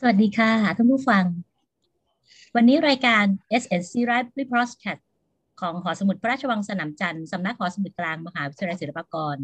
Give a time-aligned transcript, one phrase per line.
[0.00, 1.24] สวัสดีค่ะท่านผู้ฟัง
[2.54, 3.24] วันนี้รายการ
[3.62, 5.02] SNC Library Podcast
[5.60, 9.36] ของหอสมุดพระราชวังสนามจันทร์สำนักหอสมุดกลางมหาวิทยาลัยศิลปากร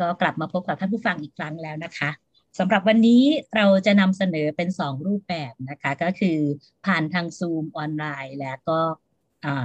[0.00, 2.10] ก็กลับมาพบกับท่านผู้ฟังอีกครั้งแล้วนะคะ
[2.58, 3.22] สำหรับวันนี้
[3.56, 6.38] เราจะนำเสนอเป็น 2 รูปแบบนะคะ ก็คือ
[6.86, 8.80] ผ่านทาง Zoom ออนไลน์ แล้วก็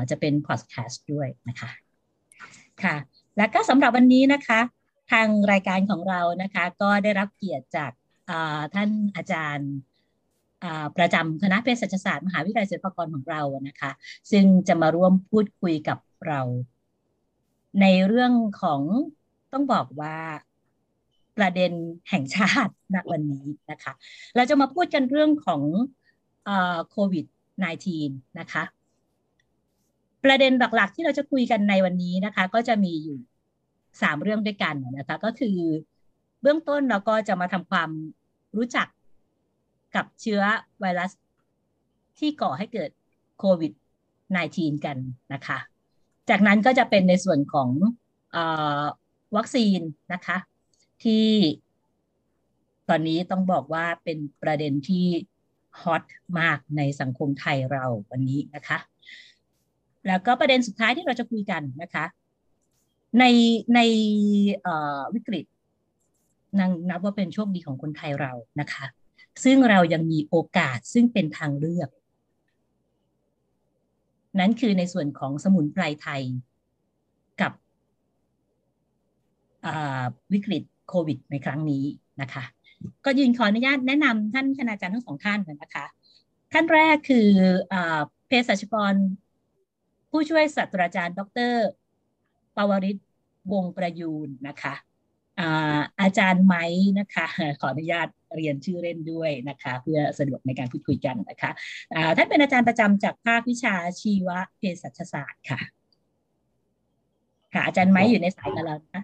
[0.09, 1.69] จะเป็น podcast ด้วยนะคะ
[2.83, 2.95] ค่ะ
[3.37, 4.59] และก็สำหรับวันนี้นะคะ
[5.11, 7.91] ทางรายการของเรานะคะ ก็ได้รับเกียรติจาก
[8.75, 9.71] ท่านอาจารย์
[10.97, 13.91] ประจำคณะเภสัชศาสตร์มหาวิทยาลัยศิลปากรของเรานะคะ
[14.31, 15.97] ซึ่งจะมาร่วมพูดคุยกับ
[16.27, 16.41] เรา
[17.81, 18.81] ในเรื่องของ
[19.53, 20.17] ต้องบอกว่า
[21.37, 21.71] ประเด็น
[22.09, 23.93] แห่งชาติณวันนี้นะคะ
[24.35, 25.61] เราจะมาพูดกันเรื่องของ
[26.89, 27.25] โควิด
[27.81, 28.63] -19 นะคะ
[30.23, 33.17] ประเด็นหลักๆ ที่เราจะคุยกันในวันนี้นะคะ ก็จะมีอยู่
[34.01, 35.57] สามเรื่องด้วยกันนะคะ ก็คือ
[36.41, 37.89] เบื้องต้นเราก็จะมาทำความ
[38.57, 38.87] รู้จัก
[39.95, 40.41] กับเชื้อ
[40.79, 41.11] ไวรัส
[42.19, 42.89] ที่ก่อให้เกิด
[43.39, 43.73] โควิด
[44.29, 44.97] -19 กัน
[45.33, 45.57] นะคะ
[46.29, 47.69] จากนั้นก็จะเป็นในส่วนของ
[48.35, 48.37] อ
[49.35, 49.79] วัคซีน
[50.13, 50.37] นะคะ
[51.03, 51.27] ที่
[52.89, 55.05] ตอนนี้ต้องบอกว่าเป็นประเด็นที่
[55.81, 56.03] ฮอต
[56.39, 58.77] มากในสังคมไทยเราวันนี้นะคะ
[60.07, 62.05] แล้วก็ประเด็นสุดท้ายที่เราจะคุยกันนะคะ
[63.19, 63.23] ใน
[63.75, 63.79] ใน
[65.13, 65.45] วิกฤต
[66.59, 68.85] นันับว่าเป็นโชคดีของคนไทยเรานะคะ
[69.43, 71.89] ซึ่งเรายังมีโอกาสซึ่งเป็นทางเลือก
[74.39, 76.21] นั้นคือในส่วนของสมุนไพรไทย
[77.41, 77.51] กับ
[80.33, 81.83] วิกฤตโควิดในครั้งนี้
[82.21, 82.43] นะคะ
[83.05, 85.85] ก็ยืนขออนุญาตแนะนำท่านคณาจารย์ทั้งสองท่านนะคะ
[86.51, 87.27] ท่านแรกคือ
[88.27, 88.93] เภสัชกร
[90.09, 91.53] ผู้ช่วยศาสตราจารย์ ดร
[92.55, 92.97] ปวริศ
[93.53, 94.73] วงประยูนนะคะ
[96.01, 96.65] อาจารย์ไม้
[96.99, 97.27] นะคะ
[97.59, 101.51] ขออนุญาตเรียนชื่อเล่นด้วยนะคะ เพื่อสะดวกในการพูดคุยกันนะคะ
[102.17, 105.59] ท่านเป็นอาจารย์ประจำจากภาควิชาชีวเภสัชศาสตร์ค่ะ
[107.53, 109.03] ค่ะ อาจารย์ไม้อยู่ในสายกับเรานะ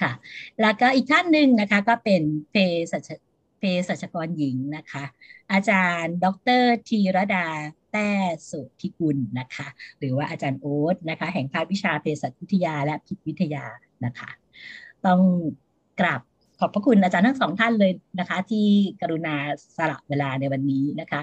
[0.00, 0.12] ค่ะ
[0.60, 2.56] แล้วก็อีกท่านหนึ่งนะคะ ก็เป็นเภ
[2.92, 3.10] สัช
[3.58, 5.04] เภสัชกรหญิงนะคะ
[5.52, 6.26] อาจารย์ ด
[6.60, 7.48] รธีรดา
[7.92, 8.10] แต้
[8.50, 9.68] สุธิกุลนะคะ
[9.98, 13.64] หรือว่าอาจารย์โอ๊ตนะคะ แห่งภาควิชาเภสัชวิทยาและพิษวิทยา
[14.04, 14.30] นะคะ
[15.06, 15.20] ต้อง
[16.00, 16.20] กราบ
[16.60, 18.66] ขอบพระคุณอาจารย์ทั้งสองท่านเลยนะคะ ที่
[19.00, 19.34] กรุณา
[19.76, 21.20] สละเวลาในวันนี้นะคะ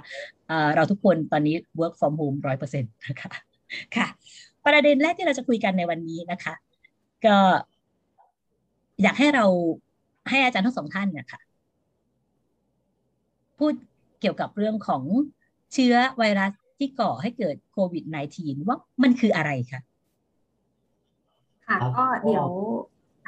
[0.75, 3.31] เราทุกคนตอนนี้ work from home ร้อยเปอร์เซ็นต์นะคะ
[3.95, 4.07] ค่ะ
[4.65, 6.53] ประเด็นแรกที่เราจะคุยกันในวันนี้นะคะ
[7.25, 7.37] ก็
[9.01, 9.45] อยากให้เรา
[10.29, 11.41] ให้อาจารย์ทั้งสองท่านเนี่ยค่ะ
[13.57, 13.73] พูด
[14.21, 15.03] เกี่ยวกับเรื่องของ
[15.73, 18.03] เชื้อไวรัสที่ก่อให้เกิดโควิด
[18.37, 19.81] -19 ว่ามันคืออะไรคะ
[21.81, 22.49] ค่ะ ก็เดี๋ยว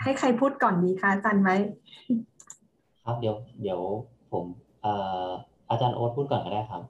[0.02, 1.52] ให้ใครพูดก่อนดีคะอาจารย์ไหม
[3.06, 3.82] ครับเดี๋ยว เดี๋ยว
[4.32, 4.46] ผม
[5.70, 6.82] อาจารย์โอ๊ตพูดก่อนก็ได้ครับ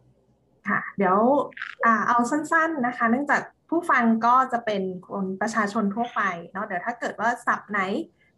[0.70, 1.18] ค่ะ เดี๋ยว
[2.08, 6.22] เอาสั้น ๆนะคะ เนื่องจากผู้ฟังก็จะเป็นคนประชาชนทั่วไป
[6.52, 7.80] เนาะเดี๋ยวถ้าเกิดว่าสับไหน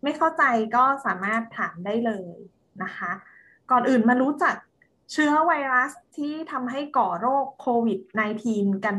[0.03, 0.43] ไม่เข้าใจ
[0.75, 2.35] ก็สามารถถามได้เลย
[2.83, 3.11] นะคะ
[3.71, 4.55] ก่อนอื่นมารู้จัก
[5.11, 7.99] เชื้อไวรัสที่ทำให้ก่อโรคโควิด
[8.43, 8.97] -19 กัน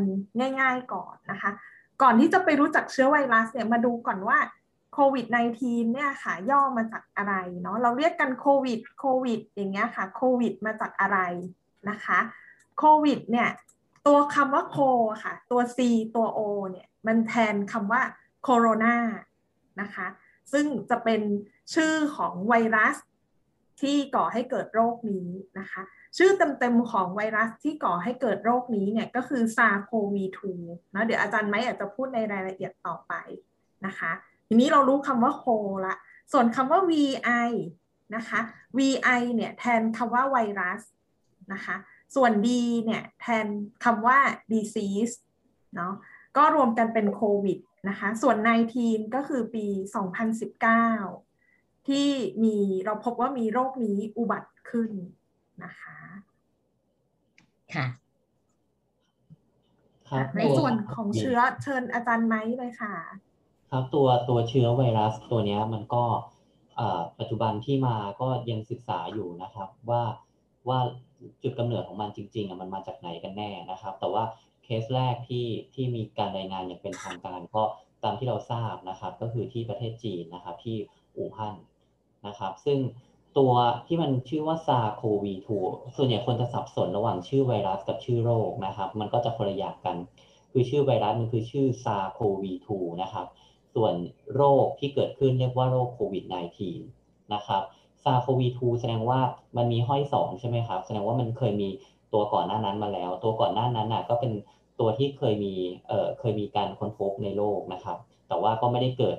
[0.61, 1.51] ง่าย ๆ ก่อนนะคะ
[2.03, 4.39] ก่อนที่จะไปรู้จักเชื้อไวรัสเนี่ยมาดูก่อนว่า
[4.95, 5.27] โควิด
[5.61, 11.19] -19 เนี่ยค่ะย่อมาจากอะไรเนาะเราเรียกกันโควิดโควิดอย่างเงี้ยค่ะโควิดมาจากอะไร
[11.91, 12.19] นะคะ
[12.79, 13.49] โควิดเนี่ย
[14.07, 14.79] ตัวคำว่าโค
[15.25, 15.79] ค่ะ ตัว C
[16.17, 18.03] ตัว O เนี่ยมันแทนคำว่า
[18.43, 18.97] โคโรนา
[19.81, 20.07] นะคะ
[20.53, 21.21] ซึ่งจะเป็น
[21.75, 22.97] ชื่อของไวรัส
[23.81, 25.83] ที่ก่อให้เกิดโรคนี้นะคะ
[26.17, 30.25] ชื่อเต็มๆของไวรัสที่ก่อให้เกิดโรคนี้เนี่ยก็คือซาโควี
[30.61, 33.13] 2นะเดี๋ยวอาจารย์ไม้อาจจะพูดในรายละเอียดต่อไป
[33.87, 34.13] นะคะ
[34.49, 35.45] ทีนี้เรารู้คำว่าโค
[35.87, 35.95] ละ
[36.33, 37.05] ส่วนคำว่า vi
[38.17, 38.41] นะคะ
[38.77, 38.89] vi
[39.35, 40.83] เนี่ยแทนคำว่าไวรัส
[41.53, 41.77] นะคะ
[42.15, 42.49] ส่วน d
[42.85, 43.47] เนี่ยแทน
[43.85, 44.19] คำว่า
[44.53, 45.15] disease
[45.75, 45.93] เนาะ
[46.37, 47.59] ก็รวมกันเป็นโควิด
[47.89, 48.37] นะคะ ส่วน
[48.77, 49.67] 19 ก็คือปี
[50.53, 52.09] 2019 ที่
[52.45, 54.91] มีเราพบว่ามีโรคนี้อุบัติขึ้น
[55.65, 55.97] นะคะ
[57.75, 57.87] ค่ะ
[60.39, 62.95] ในส่วนของเชื้อเชิญอาจารย์ไม้เลยค่ะ
[63.71, 66.05] ครับตัวตัวเชื้อไวรัสตัวนี้มันก็
[67.19, 70.03] ปัจจุบันที่มาก็ยังศึกษาอยู่นะครับว่า
[70.69, 70.79] ว่า
[71.43, 74.25] จุดกำเนิดของมันจริงๆอะมันมาจากไหนกันแน่นะครับ แต่ว่า
[74.65, 77.63] เคสแรกที่ที่มีการรายงานอย่างเป็นทางการก็
[78.05, 80.77] ตามที่เราทราบนะครับ ก็คือที่ประเทศจีนนะครับที่
[81.17, 81.57] อู่ฮั่น
[82.27, 82.79] นะครับ ซึ่ง
[83.37, 83.53] ตัว
[83.87, 85.35] ที่มันชื่อว่าซาโควี
[85.65, 89.97] 2ส่วนใหญ่คนจะสับสนระหว่างชื่อไวรัสกับชื่อโรคนะครับ มันก็จะคนละอย่างกัน
[90.53, 93.27] คือชื่อไวรัสมันคือชื่อซาโควี2นะครับ
[93.75, 93.95] ส่วน
[94.35, 96.25] โรคที่เกิดขึ้นเรียกว่าโรคโควิด
[96.79, 97.63] -19 นะครับ
[98.05, 99.21] ซาโควี2แสดงว่า
[99.57, 101.69] มันมีห้อยสองใช่ไหมครับ แสดงว่ามันเคยมี
[102.13, 104.33] ตัวก่อนหน้านั้นมาแล้ว ตัวก่อนหน้านั้นน่ะก็เป็น
[104.81, 105.55] ตัวที่เคยมี
[105.89, 107.97] เอ่อเคยมีการค้นพบในโลกนะครับ
[108.29, 109.17] แต่ว่าก็ไม่ได้เกิด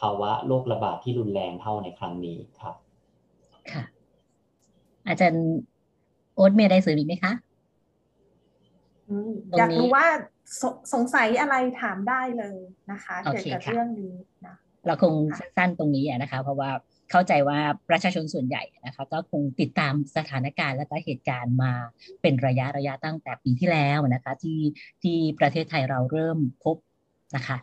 [0.00, 2.74] ภาวะโรคระบาดที่รุนแรงเท่าในครั้งนี้ครับ
[3.70, 3.82] ค่ะ
[5.08, 5.44] อาจารย์
[6.34, 7.32] โอ๊ตมีอะไรเสริมอีกไหมคะ
[9.08, 10.06] อืมตรงนี้อยากรู้ว่า
[10.60, 10.62] ส
[10.92, 12.58] สงสัยอะไรถามได้เลย
[12.90, 14.14] นะคะโอเกี่ยวเคกับค่ะเรื่องนี้
[14.46, 14.56] นะ
[14.86, 16.70] เราคงค่ะสั้นๆตรงนี้อะนะคะ เพราะว่า
[17.10, 17.58] เข้าใจว่า
[17.90, 21.72] ประชาชนส่วนใหญ่นะคะ ก็คงติดตามสถานการณ์และก็เหตุการณ์มา
[22.22, 24.60] เป็นระยะระยะตั้งแต่ปีที่แล้วนะคะ ที่
[25.02, 26.76] ที่ประเทศไทยเราเริ่มพบ
[27.36, 27.56] นะคะ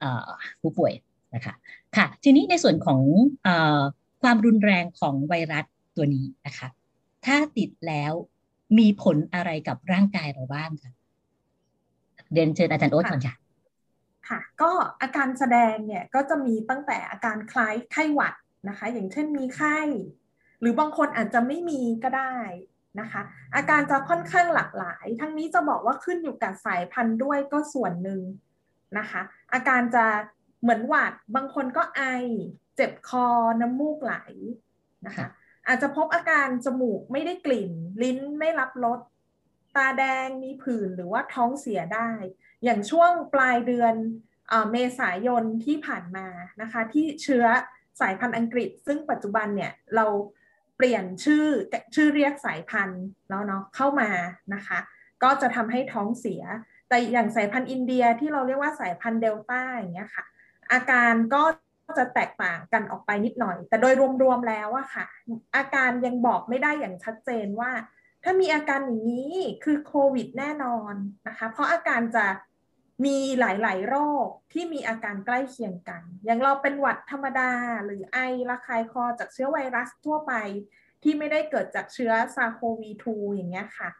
[0.00, 0.28] เอ่อ
[0.60, 0.92] ผู้ป่วย
[1.34, 1.54] นะคะ
[1.96, 3.00] ค่ะ ทีนี้ในส่วนของ
[3.44, 3.80] เอ่อ
[4.24, 5.64] ความรุนแรงของไวรัส
[5.96, 6.68] ตัวนี้นะคะ
[7.26, 8.12] ถ้าติดแล้ว
[8.78, 10.92] มีผลอะไรกับร่างกายเราบ้างคะ
[12.32, 13.34] เรียนเชิญอาจารย์โอ๊ตก่อนค่ะ
[14.28, 14.70] ค่ะ ก็
[15.02, 18.34] อาการแสดงเนี่ยก็จะมีตั้งแต่อาการคล้ายไข้หวัด
[18.68, 19.78] นะคะ อย่างเช่นมีไข้
[20.60, 22.36] หรือบางคนอาจจะไม่มีก็ได้
[23.00, 23.22] นะคะ
[23.56, 28.20] อาการจะค่อนข้างหลากหลาย ทั้งนี้จะบอกว่าขึ้นอยู่กับสายพันธุ์ด้วยก็ส่วนหนึ่ง
[28.98, 29.20] นะคะ
[29.52, 30.04] อาการจะ
[30.62, 32.02] เหมือนหวัด บางคนก็ไอ
[32.76, 33.26] เจ็บคอ
[33.60, 34.14] น้ำมูกไหล
[35.06, 35.28] นะคะ
[35.66, 37.70] อาจจะพบอาการจมูกไม่ได้กลิ่น
[38.02, 39.00] ลิ้นไม่รับรส
[39.76, 42.10] ตาแดงมีผื่นหรือว่าท้องเสียได้
[42.64, 43.94] อย่างช่วงปลายเดือน
[44.48, 46.26] เออเมษายนที่ผ่านมา
[46.60, 47.44] นะคะ ที่เชื้อ
[48.00, 50.06] สายพันธุ์อังกฤษ ซึ่งปัจจุบันเนี่ยเรา
[50.76, 51.46] เปลี่ยนชื่อ
[51.94, 54.10] ชื่อเรียกสายพันธุ์แล้วเนาะเข้ามา
[54.54, 54.78] นะคะ
[55.22, 56.42] ก็จะทำให้ท้องเสีย
[56.88, 60.24] แต่อย่างสายพันธุ์อินเดียที่เราเรียกว่าสายพันธุ์เดลต้าอย่างเงี้ยค่ะ
[60.72, 61.42] อาการก็
[61.98, 65.06] จะแตกต่างกันออกไปนิดหน่อย แต่โดยรวมๆแล้วอะค่ะ
[65.56, 67.70] อาการยังบอกไม่ได้อย่างชัดเจนว่า
[68.22, 69.34] ถ้ามีอาการอย่างนี้
[69.64, 70.94] คือโควิดแน่นอน
[71.28, 72.26] นะคะ เพราะอาการจะ
[73.04, 77.50] มีหลาย ๆ โรคที่มีอาการใกล้เคียงกัน อย่างเราเป็นหวัดธรรมดา
[77.84, 78.18] หรือไอ
[78.50, 80.32] ระคายคอจากเชื้อไวรัสทั่วไป
[81.02, 83.90] ที่ไม่ได้เกิดจากเชื้อซาโควี2อย่างเงี้ยค่ะ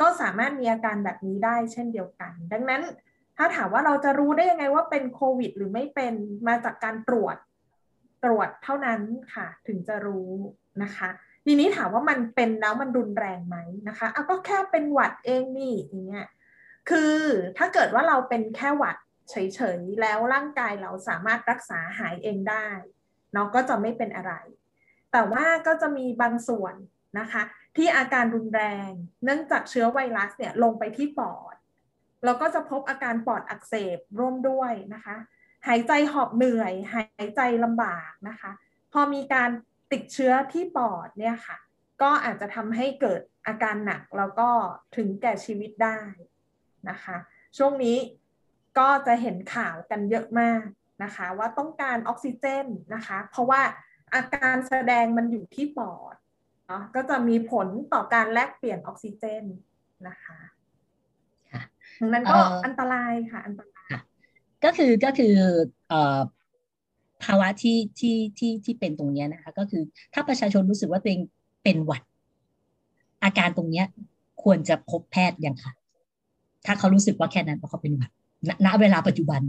[0.00, 2.82] ก็สามารถมีอาการแบบนี้ได้เช่นเดียวกัน ดังนั้น
[3.38, 6.14] ถ้าถามว่าเราจะรู้ได้ยังไงว่าเป็นโควิด หรือไม่เป็น
[6.48, 7.36] มาจากการตรวจ
[8.24, 9.00] ตรวจเท่านั้น
[9.34, 10.32] ค่ะ ถึงจะรู้
[10.82, 11.08] นะคะ
[11.46, 13.56] ทีนี้ถามว่ามันเป็นแล้วมันรุนแรงไหม
[13.88, 16.26] นะคะเอาก็แค่เป็นหวัดเองนี่อย่างเงี้ย
[16.90, 17.16] คือ
[17.58, 18.96] ถ้าเกิดว่าเราเป็นแค่หวัด
[19.30, 22.68] เฉยๆแล้วร่างกายเราสามารถรักษาหายเองได้
[23.32, 24.32] เนาะก็จะไม่เป็นอะไร
[25.12, 26.74] แต่ว่าก็จะมีบางส่วน
[27.18, 27.42] นะคะ
[27.76, 28.90] ที่อาการรุนแรง
[29.24, 31.55] เนื่องจากเชื้อไวรัสเนี่ยลงไปที่ปอด
[32.24, 35.16] เราก็จะพบอาการปอดอักเสบร่วมด้วยนะคะ
[35.68, 38.50] หายใจหอบเหนื่อย หายใจลำบากนะคะ
[38.92, 39.50] พอมีการ
[39.92, 41.56] ติดเชื้อที่ปอดเนี่ยค่ะ
[42.02, 44.48] ก็อาจจะทำให้เกิดอาการหนักแล้วก็
[44.96, 45.98] ถึงแก่ชีวิตได้
[46.90, 47.16] นะคะ
[47.56, 47.98] ช่วงนี้
[48.78, 50.64] ก็จะเห็นข่าวกันเยอะมาก
[51.02, 53.62] นะคะ ว่าต้องการออกซิเจนนะคะ เพราะว่า
[54.14, 56.16] อาการแสดงมันอยู่ที่ปอด
[56.66, 59.44] เนาะก็จะมีผลต่อการแลกเปลี่ยนออกซิเจน
[60.08, 60.55] นะคะค่ะ
[62.00, 63.90] ดังนั้นก็เอ่ออัอันตรายค่ะ อันตราย
[64.64, 65.34] ก็คือก็คือ
[65.88, 66.18] เอ่อ
[67.24, 69.82] ภาวะที่ที่ที่ที่เป็นตรงเนี้ยนะคะ ก็คือ
[70.14, 71.20] ถ้าประชาชนรู้สึกว่าตัวเอง
[71.64, 72.02] เป็นหวัด
[73.24, 73.86] อาการตรงเนี้ย
[74.42, 75.72] ควรจะพบแพทย์ยังค่ะ
[76.66, 78.10] ถ้าเขารู้สึกว่าแค่นั้นว่าเขาเป็นหวัด
[78.48, 79.40] ณณเวลาปัจจุบัน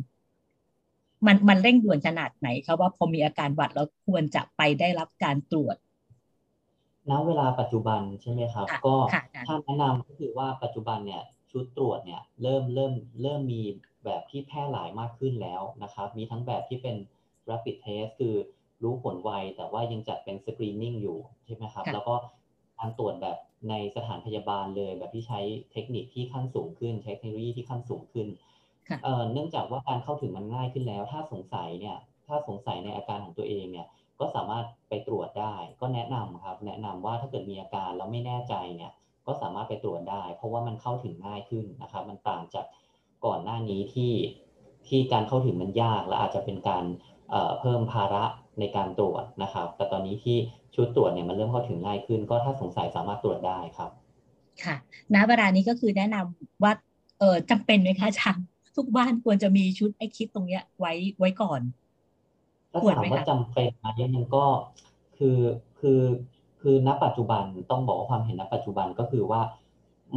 [1.28, 5.76] มันมันเร่งด่วนขนาดไหนครับว่าพอมีอาการหวัดแล้วควรจะไปได้รับการตรวจ
[7.10, 13.62] ณเวลาปัจจุบันใช่ไหมครับค่ะก็ค่ะอาจารย์ถ้าแนะนำก็คือว่าปัจจุบันเนี่ย ชุดตรวจเนี่ยเริ่มเริ่มเริ่มมี
[14.06, 16.96] แบบที่แพร่หลายมากขึ้นแล้วนะครับ มีทั้งแบบที่เป็น
[17.50, 18.36] rapid test คือ
[18.84, 22.16] รู้ผลไว แต่ว่ายังจัดเป็น screening อยู่ใช่ไหมครับค่ะแล้วก็
[22.80, 23.38] การตรวจแบบ
[23.70, 25.40] ในสถานพยาบาลเลย แบบที่ใช้
[25.72, 28.28] เทคนิคที่ขั้นสูงขึ้น ใช้เทคโนโลยีที่ขั้นสูงขึ้น
[28.90, 33.88] ค่ะเอ่อเนื่องจากว่าการเข้าถึงมันง่ายขึ้นแล้ว ถ้าสงสัยเนี่ย ถ้าสงสัยในอาการของตัวเองเนี่ย
[34.20, 38.92] ก็สามารถไปตรวจได้ ก็แนะนำครับ แนะนำว่าถ้าเกิดมีอาการแล้วไม่แน่ใจเนี่ย
[39.28, 42.66] ก็สามารถไปตรวจได้ เพราะว่ามันเข้าถึงง่ายขึ้นนะครับ มันต่างจาก
[43.26, 44.14] ก่อนหน้านี้ที่
[44.88, 46.84] ที่การเข้าถึงมันยาก และอาจจะเป็นการ
[47.30, 48.24] เอ่อเพิ่มภาระ
[48.60, 50.38] ในการตรวจนะครับ แต่ตอนนี้ที่
[50.76, 53.92] ชุดตรวจเนี่ยมันเริ่มเข้าถึงง่ายขึ้น ก็ถ้าสงสัยสามารถตรวจได้ครับ
[54.64, 54.76] ค่ะ
[55.14, 56.74] ณเวลานี้ก็คือแนะนำว่า
[57.20, 61.62] เออจำเป็นไหมคะอาจารย์ทุกบ้านควรจะมีชุดไอคิดตรงเนี้ยไว้ไว้ก่อน
[62.72, 64.46] ถ้าควรถามไหมว่าคะจำเป็นไหมมันก็
[65.18, 65.38] คือ
[65.80, 66.00] คือ
[66.62, 69.42] คือณปัจจุบันต้องบอกว่าความเห็นณปัจจุบันก็คือว่า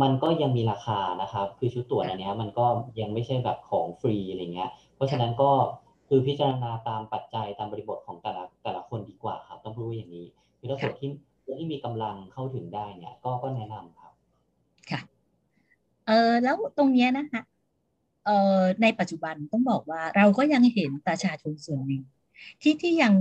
[0.02, 2.66] มันก็ยังมีราคานะครับ คือชุดตรวจอันเนี้ยมันก็
[3.00, 5.50] ยังไม่ใช่แบบของฟรีอะไรเงี้ย เพราะฉะนั้นก็
[6.08, 10.26] คือพิจารณาตามปัจจัยตามบริบทของแต่ละแต่ละคนดีกว่าครับ ต้องพูดว่าอย่างนี้
[10.58, 11.10] คือถ้าคนที่
[11.44, 14.12] คนที่มีกำลังเข้าถึงได้เนี่ย ก็ก็แนะนำครับ
[14.90, 15.00] ค่ะ
[16.06, 17.42] เออแล้วตรงเนี้ยนะคะ
[18.24, 22.02] เออในปัจจุบันต้องบอกว่าเราก็ยังเห็นประชาชนส่วนหนึ่ง
[22.62, 23.14] ที่ที่ยัง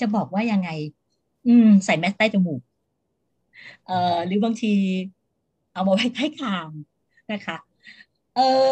[0.00, 0.70] จะบอกว่ายังไง
[1.46, 2.60] อืม ใส่แมสใต้จมูก
[3.84, 3.92] เอ่อ
[4.26, 4.68] หรือบางที
[5.72, 6.68] เอามาไว้ใต้คาง
[7.32, 7.56] นะคะ
[8.34, 8.68] เอ่อ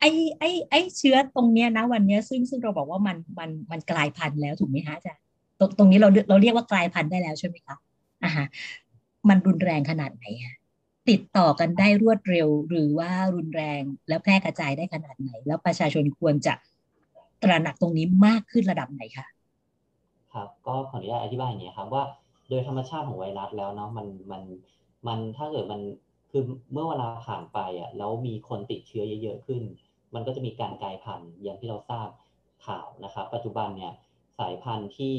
[0.00, 0.04] ไอ
[0.38, 5.22] ไอไอเชื้อตรงเนี้ยนะ วันเนี้ยซึ่งซึ่งเราบอกว่ามันมันมันกลายพันธุ์แล้วถูกไหมคะอาจารย์
[5.58, 7.76] ตรงตรงนี้เราเราเรียกว่ากลายพันธุ์ได้แล้วใช่ไหมคะ
[8.24, 8.46] อ่าฮะ
[9.28, 10.54] มันรุนแรงขนาดไหนอะ
[11.10, 16.54] ติดต่อกันได้รวดเร็วหรือว่ารุนแรงแล้วแพร่กระจายได้ขนาดไหน แล้วประชาชนควรจะ
[17.42, 19.26] ตระหนักตรงนี้มากขึ้นระดับไหนคะ
[20.34, 22.02] ครับก็ขออนุญาตอธิบายอย่างนี้ครับว่า
[22.50, 24.42] โดยธรรมชาติของไวรัสแล้วเนาะมันมัน
[25.06, 25.80] มันถ้าเกิดมัน
[26.30, 29.62] คือเมื่อเวลาผ่านไปอะแล้วมีคนติดเชื้อเยอะๆขึ้น
[30.14, 32.08] มันก็จะมีการกลายพันธุ์อย่างที่เราทราบ
[32.66, 33.92] ข่าวนะครับปัจจุบันเนี่ย
[34.38, 35.14] สายพันธุ์ที่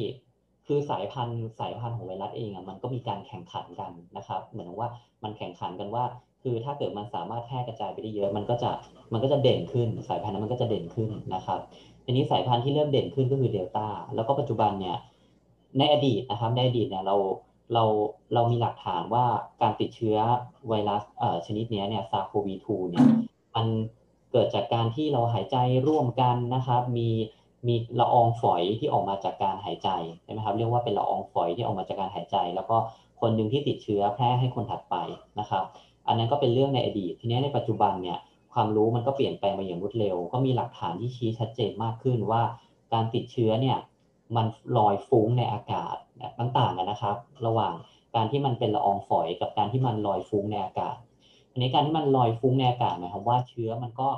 [0.68, 4.90] คือสายพันธุ์สายพันธุ์ของไวรัสเองอะมันก็มีการแข่งขันกันนะครับ เหมือนว่า
[5.24, 6.04] มันแข่งขันกันว่า
[6.44, 8.72] คือถ้าเกิดมันสามารถแพร่กระจายไปได้เยอะ มันก็จะ
[9.14, 11.60] มันก็จะเด่นขึ้น สายพันธุ์นั้นมันก็จะเด่นขึ้นนะครับ
[12.06, 14.98] ทีนี้สายพันธุ์ที่เริ่มเด่นขึ้นก็คือเดลต้าแล้วก็ปัจจุบันเนี่ย
[15.78, 17.16] ในอดีตนะครับในอดีตเนี่ยเรา
[17.74, 17.84] เรา
[18.34, 19.26] เรามีหลักฐานว่า
[19.62, 20.18] การติดเชื้อ
[20.68, 21.04] ไวรัส
[21.46, 23.08] ชนิดนี้เนี่ยซาโควี2เนี่ย
[23.56, 23.68] มัน
[24.32, 25.58] เกิดจากการที่เราหายใจ
[25.88, 27.10] ร่วมกันนะครับ มี
[27.68, 29.90] มีละอองฝอยที่ออกมาจากการหายใจ
[30.24, 32.78] ใช่ไหมครับเรียกว่าเป็นละอองฝอยที่ออกมาจากการหายใจ แล้วก็
[33.22, 34.96] คนหนึ่งที่ติดเชื้อแพร่ให้คนถัดไป
[35.40, 35.64] นะครับ
[36.08, 38.18] อันนั้นก็เป็นเรื่องในอดีตทีนี้ในปัจจุบันเนี่ย
[38.56, 42.42] ความรู้มันก็เปลี่ยนแปลงมาอย่างรวดเร็ว ก็มีหลักฐานที่ชี้ชัดเจนมากขึ้นว่า
[42.94, 43.78] การติดเชื้อเนี่ย
[44.36, 44.46] มัน
[44.78, 45.96] ลอยฟุ้งในอากาศ
[46.40, 47.74] ต่างกันนะครับ ระหว่าง
[48.16, 50.98] การที่มันเป็นละอองฝอยกับการที่มันลอยฟุ้งในอากาศ
[51.52, 54.10] อันนี้การที่มันลอยฟุ้งในอากาศหมายความว่าเชื้อมันก็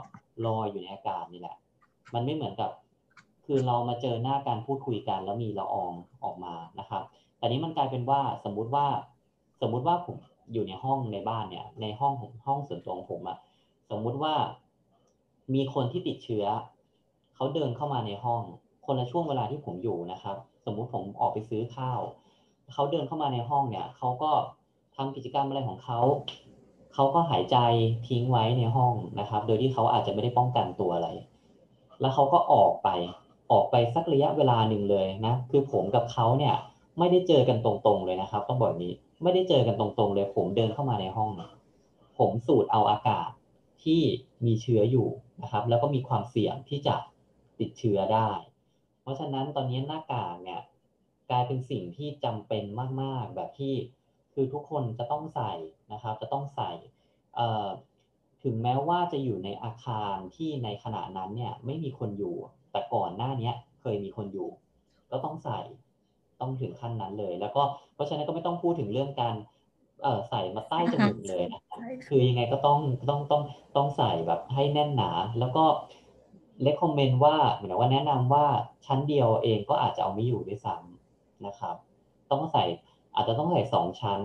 [0.48, 1.56] ลอยอยู่ในอากาศนี่แหละ
[2.14, 2.72] มันไม่เหมือนกับ
[3.46, 5.92] คือเรามาเจอหน้าการพูดคุยกันแล้วมีละออง
[6.24, 7.04] ออกมานะครับ
[7.38, 8.86] แต่นี้มันกลายเป็นว่าสมมุติว่า
[9.62, 10.18] สมมุติว่าผม
[10.54, 13.38] อยู่ในห้องในบ้านเนี่ย ในห้องของห้องส่วนตัวของผมอะ
[13.90, 14.36] สมมุติว่า
[15.54, 16.46] มีคนที่ติดเชื้อ
[17.36, 18.42] เขาเดินเข้ามาในห้อง
[18.86, 22.00] คนละช่วงเวลาที่ผมอยู่นะครับ สมมุติผมออกไปซื้อข้าว
[22.74, 24.32] เขาเดินเข้ามาในห้องเนี่ย เขาก็
[24.96, 26.00] ทำกิจกรรมอะไรของเขา
[26.94, 27.58] เขาก็หายใจ
[28.08, 31.10] ทิ้งไว้ในห้องนะครับ โดยที่เขาอาจจะไม่ได้ป้องกันตัวอะไร
[32.02, 32.90] แล้วเขาก็ออกไป
[33.52, 36.56] ออกไปสักระยะเวลาหนึ่งเลยนะ คือผมกับเขาเนี่ย
[37.00, 41.30] ไม่ได้เจอกันตรงๆเลยนะครับ ต้องบอกนี้ ไม่ได้เจอกันตรงๆเลย ผมเดินเข้ามาในห้อง
[42.18, 43.30] ผมสูดเอาอากาศ
[43.88, 44.02] ที่
[44.46, 45.08] มีเชื้ออยู่
[45.42, 46.96] นะครับ แล้วก็มีความเสี่ยงที่จะ
[47.60, 48.30] ติดเชื้อได้
[49.02, 50.62] เพราะฉะนั้นตอนนี้หน้ากากเนี่ย
[51.30, 52.64] กลายเป็นสิ่งที่จำเป็น
[53.02, 53.74] มาก ๆ แบบที่
[54.34, 55.52] คือทุกคนจะต้องใส่
[55.94, 56.72] นะครับ จะต้องใส่
[58.44, 62.36] ถึงแม้ว่าจะอยู่ในอาคารที่ในขณะนั้นเนี่ยไม่มีคนอยู่
[62.72, 63.52] แต่ก่อนหน้านี้
[63.82, 64.50] เคยมีคนอยู่
[65.12, 65.60] ก็ต้องใส่
[66.42, 67.62] ต้องถึงขั้นนั้นเลย แล้วก็
[67.94, 69.36] เพราะฉะนั้นก็ไม่ต้องพูดถึงเรื่องการ
[70.30, 71.62] ใส่มาใต้จมูกเลยนะ
[72.06, 73.42] คือยังไงก็ต้องต้องต้อง
[73.76, 75.64] ต้องใส่แบบให้แน่นหนา แล้วก็
[76.62, 78.46] เลคคอมเมนต์ว่าเหมือนว่าแนะนำว่า
[78.86, 81.76] ชั้นเดียวเองก็อาจจะเอาไม่อยู่ด้วยซ้ำนะครับ
[82.32, 82.64] ต้องใส่
[83.16, 84.22] อาจจะต้องใส่สองชั้น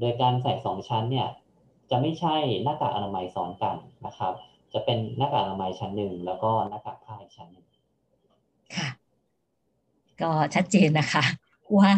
[0.00, 1.28] โดยการใส่สองชั้นเนี่ย
[1.90, 3.76] จะไม่ใช่หน้ากากอนามัยซ้อนกัน
[4.06, 4.32] นะครับ
[4.72, 7.66] จะเป็นหน้ากากอนามัยชั้นหนึ่งแล้วก็หน้ากากผ้าอีกชั้นหนึ่ง
[8.76, 8.88] ค่ะ
[10.20, 11.24] ก็ชัดเจนนะคะ
[11.78, 11.90] ว่า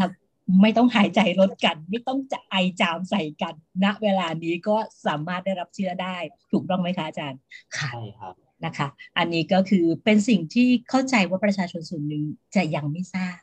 [0.60, 4.76] ไม่ต้องหายใจลดกัน ไม่ต้องจะไอจามใส่กันณเวลานี้ก็
[5.06, 6.16] สามารถได้รับเชื้อได้
[6.52, 7.40] ถูกต้องไหมคะอาจารย์
[7.76, 8.34] ค่ะใช่ครับ
[8.64, 8.88] นะคะ
[9.18, 12.24] อันนี้ก็คือเป็นสิ่งที่เข้าใจว่าประชาชนส่วนหนึ่ง
[12.54, 13.38] จะยังไม่ทราบ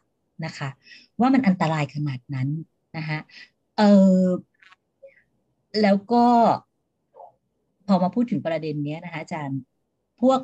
[0.45, 0.69] นะคะ
[1.19, 2.49] ว่ามันอันตรายขนาดนั้น
[2.97, 3.19] นะคะ
[3.77, 3.83] เอ
[4.21, 4.23] อ
[5.81, 6.25] แล้วก็
[7.87, 9.59] พอมาพูดถึงประเด็นนี้นะคะอาจารย์
[10.21, 10.39] พวก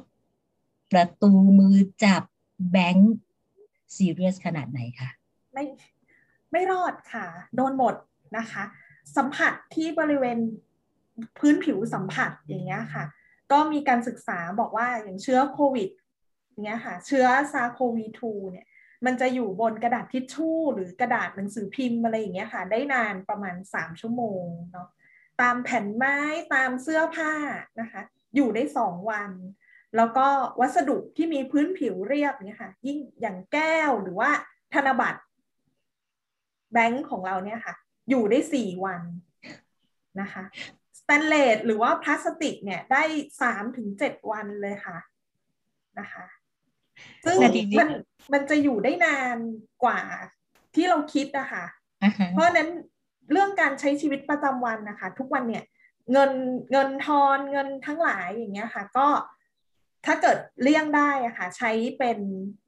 [0.92, 2.24] ประตูมือจับ
[2.72, 3.16] แบงค์
[3.96, 5.10] ซีเรียสขนาดไหนคะ
[5.54, 5.64] ไม่
[6.52, 7.26] ไม่รอดค่ะ
[7.56, 7.96] โดนหมด
[8.38, 8.64] นะคะ
[9.18, 10.40] สัมผัสที่บริเวณ
[11.40, 13.04] พื้นผิวสัมผัสอย่างเงี้ยค่ะ
[13.52, 15.90] ก็มีการศึกษาบอกว่าอย่างเชื้อโควิด
[16.50, 18.68] อย่างเงี้ยค่ะ เชื้อซาโควี2เนี่ย
[19.06, 24.88] มันจะอยู่บนกระดาษทิชชู่ หรือกระดาษหนังสือพิมพ์อะไรอย่างเงี้ยค่ะ ได้นานประมาณ 3 ชั่วโมงเนาะ
[25.42, 26.18] ตามแผ่นไม้
[26.54, 27.34] ตามเสื้อผ้า
[27.80, 28.02] นะคะ
[28.36, 29.32] อยู่ได้ 2 วัน
[29.96, 30.28] แล้วก็
[30.60, 34.32] วัสดุที่มีพื้นผิวเรียบเนี่ยค่ะ ยิ่งอย่างแก้วหรือว่า
[34.74, 35.20] ธนบัตร
[36.74, 37.76] แบงค์ของเราเนี่ยค่ะ
[38.10, 39.02] อยู่ได้สี่วัน
[40.22, 40.44] นะคะ
[41.00, 43.04] สแตนเลสหรือว่าพลาสติกเนี่ยได้
[43.42, 44.98] สามถึงเจ็ดวันเลยค่ะ
[46.00, 46.26] นะคะ
[47.26, 47.38] ซึ่ง
[47.80, 47.90] มัน
[48.34, 49.38] มันจะอยู่ได้นาน
[49.84, 50.02] กว่า
[50.76, 51.66] ที่เราคิดนะคะ
[52.32, 52.70] เพราะนั้น
[53.32, 55.64] เรื่องการใช้ชีวิตประจำวันนะคะ ทุกวันเนี่ย
[56.12, 56.32] เงิน
[56.72, 59.08] เงินทอนเงินทั้งหลายอย่างเงี้ยค่ะ ก็
[60.06, 62.20] ถ้าเกิดเลี่ยงได้อะค่ะ ใช้เป็น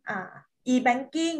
[0.09, 0.31] อ่า
[0.73, 1.37] e-banking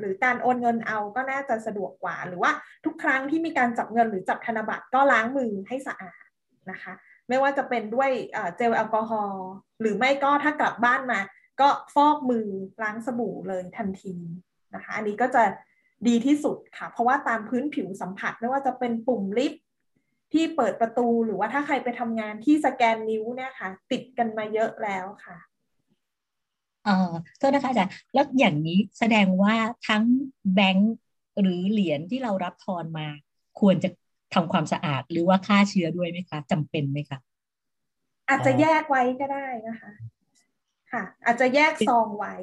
[0.00, 2.52] หรือการโอนเงินเอาก็น่าจะสะดวกกว่า หรือว่า
[2.84, 6.24] ทุกครั้งที่มีการจับเงินหรือจับธนบัตรก็ล้างมือให้สะอาด
[6.70, 6.92] นะคะ
[7.28, 8.10] ไม่ว่าจะเป็นด้วย
[8.56, 9.46] เจลแอลกอฮอล์
[9.80, 11.20] หรือไม่ก็ถ้ากลับบ้านมา
[11.60, 12.46] ก็ฟอกมือ
[12.82, 14.14] ล้างสบู่เลยทันที
[14.74, 15.42] นะคะ อันนี้ก็จะ
[16.08, 19.62] ดีที่สุดค่ะ เพราะว่าตามพื้นผิวสัมผัสไม่ว่าจะเป็นปุ่มลิฟต์
[20.32, 25.36] ที่เปิดประตูหรือว่าถ้าใครไปทำงานที่สแกนนิ้วเนี่ยค่ะ ติดกันมาเยอะแล้วค่ะ
[26.84, 29.54] เออโทษนะคะอาจารย์แล้วอย่างนี้แสดงว่า
[29.88, 30.04] ทั้ง
[30.54, 30.94] แบงค์
[31.40, 33.06] หรือเหรียญที่เรารับทอนมา
[33.60, 33.90] ควรจะ
[34.34, 37.18] ทำความสะอาดหรือว่าฆ่าเชื้อด้วยไหมคะจำเป็นไหมคะ
[38.28, 39.90] อาจจะแยกไว้ก็ได้นะคะ
[40.92, 42.34] ค่ะ อาจจะแยกซองไว้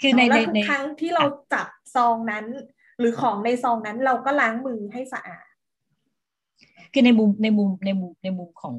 [0.00, 2.46] คือในในทุกครั้งที่เราจับซองนั้น
[2.98, 5.46] หรือของในซองนั้นเราก็ล้างมือให้สะอาด
[6.92, 8.74] คือในมุมในมุมในมุมในมุมของ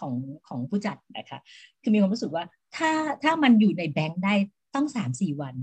[0.00, 0.12] ของ
[0.48, 1.38] ของผู้จัดนะคะ
[1.82, 2.44] คือมีความรู้สึกว่า
[2.76, 2.90] ถ้า
[3.22, 4.34] ถ้ามันอยู่ในแบงค์ได้
[4.74, 5.54] ต้องสามสี่วัน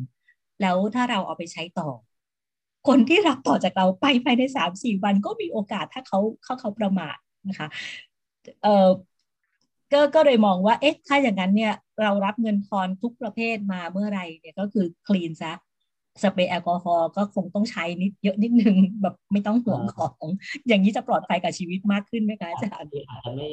[0.61, 1.89] แล้วถ้าเราเอาไปใช้ต่อ
[2.87, 7.17] คนที่รับต่อจากเราไปภายในสามสี่วันก็มีโอกาสถ้าเขาเขาเขาประมาท
[7.49, 7.67] นะคะ
[8.63, 8.87] เออ
[9.93, 15.53] ก็ก็เลยมองว่าเอ๊ะถ้าอย่างนั้นเนี่ยเรารับเงินทอนทุกประเภทมาเมื่อไรเนี่ยก็คือคลีนซะ
[16.23, 20.29] สเปรย์แอลกอฮอล์ก็คงต้องใช้นิดเยอะนิดนึงแบบไม่ต้องห่วงของ
[20.67, 23.49] อย่างนี้จะปลอดภัยกับชีวิตมากขึ้นไหมคะอาจารย์อาจจะไม่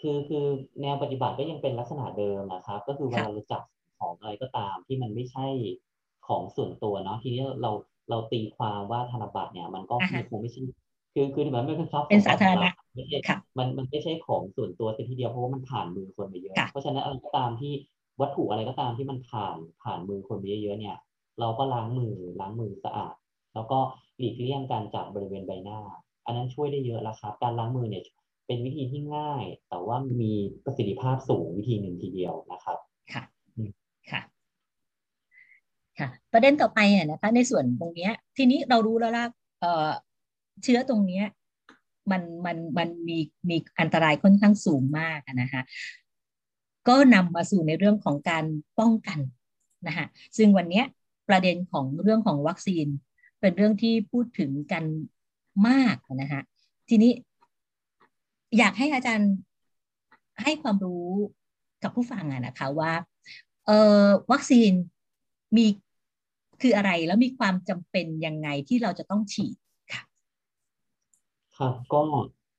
[0.00, 0.44] คือคือ
[0.82, 3.62] แนวปฏิบัติก็ยังเป็นลักษณะเดิมนะครับ ก็คือเวลาเราจับ
[3.98, 5.46] ของอะไรก็ตามที่มันไม่ใช่
[6.28, 7.70] ของส่วนตัวเนาะทีนี้เรา
[8.10, 9.94] เราตีความว่าธนบัตรเนี่ย มันก็
[10.30, 10.60] คงไม่ใช่
[11.14, 13.18] คือคือมันไม่เป็นทรัพย์เป็นสาธารณะไม่ใช่
[13.58, 17.72] มันมันไม่ใช่ของส่วนตัวเสียทีเดียวเพราะว่ามันผ่านมือคนไปเยอะ เพราะฉะนั้นอะไรก็ตามที่
[18.20, 20.96] วัตถุอะไรก็ตามที่มันผ่านผ่านมือคนไปเยอะเนี่ย
[21.40, 23.14] เราก็ล้างมือล้างมือสะอาด
[23.54, 23.78] แล้วก็
[24.18, 25.78] หลีกเลี่ยงการจับบริเวณใบหน้า
[26.26, 28.04] อันนั้นช่วยได้เยอะแล้วครับ การล้างมือเนี่ย
[28.50, 30.32] เป็นวิธีที่ง่าย แต่ว่ามี
[30.64, 32.78] ประสิทธิภาพสูงวิธีหนึ่งทีเดียวนะครับ
[33.12, 33.22] ค่ะ
[34.10, 34.20] ค่ะ
[35.98, 39.24] ค่ะ ประเด็นต่อไปอะนะคะ ในส่วนตรงนี้ทีนี้เรารู้แล้วล่ะ
[39.60, 39.88] เอ่อ
[40.62, 41.22] เชื้อตรงนี้
[42.10, 45.62] มันมันมันมีมีอันตรายค่อนข้างสูงมากนะคะ
[46.88, 48.44] ก็นำมาสู่ในเรื่องของการ
[48.78, 49.18] ป้องกัน
[49.86, 50.82] นะคะซึ่งวันนี้
[51.28, 52.86] ประเด็นของเรื่องของวัคซีน
[53.40, 54.84] เป็นเรื่องที่พูดถึงกัน
[55.68, 56.40] มากนะคะ
[56.90, 57.12] ทีนี้
[58.58, 59.32] อยากให้อาจารย์
[60.42, 61.08] ให้ความรู้
[61.82, 62.92] กับผู้ฟังอะนะคะว่า
[63.66, 63.70] เอ
[64.02, 64.72] อวัคซีน
[65.56, 65.66] มี
[66.60, 69.56] คืออะไรแล้วมีความจำเป็นยังไงที่เราจะต้องฉีด
[69.92, 70.02] ค่ะ
[71.58, 72.02] ครับก็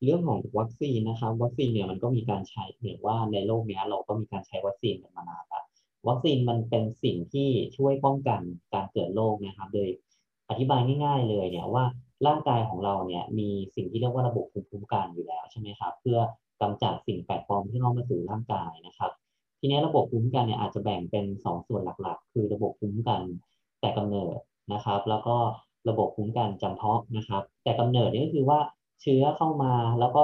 [0.04, 5.66] เรื่องของวัคซีนนะครับวัคซีนเนี่ยมันก็มีการใช้เห็นว่าในโลกนี้เราก็มีการใช้วัคซีนกันมานานแล้ว
[6.08, 8.42] วัคซีนมันเป็นสิ่งที่ช่วยป้องกัน
[8.74, 9.88] การเกิดโรคนะครับ โดย
[10.50, 11.86] อธิบายง่าย ๆ เลยเนี่ยว่า
[12.28, 16.20] ร่างกายของเราเนี่ยมีสิ่งที่เรียกว่าระบบภูมิคุ้มกันอยู่แล้วใช่ไหมครับเพื่อ
[16.62, 19.12] กำจัดสิ่งแปลกปลอมที่เข้ามาสู่ร่างกายนะครับ
[19.60, 23.22] ทีนี้ระบบภูมิคุ้มกันเนี่ยอาจจะแบ่งเป็น 2 ส่วนหลักๆ คือระบบภูมิคุ้มกัน
[23.82, 24.38] แต่กำเนิด
[24.74, 25.36] นะครับ แล้วก็
[25.90, 28.60] ระบบภูมิคุ้มกันจำเพาะนะครับ แต่กำเนิดนี่ก็คือว่า
[29.02, 30.22] เชื้อเข้ามาแล้วก็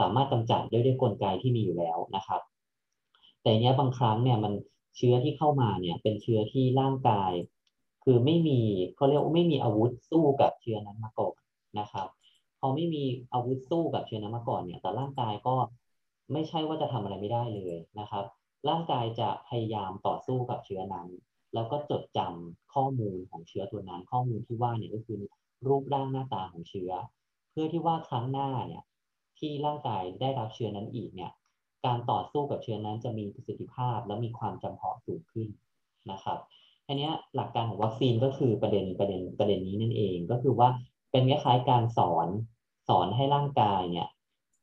[0.00, 2.40] สามารถกำจัดด้วยด้วยกลไกที่มีอยู่แล้วนะครับ
[3.42, 4.52] แต่เนี้ยบางครั้งเนี่ยมัน
[4.96, 7.32] เชื้อที่เข้ามาเนี่ยเป็นเชื้อที่ร่างกาย
[8.04, 8.60] คือไม่มี
[8.94, 11.34] เขาเรียกว่าไม่มีอาวุธสู้กับเชื้อนั้นมาก่อน
[11.78, 12.08] นะครับ
[12.60, 15.54] พอไม่มีอาวุธสู้กับเชื้อนั้นมาก่อนเนี่ย แต่ร่างกายก็
[16.32, 18.24] ไม่ใช่ว่าจะทำอะไรไม่ได้เลยนะครับ
[18.68, 21.08] ร่างกายจะพยายามต่อสู้กับเชื้อนั้น
[21.54, 25.20] แล้วก็จดจำข้อมูลของเชื้อตัวนั้น ข้อมูลที่ว่าเนี่ยก็คือ
[25.68, 26.90] รูปร่างหน้าตาของเชื้อ
[27.50, 28.82] เพื่อที่ว่าครั้งหน้าเนี่ย
[29.38, 31.32] ที่ร่างกายได้รับเชื้อนั้นอีกเนี่ย
[31.86, 35.48] การต่อสู้กับเชื้อนั้นจะมีประสิทธิภาพและมีความจำเพาะสูงขึ้น
[36.10, 36.38] นะครับ
[36.88, 40.68] อันนี้หลักการของวัคซีนก็คือประเด็นประเด็นประเด็นนี้นั่นเองก็คือว่า
[41.10, 42.28] เป็นคล้ายๆการสอน
[42.88, 44.08] สอนให้ร่างกายเนี่ย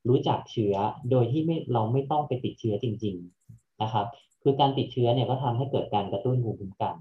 [0.10, 0.76] รู้จักเชื้อ
[1.12, 3.16] โดยที่ไม่เราไม่ต้องไปติดเชื้อจริง
[3.50, 4.06] ๆนะครับ
[4.44, 6.96] คือการติดเชื้อเนี่ยก็ทำให้เกิดการกระตุ้นภูมิคุ้มกัน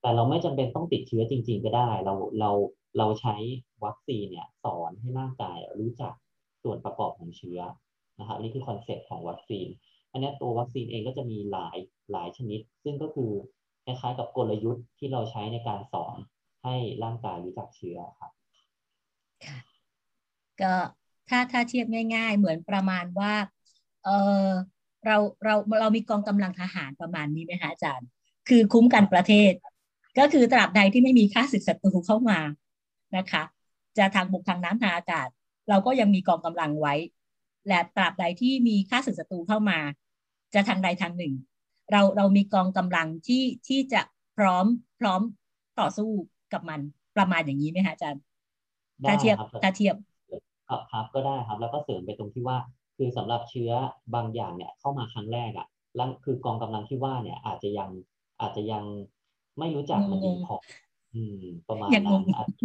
[0.00, 2.50] แต่เราไม่จำเป็นต้องติดเชื้อจริง ๆ ก็ได้ เราเรา
[2.98, 3.36] เราใช้
[3.84, 6.12] วัคซีนเนี่ยสอนให้ร่างกายรู้จัก
[6.62, 7.60] ส่วนประกอบของเชื้อ
[8.18, 9.66] นะครับนี่คือ concept ของวัคซีน
[10.12, 11.76] อันนี้ตัววัคซีนเองก็จะมีหลาย
[12.12, 13.30] หลายชนิด ซึ่งก็คือ
[13.84, 16.16] คล้ายๆกับกลยุทธ์ที่เราใช้ในการสอน
[16.64, 18.32] ให้ร่างกายรู้จักเชื้อครับ
[20.60, 20.74] ก็
[21.28, 23.32] ถ้าถ้าเทียบง่าย ๆ เหมือนประมาณว่า
[24.04, 24.08] เอ
[24.46, 24.48] อ
[25.06, 28.08] เราเราเรามีกองกำลังทหารประมาณนี้ไหมคะอาจารย์
[28.48, 29.52] คือคุ้มกันประเทศ
[30.18, 32.40] ก็คือตราบใดที่ไม่มีค่าศึกศัตรูเข้ามา
[33.16, 33.42] นะคะ
[33.98, 35.28] จะทางบกทางน้ำทางอากาศ
[35.68, 36.94] เราก็ยังมีกองกำลังไว้
[37.68, 39.78] และตราบใดที่มีค่าศึกศัตรูเข้ามา
[40.54, 41.34] จะทางใดทางหนึ่ง
[41.92, 44.02] เราเรามีกองกำลังที่ที่จะ
[44.36, 44.66] พร้อม
[45.00, 45.20] พร้อม
[45.80, 46.10] ต่อสู้
[46.52, 46.80] กับมัน
[47.16, 48.22] ประมาณอย่างนี้ไหมฮะอาจารย์
[49.06, 49.96] ถ้าเทียบถ้าเทียบ
[50.68, 52.58] ครับครับก็ได้ครับ แล้วก็เสริมไปตรงที่ว่า
[52.96, 53.72] คือสำหรับเชื้อ
[54.14, 55.66] บางอย่างเนี่ยเข้ามาครั้งแรกอะ่ะ
[55.96, 57.90] แล้วคือกองกำลังที่ว่าเนี่ย อาจจะยัง
[58.40, 58.84] อาจจะยัง
[59.58, 60.56] ไม่รู้จักมันดีพอ
[61.14, 62.22] อืม ประมาณนั้น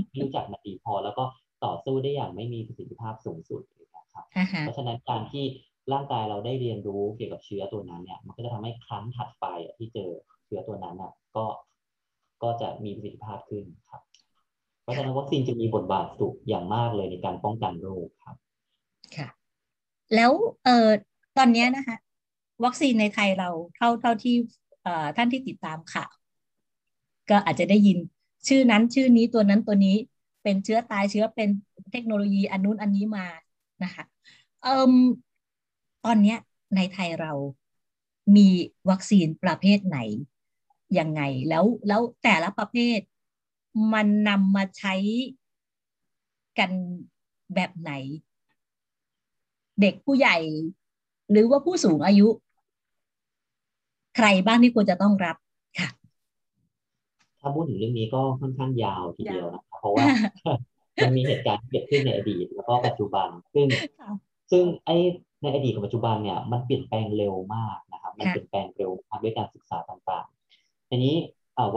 [0.10, 1.24] ไม่รู้จักมาดีพอ แล้วก็
[1.66, 3.62] ต่อสู้ได้อย่างไม่มีประสิทธิภาพสูงสุด
[3.98, 4.26] นะครับ
[4.62, 5.46] เพราะฉะนั้นการที่
[5.94, 9.46] ร่างกายเราได้เรียนรู้เกี่ยวกับเชื้อตัวนั้นเนี่ยมันก็จะทำให้ครั้งถัดไป
[9.78, 10.12] ที่เจอ
[10.46, 11.46] เชื้อตัวนั้นอะก็
[12.44, 14.02] ก็จะมีประสิทธิภาพขึ้นครับ
[14.82, 18.38] เพราะฉะนั้นวัคซีนจะมีบทบาทสูงอย่างมากเลยในการป้องกันโรคครับ
[19.18, 19.28] ค่ะ
[20.16, 20.32] แล้ว
[20.64, 20.90] เอ่อ
[21.38, 21.98] ตอนนี้นะคะ
[22.66, 24.36] วัคซีนในไทยเราเท่าเท่าที่
[24.84, 26.12] เอ่อท่านที่ติดตามข่าว
[27.30, 27.98] ก็อาจจะได้ยิน
[28.48, 29.96] ชื่อนั้นชื่อนี้ตัวนั้นตัวนี้
[30.44, 31.50] เป็นเชื้อตายเชื้อเป็น
[31.92, 33.26] เทคโนโลยีอันนู้นอันนี้มา
[33.84, 34.04] นะคะ
[34.64, 34.94] เอ่อ
[36.06, 36.38] ตอนเนี้ย
[36.76, 37.32] ในไทยเรา
[38.36, 38.48] มี
[38.90, 40.00] วัคซีนประเภทไหน
[41.00, 43.00] ยังไงแล้วแล้วแต่ละประเภท
[43.94, 44.96] มันนำมาใช้
[46.60, 46.72] กัน
[47.56, 47.92] แบบไหน
[49.82, 50.38] เด็กผู้ใหญ่
[51.32, 52.28] หรือว่าผู้สูงอายุ
[54.16, 55.36] ใครบ้างที่ควรจะต้องรับ
[55.80, 55.90] ค่ะ
[57.40, 60.06] ถ้าพูดถึงเรื่องนี้ก็ค่อนข้างยาวทีเดียวนะครับเพราะว่า
[61.04, 63.68] มันมีเหตุการณ์ที่เกิดขึ้นในอดีตแล้วก็ปัจจุบัน ซึ่ง
[64.52, 64.98] ซึ่งไอ้
[65.42, 71.16] ในอดีตกับปัจจุบันเนี่ยมันเปลี่ยนแปลงเร็วมากนะครับ มันเปลี่ยนแปลงเร็วมากด้วยการศึกษาต่างๆทีนี้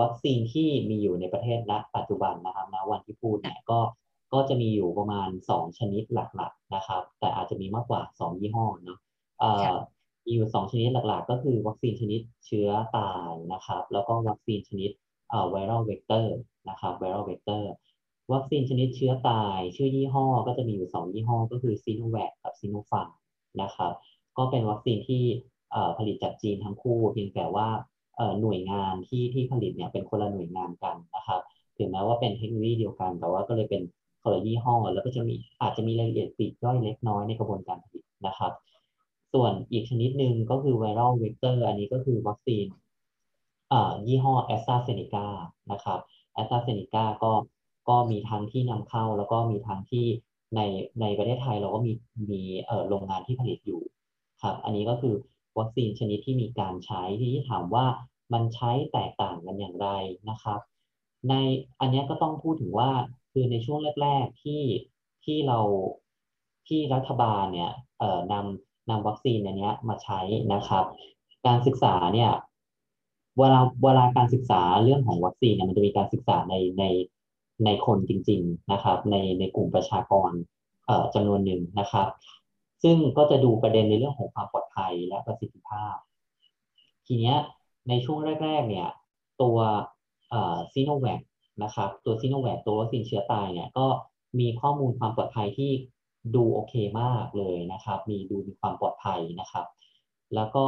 [0.01, 3.79] วัคซีนที่มีอยู่ในประเทศณปัจจุบันนะครับณวันที่พูดเนี่ยก็
[4.33, 8.99] ก็จะมีอยู่ประมาณ 2 ชนิดหลักๆนะครับ แต่อาจจะมีมากกว่า 2 ยี่ห้อเนาะ
[10.27, 14.91] มีอยู่ 2 ชนิดหลักๆ ก็คือวัคซีนชนิดเชื้อตายนะครับ แล้วก็วัคซีนชนิด
[15.51, 16.37] viral vector
[16.69, 17.71] นะครับ viral vector
[18.33, 23.11] วัคซีนชนิดเชื้อตาย ชื่อยี่ห้อก็จะมีอยู่ 2 ยี่ห้อ ก็คือซีโนแวคกับซีโนฟาร์ม
[23.63, 23.93] นะครับ
[24.37, 25.23] ก็เป็นวัคซีนที่
[25.99, 27.69] ผลิตจากจีนทั้งคู่ เพียงแต่ว่า
[28.41, 31.41] หน่วยงานที่ที่ผลิตเนี่ยเป็นคนละหน่วยงานกันนะครับ
[31.79, 33.83] ถึงแม้ว่าเป็นเทคโนโลยีเดียวกัน แต่ว่าก็เลยเป็น
[34.23, 38.53] คนละยี่ห้อ แล้วก็จะมีอาจจะมีรายละเอียดปลีกย่อยเล็กน้อยในกระบวนการผลิตนะครับ
[39.33, 42.67] ส่วนอีกชนิดหนึ่งก็คือ viral vector อันนี้ก็คือวัคซีน
[44.07, 45.27] ยี่ห้อแอสตราเซเนกา
[45.73, 46.01] นะครับ
[46.35, 47.33] แอสตราเซเนกาก็
[47.89, 50.07] ก็มีทั้งที่นำเข้าแล้วก็มีทั้งที่
[50.55, 50.61] ใน
[51.01, 51.93] ในประเทศไทยเราก็มี
[52.31, 53.83] มีเอ่อโรงงานที่ผลิตอยู่
[54.43, 55.15] ครับ อันนี้ก็คือ
[55.59, 57.87] วัคซีนชนิดที่มีการใช้ที่ถามว่า
[58.33, 59.89] มันใช้แตกต่างกันอย่างไร
[60.31, 60.61] นะครับ
[61.29, 61.35] ใน
[61.81, 62.91] อันนี้ก็ต้องพูดถึงว่า
[63.33, 64.63] คือในช่วงแรก ๆที่
[65.25, 65.59] ที่เรา
[66.69, 70.21] ที่รัฐบาลเนี่ยเอ่อนำนำวัคซีนอันนี้มาใช้
[70.53, 70.85] นะครับ
[71.47, 72.31] การศึกษาเนี่ย
[73.39, 76.85] เวลาเวลาการศึกษาเรื่องของวัคซีนเนี่ยมันจะมีการศึกษาในใน
[77.65, 80.31] ในคนจริง ๆนะครับ ในในกลุ่มประชากร
[81.15, 82.09] จำนวนหนึ่งนะครับ
[82.83, 85.95] ซึ่งก็จะดูประเด็นในเรื่องของความปลอดภัยและประสิทธิภาพ
[87.07, 87.37] ทีเนี้ย
[87.89, 88.89] ในช่วงแรก ๆ เนี่ย
[89.43, 89.57] ตัว
[90.73, 91.21] ซีโนแวค
[91.63, 93.87] นะครับ ตัวซีโนแวคตัววัคซีนเชื้อตายเนี่ยก็
[94.41, 95.71] มีข้อมูลความปลอดภัยที่
[96.35, 99.67] ดูโอเคมากเลยนะครับ มีดูมีความปลอดภัยนะครับ
[100.35, 100.67] แล้วก็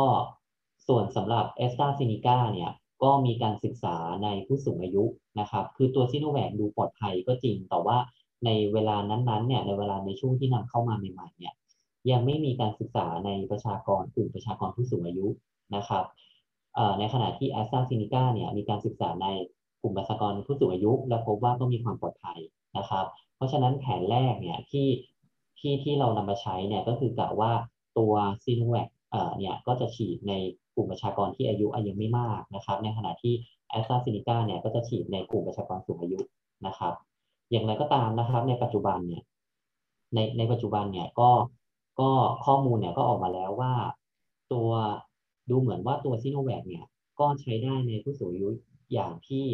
[0.87, 2.71] ส่วนสำหรับแอสตราเซเนกาเนี่ย
[3.05, 5.05] ก็มีการศึกษาในผู้สูงอายุ
[5.41, 7.99] นะครับ คือตัวซีโนแวคดูปลอดภัยก็จริง แต่ว่า
[8.45, 11.55] ในเวลานั้นๆเนี่ยในเวลาในช่วงที่นำเข้ามาใหม่ๆเนี่ย
[12.11, 15.27] ยังไม่มีการศึกษาในประชากรกลุ่มประชากรผู้สูงอายุ
[15.77, 16.05] นะครับ
[16.99, 19.27] ในขณะที่แอสตราซินิก้าเนี่ยมีการศึกษาใน
[19.83, 22.39] กลุ่มประชากรผู้สูงอายุ และพบว่าก็มีความปลอดภัย
[22.79, 23.05] นะครับ
[23.37, 24.89] เพราะฉะนั้นแผนแรกเนี่ยที่
[25.59, 27.53] ที่ที่เรานำมาใช้เนี่ยก็คือกะว่า
[27.99, 28.13] ตัว
[28.45, 28.89] ซีโนแวค
[29.39, 30.33] เนี่ยก็จะฉีดใน
[30.75, 33.35] กลุ่มประชากรที่อายุยังไม่มากนะครับ ในขณะที่
[33.69, 36.19] แอสตราเซเนกาเนี่ยก็จะฉีดในกลุ่มประชากรสูงอายุ
[36.67, 36.93] นะครับ
[37.51, 39.23] อย่างไรก็ตามนะครับ ในปัจจุบันเนี่ย
[40.15, 41.31] ในในปัจจุบันเนี่ยก็
[42.01, 42.11] ก็
[42.47, 43.73] ข้อมูลเนี่ยก็ออกมาแล้วว่า
[44.53, 44.69] ตัว
[45.51, 46.85] ดูเหมือนว่าตัวซีโนแวคเนี่ย
[47.21, 48.49] ก็ใช้ได้ในผู้สูงอายุ
[48.93, 49.47] อย่างที่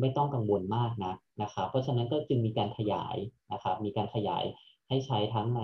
[0.00, 3.16] ไม่ต้องกังวลมากนะนะครับ เพราะฉะนั้นก็จึงมีการขยาย
[3.52, 4.44] นะครับ มีการขยาย
[4.88, 5.62] ให้ใช้ทั้งใน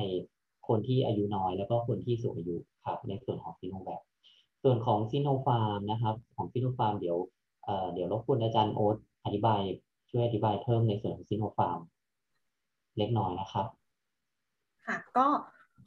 [0.68, 4.02] คนที่อายุน้อยแล้วก็คนที่สูงอายุ ครับในส่วนของซีโนแวค
[4.62, 7.18] ส่วนของซีโนฟาร์มนะครับ ของซีโนฟาร์มเดี๋ยว
[7.92, 9.60] เดี๋ยวรบกวนอาจารย์โอ๊ตอธิบาย
[10.10, 11.80] ช่วยอธิบายเพิ่มในส่วนของซีโนฟาร์ม
[12.98, 13.66] เล็กน้อยนะครับ
[14.86, 15.26] ค่ะก็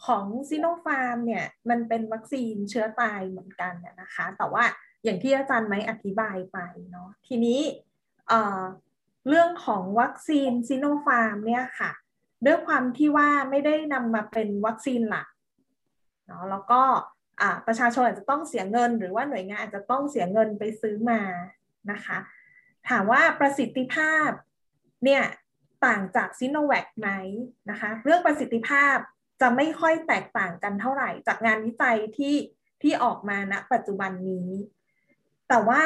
[0.06, 4.64] ของซีโนฟาร์มเนี่ยมันเป็นวัคซีนเชื้อตายเหมือนกันนะคะ แต่ว่า
[5.04, 6.58] อย่างที่อาจารย์ไม้อธิบายไป
[6.92, 7.60] เนาะทีนี้
[9.28, 11.92] เรื่องของวัคซีนซีโนฟาร์มเนี่ยค่ะ
[12.46, 15.28] ด้วยความที่ว่าไม่ได้นำมาเป็นวัคซีนหลัก
[16.28, 16.82] เนาะแล้วก็
[17.68, 21.22] ประชาชนอาจจะต้องเสียเงิน หรือว่าหน่วยงานอาจจะต้องเสียเงินไปซื้อมา
[21.92, 22.18] นะคะ
[22.90, 24.30] ถามว่าประสิทธิภาพ
[25.04, 25.24] เนี่ย
[25.86, 27.10] ต่างจากซีโนแวคไหม
[27.70, 28.96] นะคะเรื่องประสิทธิภาพ
[29.42, 32.36] จะไม่ค่อยแตกต่างกันเท่าไหร่ จากงานวิจัยที่
[32.82, 34.50] ที่ออกมาณนะปัจจุบันนี้
[35.50, 35.84] แต่ว่า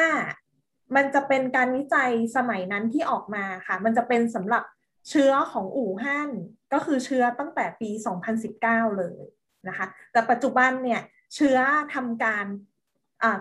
[0.96, 4.64] มันจะเป็นการวิจัยสมัยนั้นที่ออกมาค่ะ มันจะเป็นสำหรับ
[5.10, 6.32] เชื้อของอู่ฮั่น
[6.74, 7.90] ก็คือเชื้อตั้งแต่ปี
[8.44, 9.24] 2019 เลย
[9.68, 11.02] นะคะ แต่ปัจจุบันเนี่ย
[11.36, 11.58] เชื้อ
[11.96, 12.46] ทำการ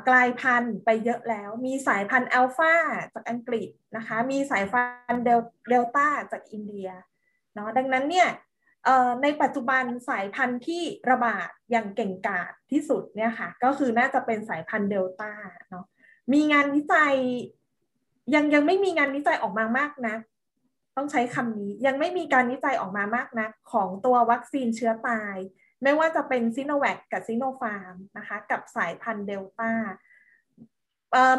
[0.09, 2.74] กลายพันธุ์ไปเยอะแล้ว มีสายพันธุ์อัลฟา
[3.14, 5.24] จากอังกฤษนะคะ มีสายพันธุ์
[5.68, 6.88] เดลต้าจากอินเดีย
[7.54, 8.28] เนาะดังนั้นเนี่ย
[9.22, 15.33] ในปัจจุบันสายพันธุ์ที่ระบาดอย่างเก่งกาจที่สุดเนี่ยค่ะ ก็คือน่าจะเป็นสายพันธุ์เดลต้า
[15.70, 15.85] เนาะ
[16.33, 17.14] มีงานวิจัย
[18.35, 20.16] ยังยังไม่มีงานวิจัยออกมามากนะ
[20.96, 25.37] ต้องใช้คำนี้ยังไม่มีการวิจัยออกมามากนะของตัววัคซีนเชื้อตาย
[25.83, 29.73] ไม่ว่าจะเป็นซิโนแวคกับซิโนฟาร์มนะคะ กับสายพันธุ์เดลต้า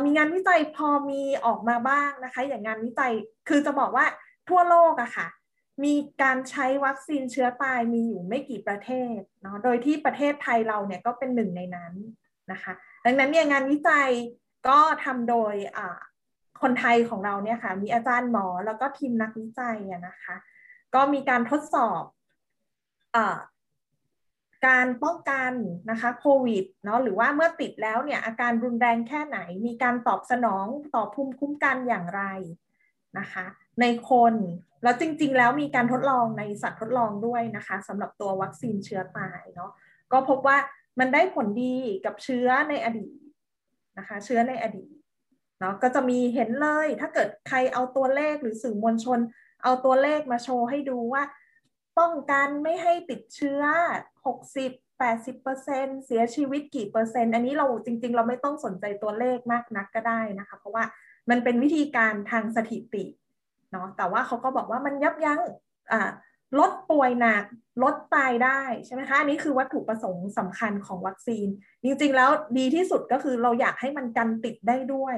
[0.03, 3.13] มีงานวิจัยพอมีออกมาบ้างนะคะ อย่างงานวิจัย
[3.47, 4.05] คือจะบอกว่า
[4.49, 5.27] ทั่วโลกอะค่ะ
[5.83, 11.93] มีการใช้วัคซีนเชื้อตายมีอยู่ไม่กี่ประเทศเนาะโดยที่ประเทศไทยเราเนี่ยก็เป็นหนึ่งในนั้น
[12.51, 12.73] นะคะ
[13.05, 14.09] ดังนั้นเนี่ยงานวิจัย
[14.67, 15.53] ก็ทำโดย
[16.61, 20.35] คนไทยของเราเนี่ยค่ะมีอาจารย์หมอแล้วก็ทีมนักวิจัยนะคะ
[20.95, 22.03] ก็มีการทดสอบ
[23.15, 23.17] อ
[24.67, 25.51] การป้องกัน
[25.91, 32.23] นะคะโควิดเนาะหรือว่าเมื่อติดแล้วเนี่ยอาการรุนแรงแค่ไหน มีการตอบสนองต่อภูมิคุ้มกันอย่างไร
[33.19, 33.45] นะคะ
[33.81, 34.33] ในคน
[34.83, 39.71] แล้วจริงๆ แล้วมีการทดลองในสัตว์ทดลองด้วยนะคะสำหรับตัววัคซีนเชื้อตายเนาะ
[40.11, 40.57] ก็พบว่า
[40.99, 43.17] มันได้ผลดีกับเชื้อในอดีต
[43.97, 44.91] นะคะ เชื้อในอดีต
[45.59, 49.19] เนาะก็จะมีเห็นเลยถ้าเกิดใครเอาตัวเลขหรือสื่อมวลชน
[49.63, 51.23] เอาตัวเลขมาโชว์ให้ดูว่า
[51.99, 53.61] ป้องกันไม่ให้ติดเชื้อ
[54.25, 60.83] 60 80%เสียชีวิตกี่เปอร์เซ็นต์ อันนี้เราจริง ๆ เราไม่ต้องสนใจตัวเลขมากนักก็ได้นะคะ เพราะว่า
[61.29, 63.03] มันเป็นวิธีการทางสถิติ
[63.71, 65.41] เนาะแต่ว่าเขาก็บอกว่ามันยับยั้ง
[66.59, 67.43] ลดป่วยหนัก
[67.83, 71.47] ลดตายได้ใช่ไหมคะอันนี้คือวัตถุประสงค์สำคัญของวัคซีน
[71.83, 75.17] จริง ๆ แล้วดีที่สุดก็คือเราอยากให้มันกันติดได้ด้วย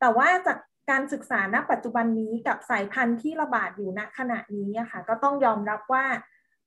[0.00, 0.58] แต่ว่าจาก
[0.90, 6.06] การศึกษาณปัจจุบันนี้กับสายพันธุ์ที่ระบาดอยู่ณขณะนี้ค่ะก็ต้องยอมรับว่า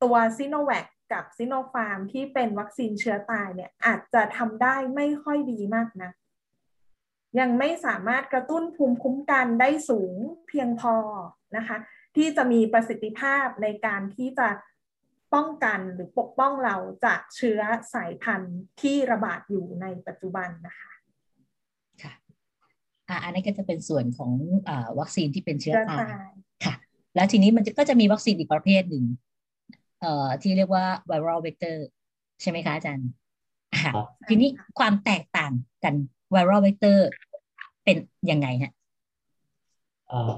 [0.03, 6.11] ตัวซิโนแวคกับซิโนฟาร์มที่เป็นวัคซีนเชื้อตายเนี่ยอาจจะทำได้ไม่ค่อยดีมากนะ
[7.39, 10.15] ยังไม่สามารถกระตุ้นภูมิคุ้มกันได้สูง
[10.47, 10.95] เพียงพอ
[11.57, 11.77] นะคะ
[12.15, 14.47] ที่จะมีประสิทธิภาพในการที่จะ
[15.33, 17.59] ป้องกันหรือปกป้องเราจากเชื้อ
[17.93, 20.90] สายพันธุ์ที่ระบาดอยู่ในปัจจุบันนะคะ
[23.23, 24.31] อันนี้ก็จะเป็นส่วนของ
[24.69, 26.29] อวัคซีนที่เป็นเชื้อตาย
[26.65, 26.73] ค่ะ
[27.15, 29.05] แล้วทีนี้มันก็จะมีวัคซีนอีกประเภทหนึ่ง
[30.01, 31.77] เอ่อที่เรียกว่า viral vector
[32.41, 33.09] ใช่ไหมคะอาจารย์
[34.29, 35.93] ทีนี้ความแตกต่างกัน
[36.35, 36.97] viral vector
[37.83, 37.97] เป็น
[38.31, 38.73] ยังไงฮะ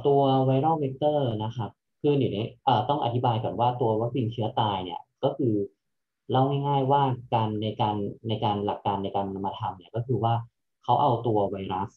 [0.07, 1.69] ตัว viral vector นะครับ
[2.01, 2.45] คือเดี๋ยวนี้
[2.89, 5.53] ต้องอธิบายก่อนว่าตัววัคซีนเชื้อตายเนี่ยก็คือ
[6.31, 7.01] เล่าง่ายๆว่า
[7.33, 7.95] การในการ
[8.27, 10.33] ในการหลักการในการมาทำเนี่ยก็คือว่า
[10.83, 11.89] เขาเอาตัวไวรัส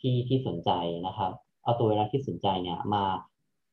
[0.00, 0.70] ที่ที่สนใจ
[1.06, 3.04] นะครับ เอาตัวไวรัสที่สนใจเนี่ยมา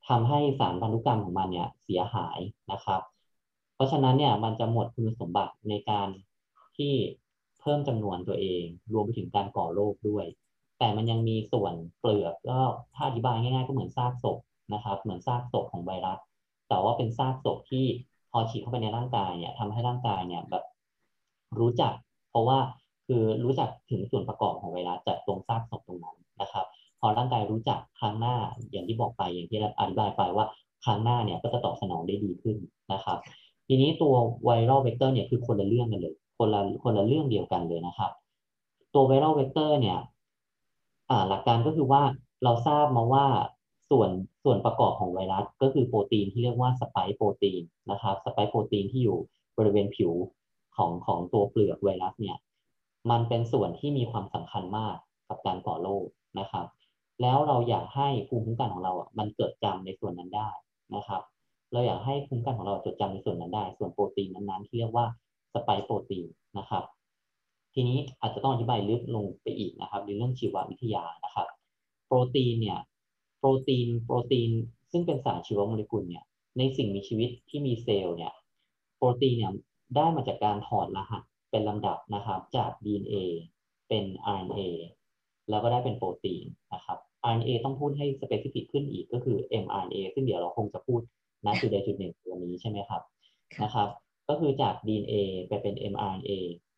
[0.08, 2.38] ทำให้สารพันธุกรรมของมันเนี่ยเสียหาย
[2.72, 3.02] นะครับ
[3.74, 6.08] เพราะฉะนั้นเนี่ยมันจะหมดคุณสมบัติในการ
[6.76, 6.94] ที่
[7.60, 10.26] เพิ่มจำนวนตัวเอง รวมไปถึงการก่อโรคด้วย
[10.78, 12.58] แต่มันยังมีส่วนเปลือกก็
[12.94, 14.38] ถ้าอธิบายง่ายๆก็เหมือนซากศพ
[14.74, 16.18] นะครับ เหมือนซากศพของไวรัส
[16.68, 17.86] แต่ว่าเป็นซากศพที่
[18.30, 20.64] พอฉีดเข้าไปในร่างกายเนี่ยทำให้ร่างกายเนี่ยแบบ
[21.58, 21.92] รู้จัก
[22.30, 22.58] เพราะว่า
[23.06, 26.66] คือรู้จักถึงส่วนประกอบของไวรัสจากตรงซากศพตรงนั้นนะครับ
[27.00, 28.36] พอร่างกายรู้จักครั้งหน้า
[28.70, 30.46] อย่างที่บอกไปอย่างที่อธิบายไปว่า
[30.84, 32.56] ครั้งหน้าเนี่ยก็จะตอบสนองได้ดีขึ้น
[32.92, 33.18] นะครับ
[33.68, 34.14] ทีนี้ตัว
[34.44, 38.10] viral vector เนี่ยคือคนละเรื่องกันเลย คนละคนละเรื่องเดียวกันเลยนะครับ
[38.94, 39.98] ตัว viral vector เนี่ย
[41.28, 42.02] หลักการก็คือว่า
[42.44, 43.26] เราทราบมาว่า
[43.90, 44.10] ส่วน
[44.44, 49.18] ส่วนประกอบของไวรัสก็คือโปรตีนที่เรียกว่า spike protein นะครับ spike protein ที่อยู่
[49.58, 50.12] บริเวณผิว
[50.76, 52.36] ของของตัวเปลือกไวรัสเนี่ย
[53.10, 54.96] มันเป็นส่วนที่มีความสำคัญมาก
[55.28, 56.06] กับการก่อโรค
[56.40, 56.66] นะครับ
[57.22, 60.48] แล้วเราอยากให้ภูมิคุ้มกันของเราอะมันเกิดจำในส่วนนั้นได้
[60.94, 61.22] นะครับ
[61.72, 65.06] เราอยากให้ภูมิคุ้มกันของเราจดจำในส่วนนั้นได้ ส่วนโปรตีนนั้นๆที่เรียกว่า
[65.52, 66.26] สไปโปรตีน
[66.58, 66.84] นะครับ
[67.74, 71.46] ทีนี้อาจจะต้องอธิบายลึกลงไปอีกนะครับในเรื่องชีววิทยานะครับ
[72.06, 72.78] โปรตีนเนี่ย
[73.38, 74.50] โปรตีนโปรตีน
[74.92, 76.24] ซึ่งเป็นสารชีวโมเลกุลเนี่ย
[76.58, 78.32] ในสิ่งมีชีวิตที่มีเซลล์เนี่ย
[78.96, 79.52] โปรตีนเนี่ย
[79.96, 83.16] ได้มาจากการถอดรหัส เป็นลำดับนะครับจาก DNA
[83.88, 84.04] เป็น
[84.38, 84.60] RNA
[85.50, 91.00] แล้วก็ได้เป็นโปรตีนนะครับ RNA ต้องพูดให้สเปซิฟิกขึ้นอีกก็คือ mRNA ซึ่งเดี๋ยวเราคงจะพูด
[91.46, 93.02] ณจุดใดจุดหนึ่งวันนี้ใช่ไหมครับ
[93.62, 93.88] นะครับ
[94.28, 95.14] ก็คือจาก DNA
[95.48, 96.30] ไปเป็น mRNA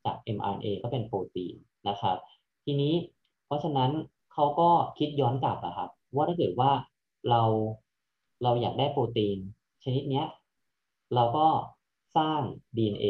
[0.04, 1.54] จาก mRNA ก็เป็นโปรตีน
[1.88, 2.16] นะครับ
[2.64, 2.94] ทีนี้
[3.46, 3.90] เพราะฉะนั้น
[4.32, 6.70] เขาก็คิดย้อนกลับนะครับว่าถ้าเกิดว่า
[7.30, 7.42] เรา
[8.42, 9.38] เราอยากได้โปรตีน
[9.84, 10.22] ชนิดนี้
[11.14, 11.46] เราก็
[12.16, 12.40] สร้าง
[12.76, 13.06] DNA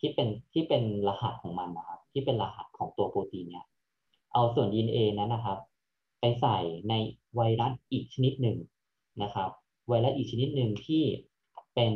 [0.00, 3.66] ที่เป็นที่เป็นรหัสของมันนะครับ ที่เป็นรหัสของตัวโปรตีนเนี่ย
[4.32, 5.58] เอาส่วน DNA นั้นนะครับ
[6.20, 6.56] ไปใส่
[6.88, 6.94] ใน
[7.36, 8.56] ไวรัสอีกชนิดหนึ่ง
[9.22, 9.50] นะครับ
[9.88, 11.02] ไวรัสอีกชนิดหนึ่งที่
[11.74, 11.92] เป็น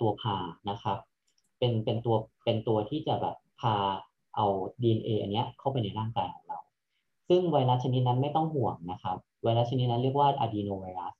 [0.00, 0.36] ตัวพา
[0.70, 0.98] นะครับ
[1.58, 3.74] เป็นเป็นตัวเป็นตัวที่จะแบบพา
[4.36, 4.46] เอา
[4.82, 6.58] DNA อันนี้เข้าไปในร่างกายของเรา
[7.28, 11.12] ซึ่งไวรัสชนิดนั้นไม่ต้องห่วงนะครับ ไวรัสชนิดนั้นเรียกว่าอะดีโนไวรัส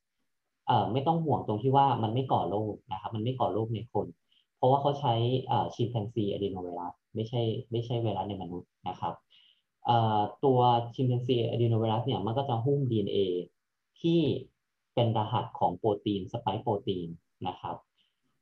[0.67, 4.07] เอ่อไม่ต้องห่วงตรงที่ว่ามันไม่ก่อโรคนะครับ มันไม่ก่อโรคในคน
[4.59, 5.15] เพราะว่าเขาใช้
[5.75, 9.15] ชิมแปนซีอะดีโนไวรัสไม่ใช่ไม่ใช่ไวรัสในมนุษย์นะครับ
[10.45, 10.59] ตัว
[10.95, 13.19] ชิมแปนซีอะดีโนไวรัสเนี่ยมันก็จะหุ้ม DNA
[14.01, 14.21] ที่
[14.95, 17.09] เป็นรหัสของโปรตีนสไปค์โปรตีน
[17.49, 17.77] นะครับ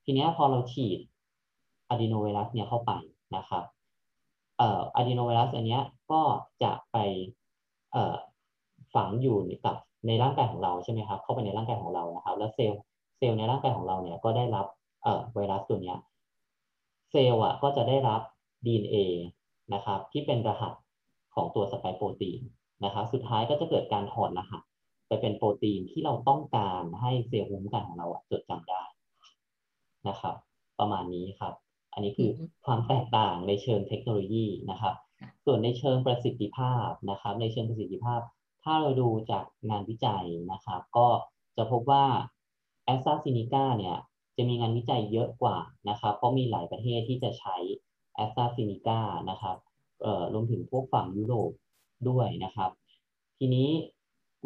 [0.05, 0.99] ทีนี้พอเราฉีด
[1.91, 2.93] อะดีโนไวรัสเนี่ยเข้าไป
[3.37, 3.65] นะครับ
[4.59, 6.21] เอ่ออะดีโนไวรัสอันเนี้ยก็
[6.63, 6.97] จะไป
[7.93, 8.15] เอ่อ
[8.95, 9.77] ฝังอยู่กับ
[10.07, 12.81] ในร่างกายของเราใช่ไหมครับเข้าไปในร่างกายของเรานะครับ แล้วเซลล์
[13.19, 14.67] เซลล์ในร่างกายของเราเนี่ยก็ได้รับ
[15.35, 15.99] ไวรัสตัวเนี้ย
[17.11, 18.21] เซลล์อะก็จะได้รับ
[18.67, 18.97] DNA
[19.75, 20.73] นะครับที่เป็นรหัส
[21.35, 22.41] ของตัวสไปค์โปรตีน
[22.85, 24.63] นะครับสุดท้ายก็จะเกิดการถอดรหัส
[25.09, 28.83] ไปเป็นโปรตีนที่เราต้องการให้เซลล์ภูมิคุ้มกันของเราจดจำได้
[30.09, 30.35] นะครับ
[30.79, 31.55] ประมาณนี้ครับ
[31.93, 32.31] อันนี้คือ
[32.65, 34.95] ความแตกต่างในเชิงเทคโนโลยีนะครับ
[35.45, 38.21] ส่วนในเชิงประสิทธิภาพนะครับ ในเชิงประสิทธิภาพ
[38.63, 41.07] ถ้าเราดูจากงานวิจัยนะครับ ก็
[41.57, 42.05] จะพบว่า
[42.85, 43.97] แอสตราเซเนกาเนี่ย
[44.37, 45.57] จะมีงานวิจัยเยอะกว่า
[45.89, 47.57] นะครับ เพราะมีหลายประเทศที่จะใช้
[48.15, 49.57] แอสตราเซเนกานะครับ
[50.03, 51.51] เอ่อรวมถึงพวกฝั่งยุโรป
[52.09, 52.71] ด้วยนะครับ
[53.39, 53.69] ทีนี้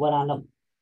[0.01, 0.35] เวลาเรา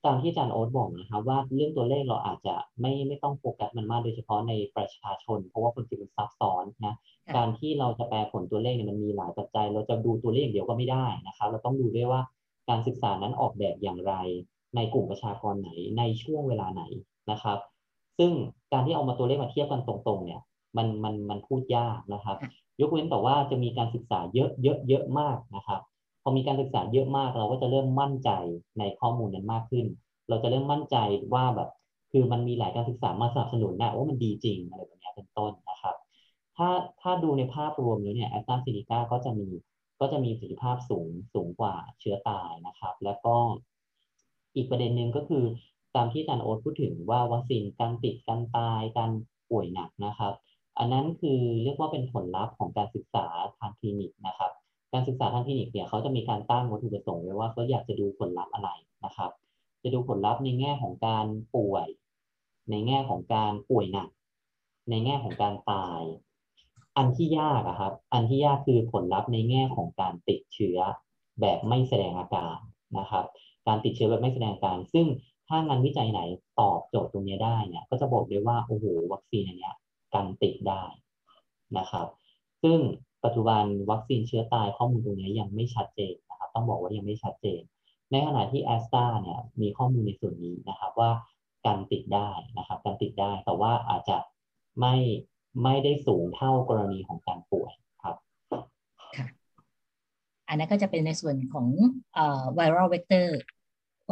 [0.06, 6.94] ตามที่อาจารย์โอ๊ตบอกนะครับว่าเรื่องตัวเลขเราอาจจะไม่ไม่ต้องโฟกัสมันมากโดยเฉพาะในประชาชน เพราะว่าคนที่มันซับซ้อนนะ
[7.36, 12.22] การที่เราจะแปลผลตัวเลขเนี่ยมันมีหลายปัจจัย เราจะดูตัวเลขเดียวก็ไม่ได้นะครับ เราต้องดูด้วยว่า
[12.70, 14.14] การศึกษานั้นออกแบบอย่างไร
[14.76, 16.84] ในกลุ่มประชากรไหนในช่วงเวลาไหน
[17.32, 17.58] นะครับ
[18.20, 18.32] ซึ่ง
[18.74, 20.42] การที่เอามาตัวเลขมาเทียบกันตรงๆ เนี่ย
[20.78, 22.38] มันมันมันพูดยากนะครับ
[22.82, 25.80] ยกเว้นแต่ว่าจะมีการศึกษาเยอะเยอะเยอะมากนะครับ
[26.24, 28.30] พอมีการศึกษาเยอะมากเราก็จะเริ่มมั่นใจ
[28.80, 29.86] ในข้อมูลนั้นมากขึ้น
[30.30, 30.98] เราจะเริ่มมั่นใจ
[31.34, 31.70] ว่าแบบ
[32.12, 35.96] คือมันมีหลายการศึกษามาสนับสนุนนะว่ามันดีจริงอะไรแบบนี้เป็นต้นนะครับ
[36.58, 36.70] ถ้า
[37.02, 39.48] ถ้าดูในภาพรวมแล้วเนี่ยแอสตราเซเนกาก็จะมี
[40.00, 43.36] ก็จะมีประสิทธิภาพสูงสูงกว่าเชื้อตายนะครับ แล้วก็
[44.56, 45.44] อีกประเด็นหนึ่งก็คือ
[45.96, 49.12] ตามที่อาจารย์โอ๊ตพูดถึงว่าวัคซีนการติดการตายการ
[49.50, 50.34] ป่วยหนักนะครับ
[50.80, 53.26] อันนั้นคือเรียกว่าเป็นผลลัพธ์ของการศึกษา
[53.60, 54.52] ทางคลินิกนะครับ
[54.94, 58.70] การศึกษาทางคลินิกเนี่ยเขาจะมีการตั้งวัตถุประสงค์ไว้ว่าเขาอยากจะดูผลลัพธ์อะไร
[59.06, 59.32] นะครับ
[59.84, 61.26] จะดูผลลัพธ์ในแง่ของการ
[61.56, 61.88] ป่วย
[62.70, 64.10] ในแง่ของการป่วยหนัก
[64.90, 66.02] ในแง่ของการตาย
[66.98, 70.78] อันที่ยากอะครับ อันที่ยากคือผลลัพธ์ในแง่ของการติดเชื้อ
[71.42, 72.58] แบบไม่แสดงอาการ
[72.98, 73.26] นะครับ
[73.68, 75.06] การติดเชื้อแบบไม่แสดงอาการ ซึ่ง
[75.50, 76.22] ถ้างานวิจัยไหน
[76.60, 79.76] ตอบโจทย์ตรงนี้ได้เนี่ย ก็จะบอกได้ว่าโอ้โหวัคซีนอันเนี้ย
[80.14, 80.84] กันติดได้
[81.78, 82.08] นะครับ
[82.64, 82.80] ซึ่ง
[83.24, 87.62] ปัจจุบันวัคซีนเชื้อตายข้อมูลตรงนี้ยังไม่ชัดเจนนะครับ ต้องบอกว่ายังไม่ชัดเจน
[88.12, 91.12] ในขณะที่แอสตราเนี่ยมีข้อมูลในส่วนนี้นะครับว่า
[91.66, 94.18] การติดได้นะครับการติดได้แต่ว่าอาจจะ
[94.80, 94.96] ไม่
[95.64, 97.72] ไม่ได้สูงเท่ากรณีของการป่วย
[98.04, 98.16] ครับ
[99.18, 99.26] ค่ะ
[100.48, 101.68] อันนั้นก็จะเป็นในส่วนของ
[102.14, 103.40] เอ่อไวรัลเวกเตอร์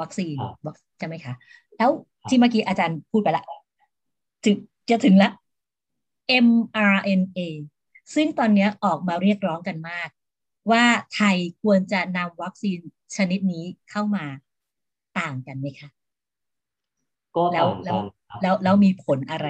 [0.02, 0.36] วัคซีน
[0.98, 1.34] ใช่ไหมคะ
[1.78, 1.92] แล้ว
[2.30, 3.46] ที่เมื่อกี้อาจารย์พูดไปละ
[4.44, 4.56] ถึง
[4.90, 5.30] จะถึงละ
[6.46, 7.40] mRNA
[8.16, 10.10] ซึ่งตอนนี้ออกมาเรียกร้องกันมาก
[10.72, 12.80] ว่าไทยควรจะนำวัคซีน
[13.16, 14.26] ชนิดนี้เข้ามา
[15.20, 15.90] ต่างกันไหมคะ
[17.36, 19.48] ก็แล้วต่างแล้วกันแล้วแล้วมีผลอะไร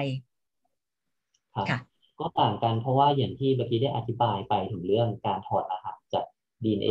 [1.54, 1.78] ครับค่ะ
[2.20, 6.24] ก็ต่างกันเพราะว่าอย่างที่เมื่อกี้ได้อธิบายไปถึงเรื่องการถอดรหัสจาก
[6.62, 6.90] DNA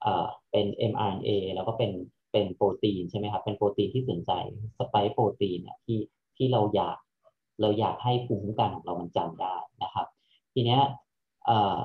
[0.00, 1.90] เอ่อเป็น mRNA แล้วก็เป็น
[2.36, 4.32] เป็นโปรตีนใช่ไหมครับ เป็นโปรตีนที่สนใจ
[4.78, 5.98] สไปค์โปรตีนเนี่ยที่
[6.36, 6.96] ที่เราอยาก
[7.60, 10.06] เราอยากให้ภูมิคุ้มกันของเรามันจำได้นะครับ
[10.54, 10.80] ทีเนี้ย
[11.46, 11.76] เอ่อ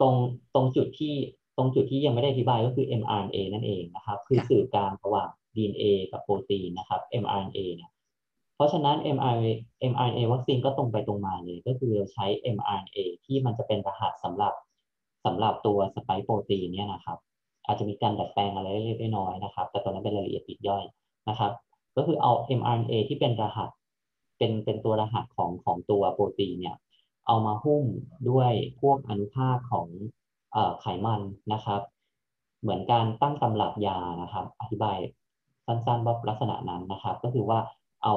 [0.00, 0.14] ตรง
[0.54, 1.14] ตรงจุดที่
[1.56, 7.90] ตรงจุดที่ยังไม่ได้อธิบายก็คือ mRNA นั่นเองนะครับ คือค่ะสื่อกลางระหว่าง DNA กับโปรตีนนะครับ mRNA เนี่ย
[8.54, 9.50] เพราะฉะนั้น mRNA
[9.92, 14.54] mRNA วัคซีนก็ตรงไปตรงมาเลย ก็คือเราใช้ mRNA ที่มันจะเป็นรหัสสำหรับ
[15.24, 17.18] สำหรับตัวสไปค์โปรตีนเนี่ยนะครับ
[17.66, 20.84] อาจจะมีการดัดแปลงอะไรเล็กน้อยนะครับ แต่ตอนนั้นเป็นรายละเอียดปลีกย่อย
[21.28, 21.52] นะครับ
[21.96, 23.70] ก็คือเอา mRNA ที่เป็นรหัส
[24.38, 26.76] เป็นเป็นตัวรหัสของของตัวโปรตีนเนี่ย
[27.26, 27.84] เอามาหุ้ม
[28.30, 29.86] ด้วยพวกอนุภาคของ
[30.80, 31.20] ไขมัน
[31.52, 31.80] นะครับ
[32.62, 34.96] เหมือนการตั้งตำรับยานะครับ อธิบาย
[35.66, 37.58] สั้นๆว่าลักษณะนั้นนะครับ ก็คือว่า
[38.04, 38.14] เอา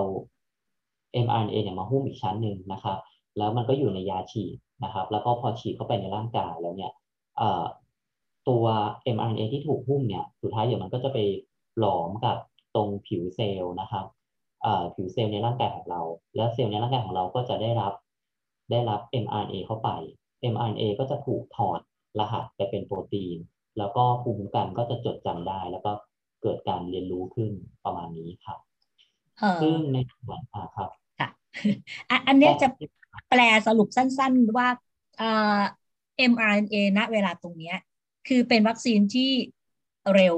[1.25, 2.97] mRNA เนี่ยมาหุ้มอีกชั้นหนึ่งนะครับ
[3.38, 6.91] แล้วมันก็อยู่ในยาฉีดนะครับ แล้วก็พอฉีดเข้าไปในร่างกายแล้วเนี่ย
[8.50, 8.65] ตัว
[9.15, 11.17] mRNA ที่ถูกหุ้มเนี่ยสุดท้ายเดี๋ยวมันก็จะไป
[11.79, 12.37] หลอมกับ
[12.75, 14.06] ตรงผิวเซลล์นะครับ
[14.63, 16.02] เอ่อผิวเซลล์ในร่างกายของเรา
[16.35, 17.93] แล้วเซลล์ในร่างกายของเราก็จะได้รับ
[18.71, 19.89] ได้รับ mRNA เข้าไป
[20.54, 21.79] mRNA ก็จะถูกถอด
[22.19, 23.37] รหัสไปเป็นโปรตีน
[23.77, 25.91] แล้วก็ภูมิคุ้มกันก็จะจดจำได้ แล้วก็
[26.41, 27.52] เกิดการเรียนรู้ขึ้น
[27.85, 28.60] ประมาณนี้ครับ
[29.39, 30.89] เอ่อซึ่งในส่วนอ่าครับ
[31.19, 31.29] ค่ะ
[32.10, 32.67] อะอันเนี้ยจะ
[33.29, 34.67] แปลสรุปสั้น ๆ ว่า
[35.17, 35.25] เอ่อ
[36.31, 37.75] mRNA ณเวลาตรงเนี้ย
[38.30, 39.32] คือเป็นวัคซีนที่
[40.13, 40.36] เร็ว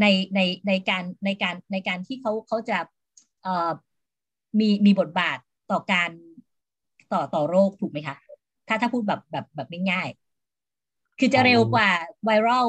[0.00, 2.78] ในในในการในการในการที่เขาเขาจะ
[3.42, 3.70] เอ่อ
[4.60, 5.38] มีมีบทบาท
[5.70, 6.10] ต่อการ
[7.12, 8.16] ต่อต่อโรคถูกไหมคะ
[8.68, 11.88] ถ้าถ้าพูดแบบแบบแบบง่ายๆคือจะเร็วกว่า
[12.24, 12.66] ไวรัล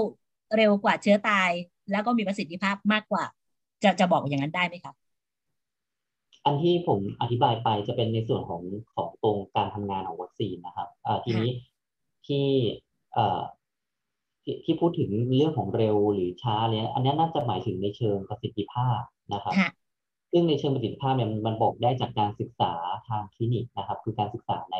[0.57, 1.49] เร็วกว่าเชื้อตาย
[1.91, 3.25] แล้วก็มีประสิทธิภาพมากกว่า
[3.83, 4.93] จะจะบอกอย่างนั้นได้ไหมคะ
[6.45, 8.61] อันที่ผมอธิบายไปจะเป็นในส่วนของ
[8.95, 10.87] ของตรงการทำงานของวัคซีนนะครับ
[11.25, 11.51] ทีนี้
[12.27, 12.45] ที่
[14.65, 19.01] ที่พูดถึงเรื่องของเร็วหรือช้าเนี่ยอันนี้น่าจะหมายถึงในเชิงประสิทธิภาพ
[19.33, 19.53] นะครับ
[20.31, 22.73] ซึ่งในเชิงประสิทธิภาพเนี่ยมันบอกได้จากการศึกษา
[23.07, 24.77] ทางคลินิกนะครับ คือการศึกษาใน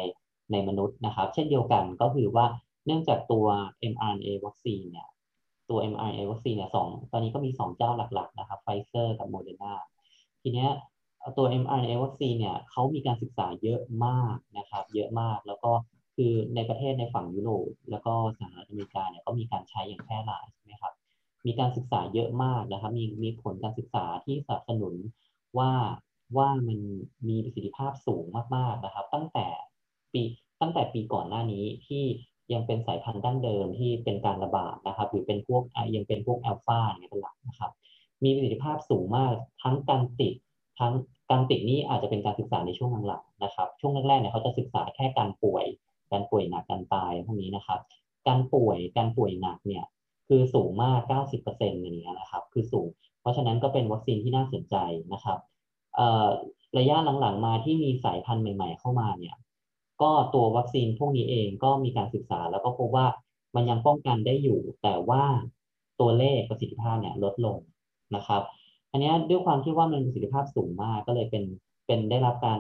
[0.52, 2.46] ในมนุษย์นะครับ เช่นเดียวกันก็คือว่า
[2.86, 3.46] เนื่องจากตัว
[3.92, 5.08] mRNA วัคซีนเนี่ย
[5.70, 9.74] ตัว mRNA วัคซีนเนี่ยสองตอนนี้ก็มีสองเจ้าหลัก ๆ นะครับไฟเซอร์กับโมเดอร์นา
[10.42, 10.70] ทีเนี้ย
[11.38, 15.72] ตัว mRNA วัคซีนเนี่ยเขามีการศึกษาเยอะมากนะครับ เยอะมากแล้วก็
[16.16, 20.94] คือในประเทศในฝั่งยุโรปแล้วก็สหรัฐอเมริกาเนี่ยก็มีการใช้อย่างแพร่หลายใช่ไหมครับ
[21.46, 24.96] มีการศึกษาเยอะมากนะครับ มีมีผลการศึกษาที่สนับสนุน
[25.58, 25.72] ว่า
[26.38, 26.80] ว่ามัน
[27.30, 29.48] มีประสิทธิภาพสูงมากๆนะครับ ตั้งแต่
[30.14, 30.22] ปี
[30.62, 32.04] ตั้งแต่ปีก่อนหน้านี้ที่
[32.54, 35.64] ยังเป็นสายพันธุ์ดั้งเดิมที่เป็นการระบาดนะครับ หรือเป็นพวก
[35.96, 37.72] ยังเป็นพวกอัลฟาเนี่ยเป็นหลักนะครับ
[38.24, 39.34] มีประสิทธิภาพสูงมาก
[39.64, 40.34] ทั้งการติด
[40.80, 40.94] ทั้ง
[41.32, 45.66] การติดนี้อาจจะเป็นการศึกษาในช่วงหลังๆนะครับ ช่วงแรกๆเนี่ยเขาจะศึกษาแค่การป่วย
[46.14, 47.80] การป่วยหนักการตายพวกนี้นะครับ
[48.28, 49.86] การป่วยการป่วยหนักเนี่ย
[50.28, 51.00] คือสูงมาก
[51.42, 52.88] 90%อย่างเงี้ยนะครับ คือสูง
[53.22, 54.76] เพราะฉะนั้นก็เป็นวัคซีนที่น่าสนใจ
[55.14, 55.40] นะครับ
[56.78, 59.36] ระยะหลังๆมาที่มีสายพันธุ์ใหม่ ๆ เข้ามาเนี่ย
[60.02, 63.08] ก็ตัววัคซีนพวกนี้เองก็มีการศึกษาแล้วก็พบว่า
[63.56, 65.24] มันยังป้องกันได้อยู่ แต่ว่า
[66.00, 67.58] ตัวเลขประสิทธิภาพเนี่ยลดลง
[68.16, 68.42] นะครับ
[68.92, 71.44] อันนี้ด้วยความที่ว่ามันประสิทธิภาพสูงมากก็เลยเป็น
[71.88, 72.60] เป็นได้รับการ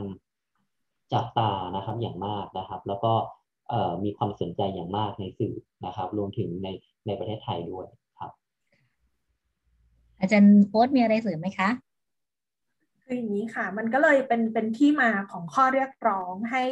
[1.14, 3.14] จับตานะครับอย่างมากนะครับ แล้วก็
[4.04, 5.56] มีความสนใจอย่างมากในสื่อ
[5.86, 6.68] นะครับ รวมถึงใน
[7.08, 7.86] ในประเทศไทยด้วย
[8.20, 8.32] ครับ
[10.20, 11.70] อาจารย์โพสมีอะไรเสริมไหมคะ
[13.04, 16.64] คืออย่างนี้ค่ะ มันก็เลยเป็นเป็นที่มาของข้อเรียกร้องให้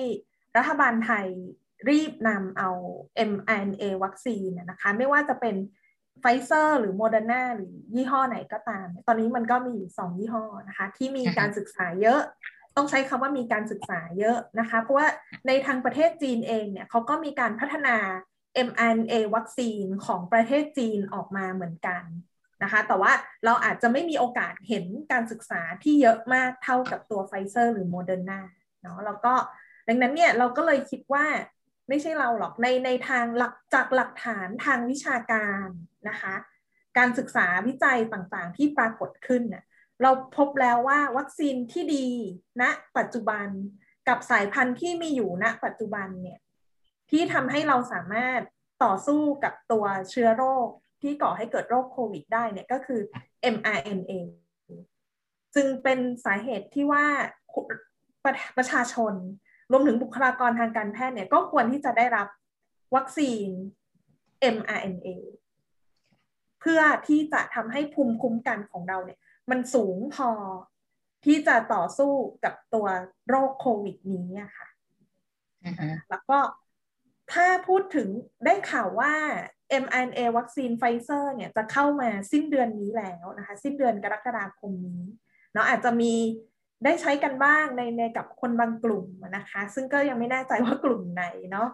[0.58, 1.28] รัฐบาลไทย
[1.90, 2.70] รีบนำเอา
[3.32, 5.56] mRNA วัคซีนนะคะ ไม่ว่าจะเป็น
[6.20, 12.22] ไฟเซอร์หรือโมเดอร์นาหรือยี่ห้อไหนก็ตาม ตอนนี้มันก็มีสองยี่ห้อนะคะ ที่มีการศึกษาเยอะ
[12.78, 15.08] ต้องใช้คำว่ามีการศึกษาเยอะนะคะ เพราะว่า
[15.48, 17.96] ในทางประเทศจีนเองเนี่ยเขาก็มีการพัฒนา
[18.68, 22.04] mRNA วัคซีนของประเทศจีนออกมาเหมือนกัน
[22.64, 23.12] นะคะ แต่ว่า
[23.46, 28.42] เราอาจจะไม่มีโอกาสเห็นการศึกษาที่เยอะมากเท่ากับตัวไฟเซอร์หรือโมเดอร์นา
[28.82, 29.34] เนาะแล้วก็
[29.88, 31.26] ดังนั้นเนี่ยเราก็เลยคิดว่า
[31.90, 35.68] ไม่ใช่เราหรอกในในทางหลักจากหลักฐานทางวิชาการ
[36.10, 36.34] นะคะ
[36.98, 39.64] การศึกษาวิจัยต่างๆที่ปรากฏขึ้นเนี่ย
[40.02, 42.08] เราพบแล้วว่าวัคซีนที่ดี
[42.62, 43.48] ณนะปัจจุบัน
[44.08, 46.40] กับสายพันธุ์ที่มีอยู่ณปัจจุบันเนี่ย
[47.10, 48.42] ที่ทำให้เราสามารถ
[48.84, 50.68] ต่อสู้กับตัวเชื้อโรค
[51.02, 53.02] ที่ก่อให้เกิดโรคโควิดได้เนี่ยก็คือ
[53.56, 54.12] mRNA
[55.56, 57.06] จึงเป็นสาเหตุที่ว่า
[58.24, 59.14] ประประชาชน
[59.72, 62.28] รวมถึงบุคลากรทางการแพทย์เนี่ยก็ควรที่จะได้รับ
[62.96, 63.48] วัคซีน
[64.56, 65.10] mRNA
[66.62, 69.20] เพื่อที่จะทำให้ภูมิคุ้มกันของเราเนี่ย
[69.50, 70.30] มันสูงพอ
[71.26, 72.14] ที่จะต่อสู้
[72.44, 72.88] กับตัว
[73.28, 74.68] โรคโควิดนี้อะค่ะ
[75.70, 75.96] uh-huh.
[76.10, 76.40] แล้วก็
[77.34, 78.08] ถ้าพูดถึง
[78.46, 79.14] ได้ข่าวว่า
[79.84, 85.04] mRNA วัคซีนไฟเซอร์เนี่ยจะเข้ามาสิ้นเดือนนี้แล้วนะคะ สิ้นเดือนกรกฎาคมนี้
[85.54, 86.14] เนาะอาจจะมี
[86.86, 89.06] ได้ใช้กันบ้างในในกับคนบางกลุ่ม
[89.38, 91.68] นะคะ ซึ่งก็ยังไม่แน่ใจว่ากลุ่มไหนเนาะ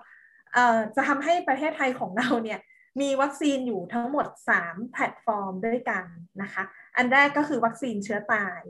[0.96, 2.60] จะทำให้ประเทศไทยของเราเนี่ย
[3.00, 4.28] มีวัคซีนอยู่ทั้งหมด
[4.60, 6.06] 3 แพลตฟอร์มด้วยกัน
[6.42, 6.64] นะคะ
[6.98, 8.62] อันแรกก็คือวัคซีนเชื้อตาย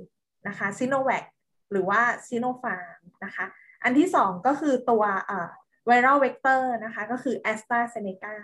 [0.48, 1.26] นะคะซีโนแวค
[1.72, 3.46] หรือว่าซีโนฟาร์มนะคะ
[3.84, 5.04] อันที่ 2 ก็คือตัว
[5.86, 8.36] viral vector นะคะ ก็คือแอสตราเซเนกา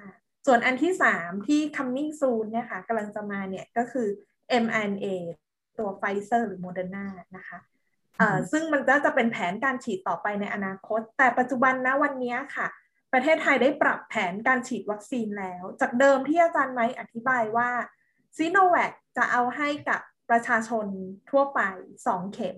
[0.45, 4.07] ส่วนอันที่ 3 ที่ coming soon เนี่ยค่ะกำลังจะมาเนี่ยก็คือ
[4.63, 5.07] mRNA
[5.77, 7.05] ตัวไฟเซอร์หรือโมเดอร์นา
[7.37, 7.59] นะคะ
[8.51, 12.67] ซึ่งมันก็จะเป็นแผนการฉีดต่อไปในอนาคต แต่ปัจจุบันนะวันนี้ค่ะ
[13.13, 17.69] ประเทศไทยได้ปรับแผนการฉีดวัคซีนแล้ว จากเดิมที่อาจารย์ไม้อธิบายว่า
[18.37, 20.87] ซีโนแวคจะเอาให้กับประชาชน
[21.29, 21.61] ทั่วไป
[22.01, 22.57] 2 เข็ม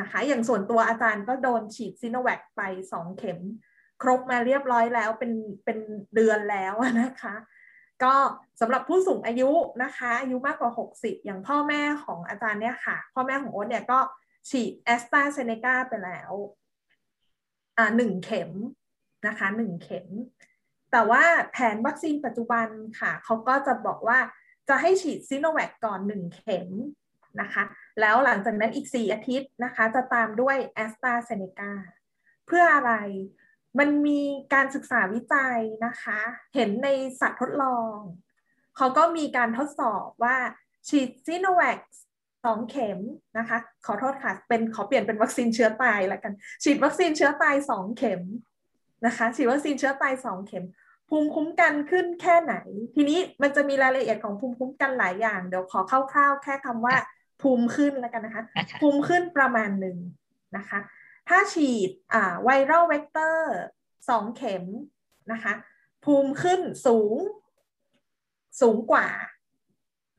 [0.00, 2.62] นะคะ อย่างส่วนตัวอาจารย์ก็โดนฉีดซีโนแวคไป
[2.92, 3.38] 2 เข็ม
[4.02, 5.32] ครบมาเรียบร้อยแล้วเป็น
[5.64, 5.78] เป็น
[6.14, 7.34] เดือนแล้วนะคะ
[8.02, 8.14] ก็
[8.60, 9.50] สำหรับผู้สูงอายุ
[9.82, 13.98] นะคะ อายุมากกว่า 60 อย่างพ่อแม่ของอาจารย์เนี่ยค่ะ พ่อแม่ของโอ๊ตเนี่ยก็
[14.50, 16.32] ฉีดแอสตราเซเนกาไปแล้ว
[17.78, 18.50] อ่าหนึ่งเข็ม
[19.26, 20.06] นะคะหนึ่งเข็ม
[20.92, 22.68] แต่ว่าแผนวัคซีนปัจจุบัน
[23.00, 24.18] ค่ะเขาก็จะบอกว่า
[24.68, 26.68] จะให้ฉีดซิโนแวคก่อนหนึ่งเข็ม
[27.40, 27.64] นะคะ
[28.00, 31.72] แล้วหลังจากนั้นอีก 4 อาทิตย์นะคะจะตามด้วยแอสตราเซเนกา
[32.46, 32.92] เพื่ออะไร
[33.78, 34.20] มันมี
[34.54, 36.20] การศึกษาวิจัยนะคะ
[36.54, 36.88] เห็นใน
[37.20, 37.96] สัตว์ทดลอง
[38.76, 40.36] เขาก็มีการทดสอบว่า
[40.88, 41.78] ฉีดซิโนแวค
[42.44, 42.98] สองเข็ม
[43.38, 46.32] นะคะ ขอโทษค่ะ เป็นขอเปลี่ยนเป็นวัคซีนเชื้อตายละกัน
[46.64, 48.22] ฉีดวัคซีนเชื้อตายสองเข็ม
[49.06, 50.66] นะคะฉีดวัคซีนเชื้อตายสองเข็ม
[51.08, 52.54] ภูมิคุ้มกันขึ้นแค่ไหน
[52.94, 56.94] ทีนี้มันจะมีรายละเอียดของภูมิคุ้มกันหลายอย่าง เดี๋ยวขอคร่าวๆ แค่คำว่า
[57.42, 59.96] ภูมิขึ้นแล้วกันนะคะอะค่ะภูมิขึ้นประมาณหนึ่ง
[60.56, 60.78] นะคะ
[61.28, 63.54] ถ้าฉีดอ่าไวรัลเวกเตอร์
[64.08, 64.64] สองเข็ม
[65.32, 65.52] นะคะ
[66.04, 67.16] ภูมิขึ้นสูง
[68.60, 69.08] สูงกว่า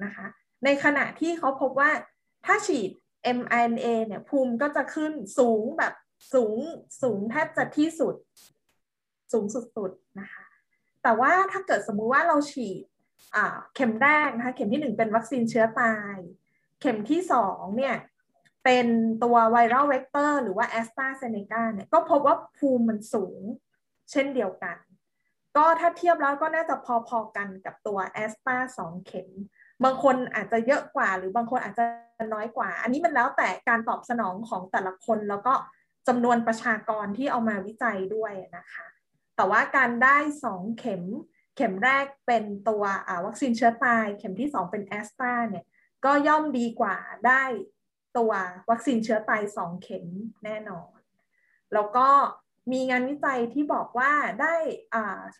[0.03, 0.25] นะคะ
[0.63, 1.91] ในขณะที่เขาพบว่า
[2.45, 2.89] ถ้าฉีด
[3.37, 5.93] mRNA เนี่ยภูมิก็จะขึ้นสูงแบบ
[6.33, 6.57] สูง
[7.01, 8.15] สูงแทบจะที่สุด
[9.33, 10.45] สูงสุดๆนะคะ
[11.03, 12.83] แต่ว่าถ้าเกิดสมมุติว่าเราฉีด
[13.75, 16.15] เข็มแรกนะคะ เข็มที่หนึ่งเป็นวัคซีนเชื้อตาย
[16.81, 17.95] เข็มที่สองเนี่ย
[18.63, 18.87] เป็น
[19.23, 23.41] ตัวไวรัลเวกเตอร์หรือว่าแอสตราเซเนกาเนี่ย ก็พบว่าภูมิมันสูง
[24.11, 24.77] เช่นเดียวกัน
[25.57, 26.75] ก็ถ้าเทียบแล้วก็น่าจะ
[27.07, 29.29] พอๆกันกับตัวแอสตราสองเข็ม
[29.83, 31.85] บางคนอาจจะเยอะกว่า หรือบางคนอาจจะ
[32.33, 35.53] น้อยกว่า อันนี้มันแล้วแต่การตอบสนองของแต่ละคนแล้วก็
[36.07, 38.85] จำนวนประชากรที่เอามาวิจัยด้วยนะคะ
[39.35, 41.03] แต่ว่าการได้สองเข็ม
[41.55, 42.83] เข็มแรกเป็นตัว
[43.25, 45.65] วัคซีนเชื้อตาย เข็มที่สองเป็นแอสตราเนี่ย
[46.05, 47.43] ก็ย่อมดีกว่าได้
[48.17, 48.31] ตัว
[48.69, 50.05] วัคซีนเชื้อตายสองเข็ม
[50.45, 50.97] แน่นอน
[51.73, 52.09] แล้วก็
[52.71, 54.11] มีงานวิจัยที่บอกว่า
[54.41, 54.55] ได้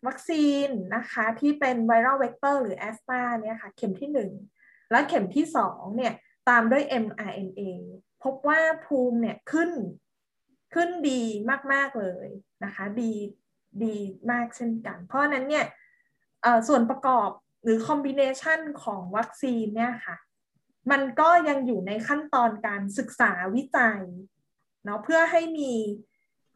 [0.07, 4.09] วัคซีนนะคะที่เป็น viral vector หรือแอสตราเนี่ยค่ะเข็มที่
[4.49, 6.13] 1 และเข็มที่ 2 เนี่ย
[6.49, 7.61] ตามด้วย mRNA
[8.23, 9.71] พบว่าภูมิเนี่ยขึ้น
[10.73, 11.21] ขึ้นดี
[11.71, 12.27] มาก ๆ เลย
[12.63, 13.13] นะคะ ดี
[13.84, 13.97] ดี
[14.32, 15.65] มากเช่นกัน เพราะนั้นเนี่ย
[16.67, 17.30] ส่วนประกอบ
[17.63, 20.17] หรือคอมบิเนชันของวัคซีนเนี่ยค่ะ
[20.91, 24.01] มันก็ยังอยู่ในขั้นตอนการศึกษาวิจัย
[24.84, 25.74] เนาะเพื่อให้มี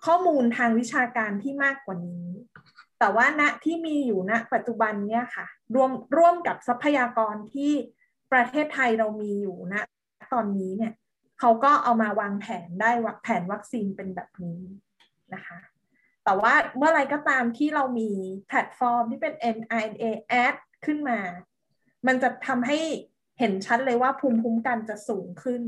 [0.05, 2.27] ข้อมูลทางวิชาการที่มากกว่านี้
[2.99, 5.45] แต่ว่าณที่มีอยู่ณปัจจุบันเนี่ยค่ะ
[5.75, 7.71] รวมร่วมกับทรัพยากรที่
[8.31, 9.75] ประเทศไทยเรามีอยู่ณ
[10.33, 10.93] ตอนนี้เนี่ย
[11.39, 12.91] เขาก็เอามาวางแผนได้
[13.23, 14.59] แผนวัคซีนเป็นแบบนี้
[15.33, 15.57] นะคะ
[16.27, 18.09] แต่ว่าเมื่อไรก็ตามที่เรามี
[18.47, 20.05] แพลตฟอร์มที่เป็น mRNA
[20.43, 20.55] ad
[20.85, 21.19] ขึ้นมา
[22.07, 22.79] มันจะทำให้
[23.39, 25.61] เห็นชัดเลยว่าภูมิคุ้มกันจะสูงขึ้น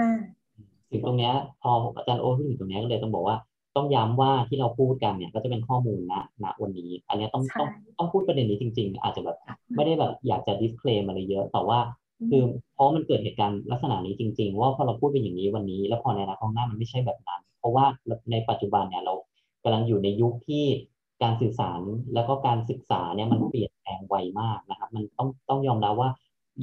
[0.00, 0.22] มาก
[0.56, 3.36] ๆ ถึงตรงเนี้ยพออาจารย์โอ้พูดถึงตรงเนี้ยก็เลยต้องบอกว่า
[3.76, 9.36] ต้องย้ำว่าที่เราพูดกันเนี่ยก็จะเป็นข้อมูลณณวันนี้ อันนี้ต้องต้องต้องพูดประเด็นนี้จริง ๆ อาจจะแบบ
[9.76, 11.78] ไม่ได้แบบอยากจะ disclaim อะไรเยอะ แต่ว่า
[12.30, 12.42] คือ
[12.74, 17.86] เพราะมันเกิดเหตุการณ์ลักษณะนี้จริง ๆ ว่าพอเราพูดเป็นอย่างนี้วันนี้ แล้วพอในอนาคตหน้ามันไม่ใช่แบบนั้น เพราะว่า
[18.32, 19.14] ในปัจจุบันเนี่ยเรา
[19.64, 20.64] กำลังอยู่ในยุคที่
[21.22, 21.80] การสื่อสาร
[22.14, 26.10] แล้วก็การศึกษาเนี่ยมันเปลี่ยนแปลงไวมากนะครับ มันต้องต้องยอมรับว่า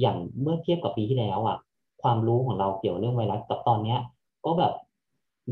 [0.00, 1.56] อย่างเมื่อเทียบกับปีที่แล้วอะ
[2.02, 3.98] ความรู้ของเราเกี่ยวเรื่องไวรัสกับตอนเนี้ย
[4.44, 4.72] ก็แบบ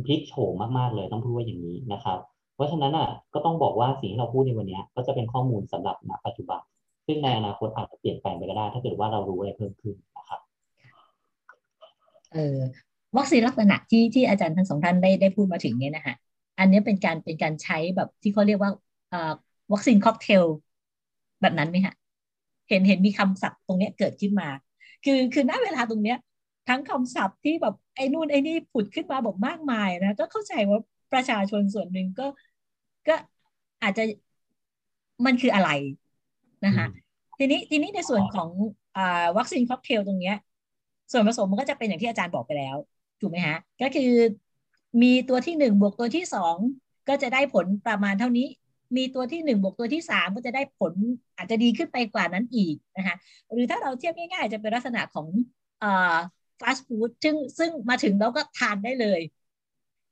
[0.04, 2.18] พลิกโฉมมากๆเลยต้องพูดว่าอย่างนี้นะครับ
[2.54, 6.60] เพราะฉะนั้นอะก็ต้องบอกว่าสิ่งที่เราพูดในวันนี้ก็จะเป็นข้อมูลสำหรับณปัจจุบัน
[7.06, 10.40] ซึ่งในอนาคตอาจจะเปลี่ยนแปลงไปก็ได้ ถ้าเกิดว่าเรารู้อะไรเพิ่มขึ้นนะครับ
[12.34, 12.58] เออ
[13.18, 16.16] วัคซีนลักษณะที่ที่อาจารย์ทั้งสองท่านได้ได้พูดมาถึงเนี่ยนะฮะ
[16.58, 18.70] อันนี้เป็นการเป็นการใช้แบบที่เขาเรียกว่า
[19.10, 19.32] เอ่อ
[19.72, 20.44] วัคซีนค็อกเทล
[21.40, 21.94] แบบนั้นไหมฮะ
[22.68, 24.48] เห็นเห็นมีคำศัพท์ตรงเนี้ยเกิดขึ้นมา
[25.04, 26.18] คือคือณเวลาตรงเนี้ย
[26.68, 30.78] ทั้งคำศัพท์ที่แบบไอ้นู่นไอ้นี่ผุดขึ้นมาบอกมากมายนะก็เข้าใจว่า
[31.12, 32.26] ประชาชนส่วนหนึ่งก็
[33.08, 33.14] ก็
[33.82, 34.02] อาจจะ
[35.26, 35.70] มันคืออะไร
[36.64, 36.86] นะคะ
[37.38, 38.48] ทีนี้ทีนี้ในส่วนของ
[38.96, 38.98] อ
[39.38, 40.36] วัคซีนค็อกเทลตรงเนี้ย
[41.12, 42.76] ส่วนผสมมันก็จะเป็นอย่างที่อาจารย์บอกไปแล้ว
[43.20, 44.12] ถูกไหมฮะก็คือ
[45.02, 46.56] มีตัวที่หนึ่งบวกตัวที่สอง
[47.08, 48.46] ก็จะได้ผลประมาณเท่านี้
[48.96, 50.94] มีตัวที่หนึ่งบวกตัวที่สามก็จะได้ผล
[51.36, 53.16] อาจจะดีขึ้นไปกว่านั้นอีกนะคะ
[53.52, 55.26] หรือถ้าเราเทียบง่ายๆ จะเป็นลักษณะของ
[56.60, 59.20] ฟาสต์ฟู้ดซึ่งซึ่งมาถึงแล้วก็ทานได้เลย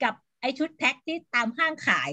[0.02, 2.10] กับไอชุดแพ็คที่ตามห้างขาย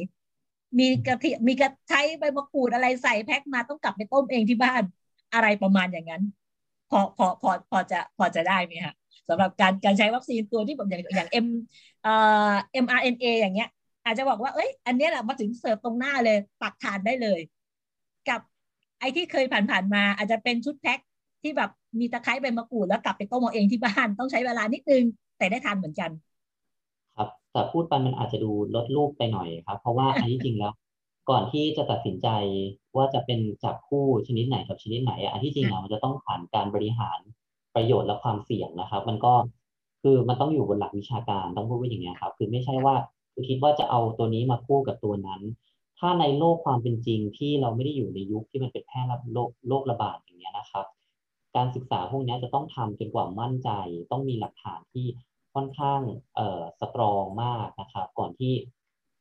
[0.79, 4.83] มีกระเทียมมีกระใช้ใบมะกรูดอะไรใส่แพ็คมาต้องกลับไปต้มเองที่บ้าน
[5.33, 6.23] อะไรประมาณอย่างนั้น
[6.91, 8.93] พอพอพอพอจะพอจะได้ไหมคะ
[9.29, 11.47] สำหรับการการใช้วัคซีนตัวที่แบบอย่างอย่าง M
[12.01, 12.09] เอ่
[12.51, 13.69] อ mRNA อย่างเงี้ย
[14.05, 17.39] อาจจะบอกว่าเอ้ย อันนี้แหละมาถึงเสิร์ฟตรงหน้าเลยตักทานได้เลย
[18.29, 18.41] กับ
[18.99, 20.99] ไอที่เคยผ่านๆมา อาจจะเป็นชุดแพ็ค
[21.41, 21.69] ที่แบบ
[21.99, 25.03] มีตะไคร้ใบมะกรูดแล้วกลับไปต้มเอาเองที่บ้านต้องใช้เวลานิดนึง
[25.37, 26.11] แต่ได้ทานเหมือนกัน
[27.15, 30.73] ครับแต่พูดไปมันอาจจะดูลดรูปไปหน่อยครับ เพราะว่าอันนี้จริงแล้ว
[31.29, 32.27] ก่อนที่จะตัดสินใจ
[32.97, 37.19] ว่าจะเป็นจับคู่ชนิดไหนกับชนิดไหนอันที่จริงอะมันจะต้องผ่านการบริหาร
[37.75, 39.33] ประโยชน์และความเสี่ยงนะครับ มันก็
[40.01, 42.95] คือมันต้องอยู่บนหลักวิชาการต้องพูดว่าอย่างนี้ครับคือไม่ใช่ว่า
[43.49, 45.41] คิดว่าจะเอาตัวนี้มาคู่กับตัวนั้น
[45.99, 50.85] ถ้าในโลกความเป็นจริงที่เราไม่ได้อยู่ในยุคที่มันเป็นแพร่ระโรคโรคระบาดอย่างเงี้ยนะครับ
[51.55, 53.69] การศึกษาพวกนี้จะต้องทำจนกว่ามั่นใจ
[54.11, 55.05] ต้องมีหลักฐานที่
[55.53, 56.01] ค่อนข้าง
[56.35, 58.53] เอ่อสตรองมากนะครับ ก่อนที่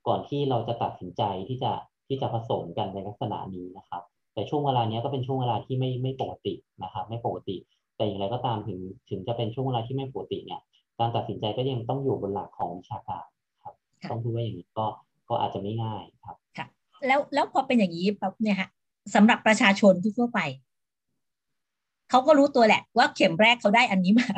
[0.09, 1.73] ก่อนที่เราจะตัดสินใจที่จะ
[2.11, 4.03] ที่จะผสมกันในลักษณะนี้นะครับ
[4.35, 7.57] แต่ช่วงเวลานี้ก็เป็นช่วงเวลาที่ไม่ไม่ปกตินะครับ ไม่ปกติ
[7.97, 8.79] แต่อย่างไรก็ตามถึง
[9.11, 10.61] ถึงจะเป็นช่วงเวลาที่ไม่ปกติเนี่ย
[10.99, 13.25] การตัดสินใจก็ยังต้องอยู่บนหลักของวิชาการ
[13.63, 13.75] ครับ
[14.11, 14.87] ต้องพูดว่าอย่างนี้ก็
[15.29, 16.67] ก็อาจจะไม่ง่ายครับค่ะ
[17.07, 18.69] แล้วแล้วพอเป็นอย่างนี้แบบเนี่ยฮะ
[19.15, 20.41] สำหรับประชาชนทั่วไป
[22.11, 24.29] เขาก็รู้ตัวแหละ ว่าเข็มแรกเขาได้อันนี้มา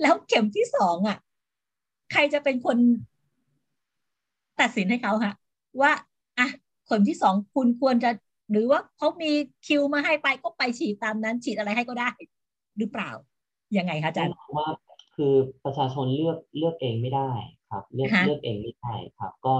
[0.00, 1.18] แล้วเข็มที่สองอะ
[2.12, 2.76] ใครจะเป็นคน
[4.60, 5.34] ตัดสินให้เขาฮะ
[5.80, 5.92] ว่า
[6.38, 6.48] อะ
[6.86, 8.10] เข็มที่สองคุณควรจะ
[8.50, 9.30] หรือว่าเขามี
[9.66, 12.10] คิวมาให้ไปก็ไปฉีดตามนั้นฉีดอะไรให้ก็ได้
[12.78, 13.10] หรือเปล่า
[13.78, 14.68] ยังไงคะอาจารย์ว่า
[15.16, 15.34] คือ
[15.64, 17.30] ประชาชนเลือกเลือกเองไม่ได้
[17.70, 19.54] ครับ เลือกฮะเลือกเองไม่ได้ครับ ก็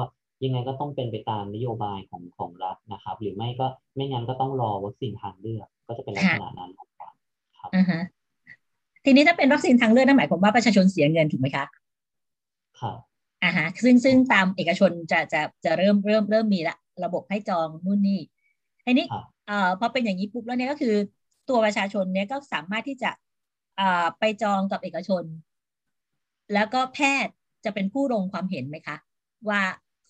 [0.44, 3.66] ยังไงก็ต้องเป็นไปตามนโยบายของของรัฐนะครับ หรือไม่ก็
[3.96, 6.88] ไม่งั้นก็ต้องรอวัคซีนทางเลือก ก็จะเป็นลักษณะนั้นครับ
[7.58, 8.02] ครับอ่าฮะ
[9.04, 11.64] ทีนี้ถ้าเป็นวัคซีนทางเลือกนั่นหมายความว่าประชาชนเสียเงินถูกไหมคะ
[12.80, 12.98] ครับ
[13.42, 18.20] อ่าฮะซึ่งซึ่งตามเอกชนจะจะจะเริ่มเริ่มเริ่มมีละระบบให้จองนู่นนี่
[18.86, 20.94] อันนี้ครับเอ่อพอเป็นอย่างนี้ปุ๊บแล้วเนี่ยก็คือ
[21.48, 23.10] ตัวประชาชนเนี่ยก็สามารถที่จะ
[23.76, 25.24] เอ่อไปจองกับเอกชน
[26.52, 27.34] แล้วก็แพทย์
[27.64, 28.96] จะเป็นผู้ลงความเห็นไหมคะ
[29.48, 29.60] ว่า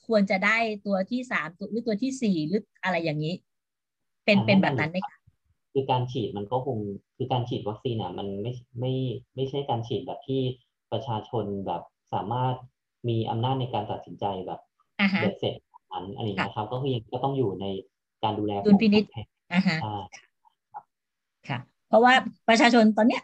[0.07, 0.57] ควรจะได้
[0.87, 3.35] ตัวที่สามตัวหรือตัวที่สี่หรืออะไรอย่างนี้
[4.25, 5.17] เป็นอ่าเป็นแบบนั้นไหมคะ
[5.73, 6.79] คือการฉีดมันก็คง
[7.17, 8.93] คือการฉีดวัคซีนอะมันไม่ไม่
[9.37, 10.43] ไม่ใช่การฉีดแบบที่
[10.93, 12.57] ประชาชนแบบสามารถ
[13.09, 14.61] มีอำนาจในการตัดสินใจแบบ
[15.01, 15.57] อ่าฮะเบ็ดเสร็จ
[15.93, 17.67] นั้นอะไรอย่างเงี้ยครับ ก็คือยังก็ต้องอยู่ใน
[18.25, 19.97] การดูแลขดุองลพินิจแพทย์อ่าฮะใช่
[21.49, 22.15] ค่ะ เพราะว่า
[22.49, 23.23] ประชาชนตอนเนี้ย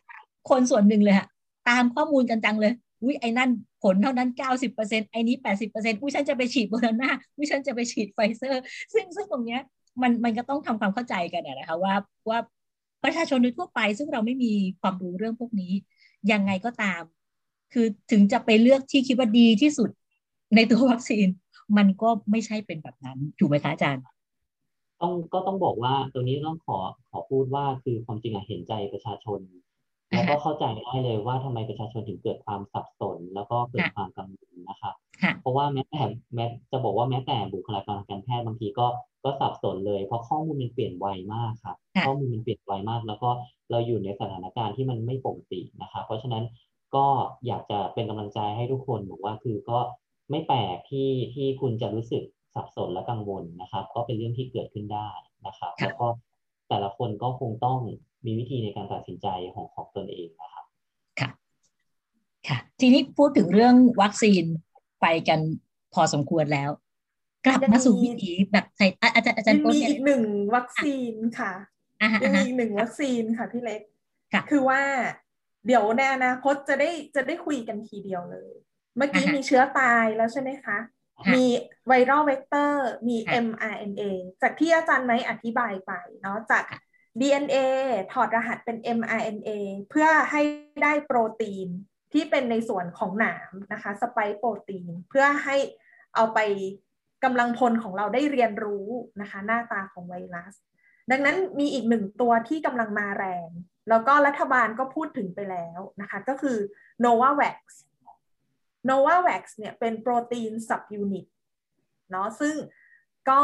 [0.51, 1.27] คนส่วนหนึ่งเลยฮะ
[1.69, 2.73] ตามข้อมูลกันจังเลย
[3.03, 3.51] อุ้ยไอ้นั่น
[3.83, 8.63] ผลเท่านั้นเก้าสิบเปอร์เซ็นต์ไอ้นี้แปดสิบเปอร์เซ็นต์อุ้ยฉันจะไปฉีดโมเดอร์นาอุ้ยฉันจะไปฉีดไฟเซอร์
[8.93, 9.61] ซึ่งซึ่งตรงเนี้ย
[10.03, 11.95] มันมันก็ต้องทำความเข้าใจกันอะนะคะว่า
[12.29, 12.39] ว่า
[13.05, 15.73] ประชาชนโดยทั่วไป ซึ่งเราไม่มีความรู้เรื่องพวกนี้
[16.33, 17.03] ยังไงก็ตาม
[17.73, 19.91] คือถึงจะไปเลือกที่คิดว่าดีที่สุด
[20.55, 21.27] ในตัววัคซีน
[21.77, 24.05] มันก็ไม่ใช่เป็นแบบนั้นถูกไหมคะอาจารย์
[25.01, 26.79] ต้องก็ต้องบอกว่าตัวนี้ต้องขอ
[27.11, 29.41] ขอพูดว่าคือความจริงอะเห็นใจประชาชน
[30.11, 36.03] แล้วก็เข้าใจได้เลยว่าทำไมประชาชนถึงเกิดความสับสน แล้วก็เกิดค่ะความกังวลนะครับค่ะเพราะว่าแม้แต่
[36.35, 38.87] แม้จะบอกว่าแม้แต่บุคลากรทางการแพทย์บางทีก็
[39.25, 43.31] ก็สับสนเลย เพราะข้อมูลมันเปลี่ยนไวมากครับค่ะข้อมูลมันเปลี่ยนไวมาก แล้วก็
[43.71, 46.45] เราอยู่ในสถานการณ์ที่มันไม่ปกตินะครับเพราะฉะนั้น
[46.97, 47.07] ก็
[47.47, 49.79] อยากจะเป็นกำลังใจให้ทุกคนบอกว่าคือก็
[50.31, 52.23] ไม่แปลกที่ที่คุณจะรู้สึก
[52.55, 55.09] สับสนและกังวลนะครับ ก็เป็นเรื่องที่เกิดขึ้นได้
[55.47, 56.09] นะครับค่ะแล้วก็
[56.69, 57.79] แต่ละคนก็คงต้อง
[58.27, 60.65] มีวิธีในการตัดสินใจของของตนเองนะครับ
[61.21, 61.31] ค่ะ
[62.49, 64.45] ค่ะ ทีนี้พูดถึงเรื่องวัคซีน
[65.03, 65.41] ไปกัน
[65.95, 66.71] พอสมควรแล้ว
[67.47, 70.25] กลับมาสู่วิถีแบบไทยอะอาจารย์อาจารยัย์งโต้นมีเนี่ยอีกหนึ่ง
[70.55, 71.53] วัคซีนค่ะ
[72.03, 73.81] อ่าฮะยัอ่างมีฮะอีกหนึ่งวัคซีนค่ะพี่เล็ก
[74.33, 74.81] ค่ะคือว่า
[75.67, 78.53] เดี๋ยวในอนาคตจะได้จะได้คุยกันทีเดียวเลย
[78.97, 80.79] เมื่อกี้อ่าฮะมีเชื้อตายแล้วใช่ไหมคะ
[81.19, 81.45] ค่ะมี
[81.87, 84.03] ไวรัลเวกเตอร์ มีค่ะ mRNA
[84.43, 85.93] จากที่อาจารย์ไม้อธิบายไป
[86.23, 86.81] เนาะจากค่ะ
[87.21, 87.57] DNA
[88.13, 89.51] ถอดรหัสเป็น mRNA
[89.91, 90.43] เพื่อให้
[90.83, 91.69] ได้โปรตีน
[92.13, 95.57] ที่เป็นในส่วนของหนามนะคะสไปโปรตีน เพื่อให้
[96.15, 96.39] เอาไป
[97.25, 98.87] กำลังพลของเราได้เรียนรู้
[99.21, 100.55] นะคะ หน้าตาของไวรัส
[101.11, 103.49] ดังนั้นมีอีกหนึ่งตัวที่กำลังมาแรง
[103.89, 106.59] แล้วก็รัฐบาลก็พูดถึงไปแล้วนะคะ ก็คือ
[107.05, 107.59] Novavax
[108.89, 111.27] Novavax เนี่ยเป็นโปรตีนสับยูนิต
[112.11, 112.55] เนาะซึ่ง
[113.31, 113.43] ก็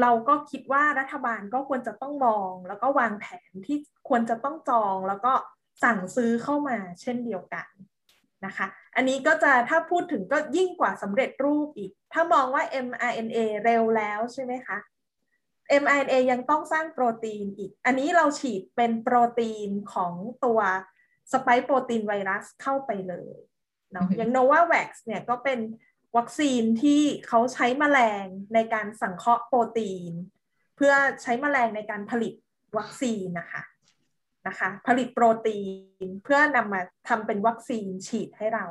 [0.00, 3.78] เราก็คิดว่ารัฐบาลก็ควรจะต้องมอง แล้วก็วางแผนที่
[4.08, 5.32] ควรจะต้องจองแล้วก็
[5.84, 7.66] สั่งซื้อเข้ามาเช่นเดียวกัน
[8.46, 14.78] นะคะ อันนี้ก็จะถ้าพูดถึงก็ยิ่งกว่าสำเร็จรูปอีก ถ้ามองว่า mRNA เร็วแล้วใช่ไหมคะ
[15.82, 20.12] mRNA ยังต้องสร้างโปรตีนอีก อันนี้เราฉีดเป็นโปรตีนของ
[20.44, 20.60] ตัว
[21.32, 23.36] สไปค์โปรตีนไวรัสเข้าไปเลย
[23.92, 25.60] เนาะอือฮึอย่าง Novavax เนี่ยก็เป็น
[26.16, 30.12] วัคซีนที่เขาใช้แมลงในการสังเคราะห์โปรตีน
[30.76, 32.32] เพื่อใช้แมลงในการผลิต
[32.78, 33.62] วัคซีนนะคะ
[34.48, 35.60] นะคะผลิตโปรตี
[36.04, 38.66] นเพื่อนำมาทำเป็นวัคซีนฉีดให้เรา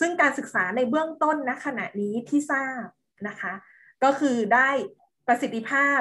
[0.00, 2.86] ซึ่งการศึกษาในเบื้องต้นณขณะนี้ที่ทราบ
[3.28, 3.52] นะคะ
[4.04, 4.70] ก็คือได้
[5.26, 6.00] ประสิทธิภาพ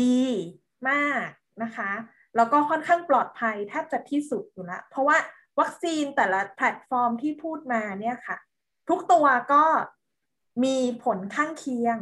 [0.00, 0.20] ดี
[0.88, 1.28] มาก
[1.62, 1.90] นะคะ
[2.36, 5.16] แล้วก็ค่อนข้างปลอดภัยแทบจะที่สุดอยู่แล้วเพราะว่า
[5.60, 8.36] วัคซีนแต่ละแพลตฟอร์มที่พูดมาเนี่ยค่ะ
[8.88, 9.64] ทุกตัวก็
[10.64, 11.98] มีผลข้างเคียง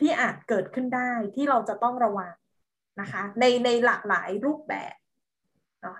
[0.00, 2.34] ที่อาจเกิดขึ้นได้ที่เราจะต้องระวัง
[3.00, 4.94] นะคะในในหลากหลายรูปแบบ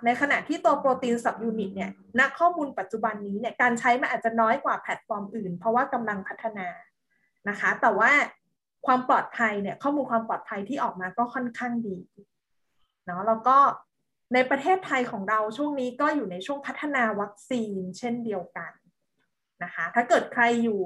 [0.05, 6.67] ในขณะที่ตัวโปรตีน subunit เนี่ยณข้อมูลปัจจุบันนี้เนี่ยการใช้มันอาจจะน้อยกว่าแพลตฟอร์มอื่น เพราะว่ากำลังพัฒนา
[7.49, 8.11] นะคะ แต่ว่า
[8.85, 11.99] ความปลอดภัยเนี่ยข้อมูลความปลอดภัยที่ออกมาก็ค่อนข้างดี
[13.05, 13.57] เนาะแล้วก็
[14.33, 18.71] ในประเทศไทยของเราช่วงนี้ก็อยู่ในช่วงพัฒนาวัคซีนเช่นเดียวกัน
[19.63, 20.81] นะคะถ้าเกิดใครอยู่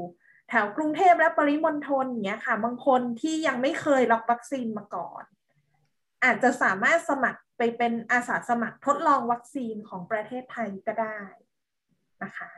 [0.50, 5.24] แถวกรุงเทพและปริมณฑลอย่างเงี้ยค่ะ บางคนที่ยังไม่เคยรับวัคซีนมาก่อน
[6.24, 11.22] อาจจะสามารถสมัครไปเป็นอาสาสมัครทดลองวัคซีนของประเทศไทยก็ได้
[12.24, 12.52] นะคะ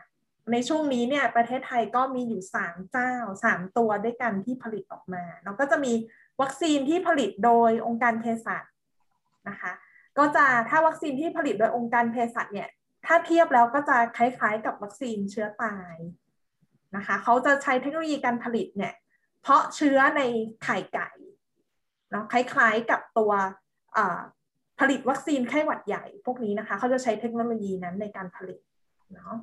[0.51, 3.13] ในช่วงนี้เนี่ยประเทศไทยก็มีอยู่สามเจ้า
[3.43, 5.93] สามตัวด้วยกันที่ผลิตออกมาแล้วก็จะมี
[6.41, 8.63] วัคซีนที่ผลิตโดยองค์การเภสัช
[9.49, 9.71] นะคะ
[10.17, 12.69] ก็จะถ้าวัคซีนที่ผลิตโดยองค์การเภสัชเนี่ย
[13.05, 15.95] ถ้าเทียบแล้วก็จะคล้ายๆกับวัคซีนเชื้อตาย
[16.95, 18.93] นะคะเขาจะใช้เทคโนโลยีการผลิตเนี่ย
[19.41, 20.21] เพราะเชื้อใน
[20.63, 21.09] ไข่ไก่
[22.11, 23.31] เนาะคล้ายๆกับตัว
[24.79, 28.59] ผลิตวัคซีนไข้หวัดใหญ่พวกนี้นะคะเขาจะใช้เทคโนโลยีนั้นในการผลิต
[29.13, 29.35] เนาะ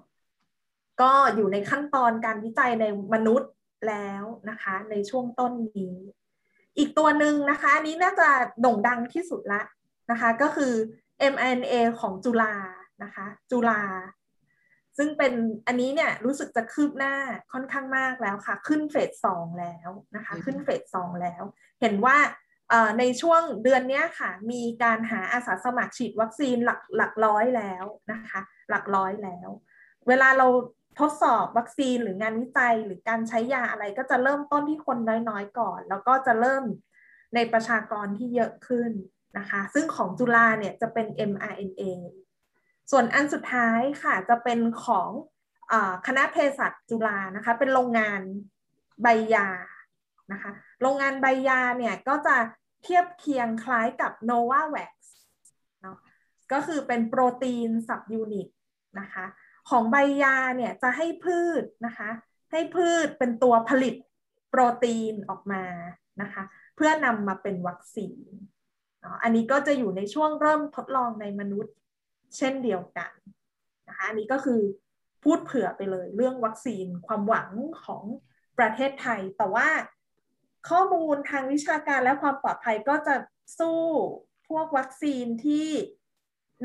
[1.00, 2.84] ก็อยู่ในขั้นตอนการวิจัยใน
[3.14, 3.50] มนุษย์
[3.88, 5.96] แล้วนะคะ ในช่วงต้นนี้
[6.78, 8.28] อีกตัวหนึ่งนะคะอันนี้น่าจะ
[8.60, 9.62] โด่งดังที่สุดละ
[10.10, 10.72] นะคะ ก็คือ
[11.32, 12.54] mRNA ของจุลา
[13.02, 13.82] นะคะ จุลา
[14.98, 15.32] ซึ่งเป็น
[15.66, 17.14] อันนี้เนี่ยรู้สึกจะคืบหน้า
[17.52, 21.42] ค่อนข้างมากแล้วค่ะ ขึ้นเฟสสองแล้วนะคะ ขึ้นเฟสสองแล้ว
[21.80, 22.16] เห็นว่า
[22.98, 28.40] ในช่วงเดือนนี้ค่ะ มีการหาอาสาสมัครฉีดวัคซีนหลักหลักร้อยแล้วนะคะ
[28.70, 29.48] หลักร้อยแล้ว
[30.08, 30.46] เวลาเรา
[30.98, 36.64] ทดสอบวัคซีนหรืองานวิจัยหรือการใช้ยาอะไรก็จะเริ่มต้นที่คนน้อยๆก่อน แล้วก็จะเริ่ม
[37.34, 38.90] ในประชากรที่เยอะขึ้น
[39.38, 41.82] นะคะ ซึ่งของจุฬาเนี่ยจะเป็น mRNA
[42.90, 45.10] ส่วนอันสุดท้ายค่ะจะเป็นของ
[45.72, 45.74] อ
[46.06, 48.20] คณะเภสัชจุฬานะคะ เป็นโรงงาน
[49.02, 49.48] ใบยา
[50.32, 50.50] นะคะ
[50.82, 52.36] โรงงานใบยาเนี่ยก็จะ
[52.84, 54.92] เทียบเคียงคล้ายกับ Novavax
[55.82, 55.96] เนาะ
[56.52, 58.48] ก็คือเป็นโปรตีนสับยูนิต
[59.00, 59.26] นะคะ
[59.68, 62.10] ของใบยาเนี่ยจะให้พืชนะคะ
[62.52, 63.94] ให้พืชเป็นตัวผลิต
[64.50, 65.64] โปรตีนออกมา
[66.22, 66.42] นะคะ
[66.76, 68.18] เพื่อนำมาเป็นวัคซีน
[69.22, 71.74] อันนี้ก็จะอยู่ในช่วงเริ่มทดลองในมนุษย์
[72.36, 73.12] เช่นเดียวกัน
[73.88, 74.60] นะคะอันนี้ก็คือ
[75.24, 77.50] พูดเผื่อไปเลยเรื่องวัคซีนความหวัง
[77.84, 78.02] ของ
[78.58, 79.68] ประเทศไทย แต่ว่า
[80.68, 83.14] ข้อมูลทางวิชาการและความปลอดภัยก็จะ
[83.58, 83.80] สู้
[84.48, 85.68] พวกวัคซีนที่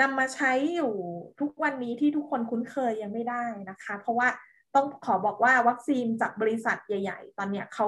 [0.02, 0.93] นำมาใช้อยู่
[1.39, 4.28] ทุกวันนี้ที่ทุกคนคุ้นเคยยังไม่ได้นะคะ เพราะว่า
[4.76, 7.88] ต้องขอบอกว่าวัคซีนจากบริษัทใหญ่ ๆ ตอนเนี้ยเขา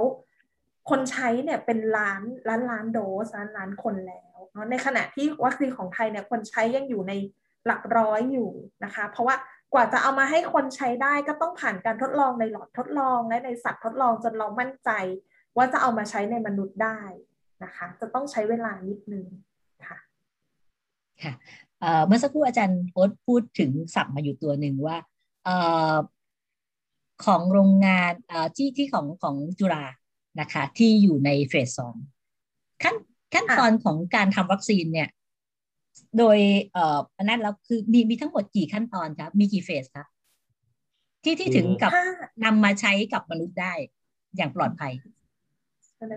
[0.90, 7.14] คนใช้เนี่ยเป็นล้านล้านล้านโดสล้านล้านคนแล้วเนาะในขณะที่วัคซีนของไทยเนี่ยคนใช้ยังอยู่ใน
[7.66, 8.50] หลักร้อยอยู่
[8.84, 9.36] นะคะ เพราะว่า
[9.74, 14.92] กว่าจะเอามาให้คนใช้ได้ก็ต้องผ่านการทดลองในหลอดทดลองและในสัตว์ทดลองจนเรามั่นใจ
[15.58, 17.00] ว่าจะเอามาใช้ในมนุษย์ได้
[17.64, 19.26] นะคะ จะต้องใช้เวลานิดนึง
[19.88, 19.98] ค่ะ
[21.24, 21.34] ค่ะ
[22.06, 24.98] เมื่อสักครู่อาจารย์โอ๊ตพูดถึงสับมาอยู่ตัวหนึ่งว่า
[27.26, 28.14] ของโรงงาน
[28.56, 29.86] ที่ที่ของของจุฬา
[30.40, 31.96] นะคะ ที่อยู่ในเฟสสอง
[32.84, 32.96] ขั้น
[33.34, 35.10] ขั้นตอนของการทำวัคซีนเนี่ย
[36.18, 36.38] โดย
[36.74, 40.08] เอ่ออันนั้นแล้วคือมีมีทั้งหมดกี่ขั้นตอนครับมีกี่เฟสครับ
[41.24, 41.92] ที่ที่ถึงกับ
[42.44, 43.74] นำมาใช้กับมนุษย์ได้
[44.36, 44.94] อย่างปลอดภัย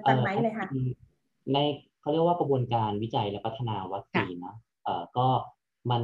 [0.08, 0.68] ตันไหมเลยค่ะ
[1.52, 1.56] ใน
[2.00, 4.69] เขาเรียกว่ากระบวนการวิจัยและพัฒนาวัคซีนนะเอ่อ
[5.18, 5.28] ก็
[5.90, 6.02] มัน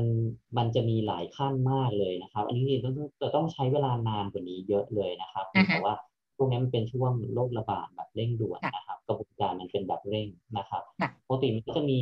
[0.59, 5.95] มันจะมีหลายขั้นมากเลยนะครับ อันนี้ต้องจะต้องใช้เวลานานกว่านี้เยอะเลยนะครับ แต่ว่า
[6.37, 10.29] พวกนี้มันเป็นช่วงโรคระบาดแบบเร่งด่วนนะครับ กระบวนการมันเป็นแบบเร่ง
[10.59, 10.83] นะครับ
[11.27, 12.01] ปกติมันก็จะมี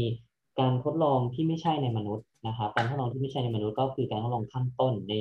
[0.61, 5.15] การทดลองที่ไม่ใช่ในมนุษย์นะครับ การทดลองที่ไม่ใช่ในมนุษย์ก็คือการทดลองขั้นต้นใน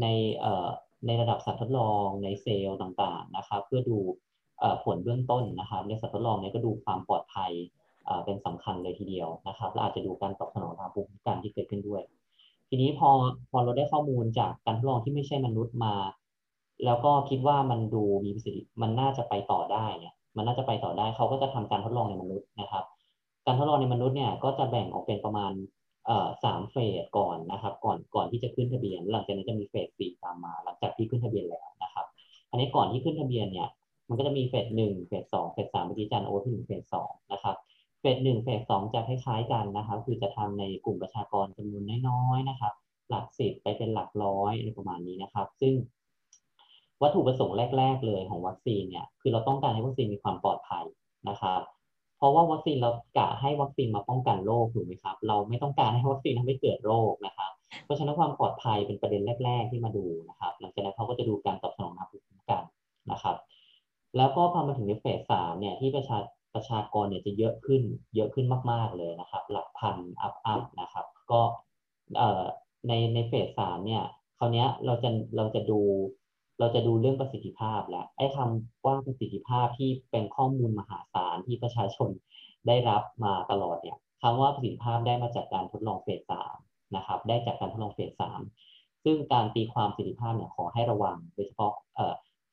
[0.00, 0.06] ใน
[0.38, 0.68] เอ่อ
[1.06, 3.98] ในระดับสัตว์ทดลองในเซลล์ต่างๆนะครับ เพื่อดู
[4.84, 7.52] ผลเบื้องต้นนะครับในสัตว์ทดลองนี้ก็ดูความปลอดภัย
[8.24, 12.02] เป็นสำคัญเลยทีเดียวนะครับและอาจจะดูการตอบสนองทางภูมิคุ้มกันที่เกิดขึ้นด้วย
[12.68, 13.10] ทีนี้พอ
[13.50, 15.94] พอเราได้ข้อมูลจากการทดลองที่ไม่ใช่มนุษย์มา
[16.84, 22.84] แล้วก็คิดว่ามันดูมีประสิทธิมันน่าจะไปต่อได้เนี่ยมันน่าจะไปต่อได้เขาก็จะทำการทดลองในมนุษย์นะครับ
[23.46, 25.52] การทดลองในมนุษย์เนี่ยก็จะแบ่งออกเป็นประมาณ
[26.44, 32.06] สามเฟสก่อนนะครับ ก่อนก่อนที่จะขึ้นทะเบียน หลังจากนั้นจะมีเฟสสี่ตามมา หลังจากที่ขึ้นทะเบียนแล้วนะครับ
[32.50, 33.68] อันนี้ก่อนที่ขึ้นทะเบียนเนี่ย
[34.08, 37.56] มันก็จะมีเฟสหนึ่งเฟสสองเฟสสามเมื่อกี้จารย์โอ๊ตพูดถึงเฟสสองนะครับ
[38.00, 42.72] เฟสหนึ่งเฟสสองจะคล้ายๆกันนะครับ คือจะทำในกลุ่มประชากรจำนวนน้อยๆนะครับ
[43.08, 45.74] หลักสิบไปเป็นหลักร้อยอะไรประมาณนี้นะครับ ซึ่ง
[47.02, 50.84] วัตถุประสงค์แรก ๆ เลยของวัคซีนเนี่ยคือเราต้องการให้วัคซีนมีความปลอดภัย
[51.28, 51.60] นะครับ
[52.18, 57.50] เพราะว่าวัคซีนเรากะให้วัคซีนมาป้องกันโรคถูกไหมครับ เราไม่ต้องการให้วัคซีนทำให้เกิดโรคนะครับ
[57.84, 62.62] เพราะฉะนั้นความปลอดภัยเป็นประเด็นแรก ๆ ที่มาดูนะครับ หลังจากนั้นเขาก็จะดูการตอบสนองทางภูมิคุ้มกัน
[63.12, 63.36] นะครับ
[64.16, 66.18] แล้วก็พอมาถึงในเฟสสามเนี่ยที่ประชา
[66.58, 67.82] ประชากรเนี่ยจะเยอะขึ้น
[68.16, 71.40] เยอะขึ้นมาก ๆเลยนะครับ หลักพันอัพอัพนะครับ ก็
[72.88, 74.04] ในในเฟสสามเนี่ย
[74.38, 75.80] คราวนี้เราจะเราจะดู
[76.60, 82.10] เราจะดูเรื่องประสิทธิภาพแล้วไอ้คำว่าประสิทธิภาพที่เป็นข้อมูลมหาศาลที่ประชาชน
[82.66, 86.56] ได้รับมาตลอดเนี่ยคำว่าประสิทธิภาพได้มาจากการทดลองเฟสสาม
[86.96, 88.40] นะครับ ได้จากการทดลองเฟสสาม
[89.04, 91.72] ซึ่งการตีความประสิทธิภาพเนี่ยขอให้ระวังโดยเฉพาะ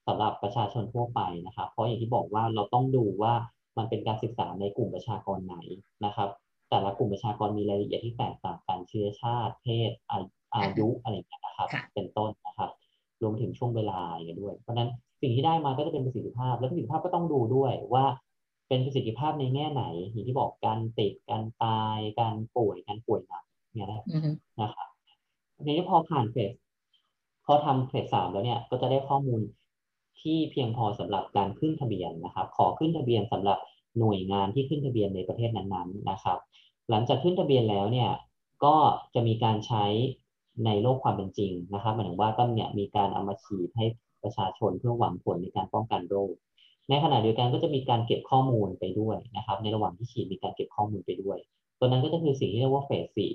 [0.07, 3.33] สำหรับประชาชนทั่วไปนะครับ เพราะอย่างที่บอกว่าเราต้องดูว่า
[3.77, 5.57] มันเป็นการศึกษาในกลุ่มประชากรไหน
[6.05, 6.29] นะครับ
[6.69, 9.91] แต่ละกลุ่มประชากรมีรายละเอียดที่แตกต่างกันเชื้อชาติ เพศ
[10.53, 12.69] อายุอะไรอย่างเงี้ยนะครับ เป็นต้นนะครับ
[13.21, 14.89] รวมถึงช่วงเวลาอย่างเงี้ยด้วย เพราะนั้น
[15.21, 18.05] สิ่งที่ได้มาก็จะเป็นประสิทธิภาพ และประสิทธิภาพก็ต้องดูด้วยว่า
[18.67, 24.29] เป็นประสิทธิภาพในแง่ไหนอย่างที่บอกการติดการตายการป่วยการป่วยหนักเนี่ยนะอือฮึ
[24.61, 24.87] นะครับ
[25.65, 26.51] ทีนี้พอผ่านเฟส
[27.45, 29.41] พอทำเฟสสามแล้วเนี่ยก็จะได้ข้อมูล
[30.21, 33.57] ที่เพียงพอสำหรับการขึ้นทะเบียนนะครับ ขอขึ้นทะเบียนสำหรับ
[33.99, 36.37] หน่วยงานที่ขึ้นทะเบียนในประเทศนั้นๆนะครับ
[36.89, 38.09] หลังจากขึ้นทะเบียนแล้วเนี่ย
[38.65, 38.75] ก็
[39.13, 39.85] จะมีการใช้
[40.65, 43.85] ในโลกความเป็นจริงนะครับหมายถึงว่าก็เนี่ยมีการเอามาฉีดให้
[44.23, 46.33] ประชาชนเพื่อหวังผลในการป้องกันโรค
[46.89, 51.37] ในขณะเดียวกันก็จะมีการเก็บข้อมูลไปด้วยนะครับ ในระหว่างที่ฉีดมีการเก็บข้อมูลไปด้วย
[51.79, 53.31] ตัวนั้นก็จะคือสิ่งที่เรียกว่าเฟสสี่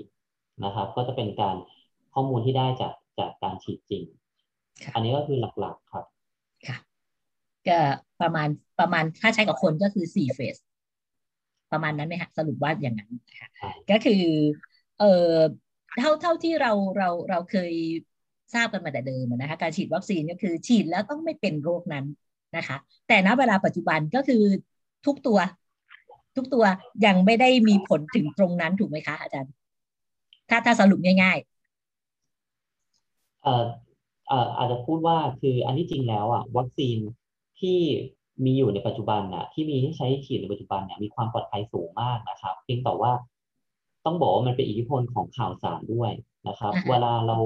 [0.65, 1.57] นะครับ ก็จะเป็นการ
[2.15, 4.03] ข้อมูลที่ได้จากจากการฉีดจริง
[4.83, 6.20] ค่ะอันนี้ก็คือหลักๆครับค่ะ
[7.67, 7.79] ก็
[8.21, 8.49] ประมาณ
[8.79, 10.57] ประมาณถ้าใช้กับคนก็คือสี่เฟส
[11.71, 14.23] ประมาณนั้นไหมฮะสรุปว่าอย่างนั้นนะคะใช่ก็คือ
[14.97, 15.07] เอ่อ
[15.97, 17.73] เท่าเท่าที่เราเราเราเคย
[18.55, 22.05] ทราบกันมาแต่เดิมนะคะการฉีดวัคซีนก็คือฉีดแล้วต้องไม่เป็นโรคนั้น
[22.57, 24.43] นะคะ แต่ณเวลาปัจจุบันก็คือ
[25.07, 25.39] ทุกตัว
[26.37, 26.65] ทุกตัว
[27.07, 29.53] ยังไม่ได้มีผลถึงตรงนั้นถูกไหมคะ อาจารย์
[30.51, 31.39] ถ้าถ้าสรุปง่าย
[33.43, 33.65] เอ่อ
[34.29, 36.99] เอ่ออาจจะพูดว่าคืออันที่จริงแล้วอะวัคซีน
[37.61, 37.79] ที่
[38.45, 43.13] มีอยู่ในปัจจุบันน่ะที่มีให้ใช้ฉีดในปัจจุบันเนี่ยมีความปลอดภัยสูงมากนะครับ เพียงแต่ว่า
[44.05, 46.13] ต้องบอกว่ามันเป็นอิทธิพลของข่าวสารด้วย
[46.49, 47.39] นะครับอ่าฮะเวลาเรา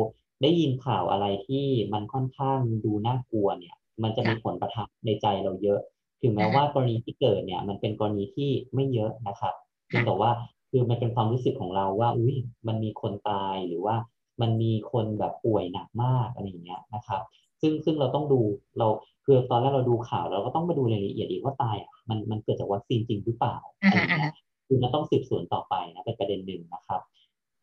[0.42, 5.80] ได้ยินข่าวอะไรที่มันค่อนข้างดูน่ากลัวเนี่ย มันจะมีค่ะผลประทับในใจเราเยอะ
[6.22, 9.54] ถึงแม้อ่าฮะว่ากรณีที่เกิดเนี่ย มันเป็นกรณีที่ไม่เยอะนะครับ
[9.86, 10.30] เพียงแต่ว่า
[10.70, 12.36] คือมันเป็นความรู้สึกของเราว่า อุ้ย
[12.68, 13.96] มันมีคนตายหรือว่า
[14.40, 17.22] มันมีคนแบบป่วยหนักมากอะไรอย่างเงี้ยนะครับ
[17.60, 18.40] ซึ่งซึ่งเราต้องดู
[18.78, 18.88] เรา
[19.25, 24.33] คือตอนแรกเราดูข่าวเราก็ต้องมาดูรายละเอียดอีกว่าตายอะมันมันเกิดจากวัคซีนจริงหรือเปล่าๆอ่าอะไรอฮะย่างอ่าเงี้ฮะย
[24.66, 27.01] คือมันต้องสืบสวนต่อไปนะเป็นประเด็นหนึ่งนะครับ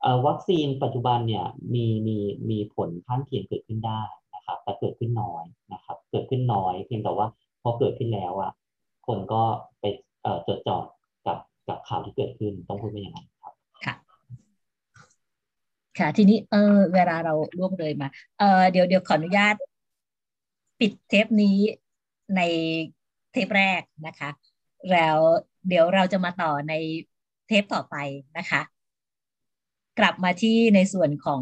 [0.01, 2.17] เอ่อวัคซีนปัจจุบันเนี่ยมีมี
[2.49, 4.01] มีผลข้างเคียงเกิดขึ้นได้
[4.35, 5.43] นะครับ แต่เกิดขึ้นน้อย
[5.73, 7.27] นะครับ เกิดขึ้นน้อยเพียงแต่ว่า
[7.61, 8.51] พอเกิดขึ้นแล้วอะ
[9.07, 9.41] คนก็
[9.79, 9.85] ไป
[10.23, 10.77] เอ่อจดจ่อ
[11.27, 11.37] กับ
[11.67, 13.53] กับข่าวที่เกิดขึ้นต้องพูดว่าอย่างนั้นครับ
[13.85, 13.95] ค่ะ
[15.99, 16.57] ค่ะ ทีนี้เออ
[16.93, 18.07] เวลาเราล่วงเลยมา
[18.39, 19.55] เออเดี๋ยวเดี๋ยวขออนุญาต
[20.81, 21.57] ปิดเทปนี้
[22.35, 22.41] ใน
[23.31, 24.29] เทปแรกนะคะ
[24.91, 25.17] แล้ว
[25.67, 26.73] เดี๋ยวเราจะมาต่อใน
[27.47, 27.95] เทปต่อไป
[28.37, 28.61] นะคะ
[29.99, 31.41] กลับมาที่ในส่วนของ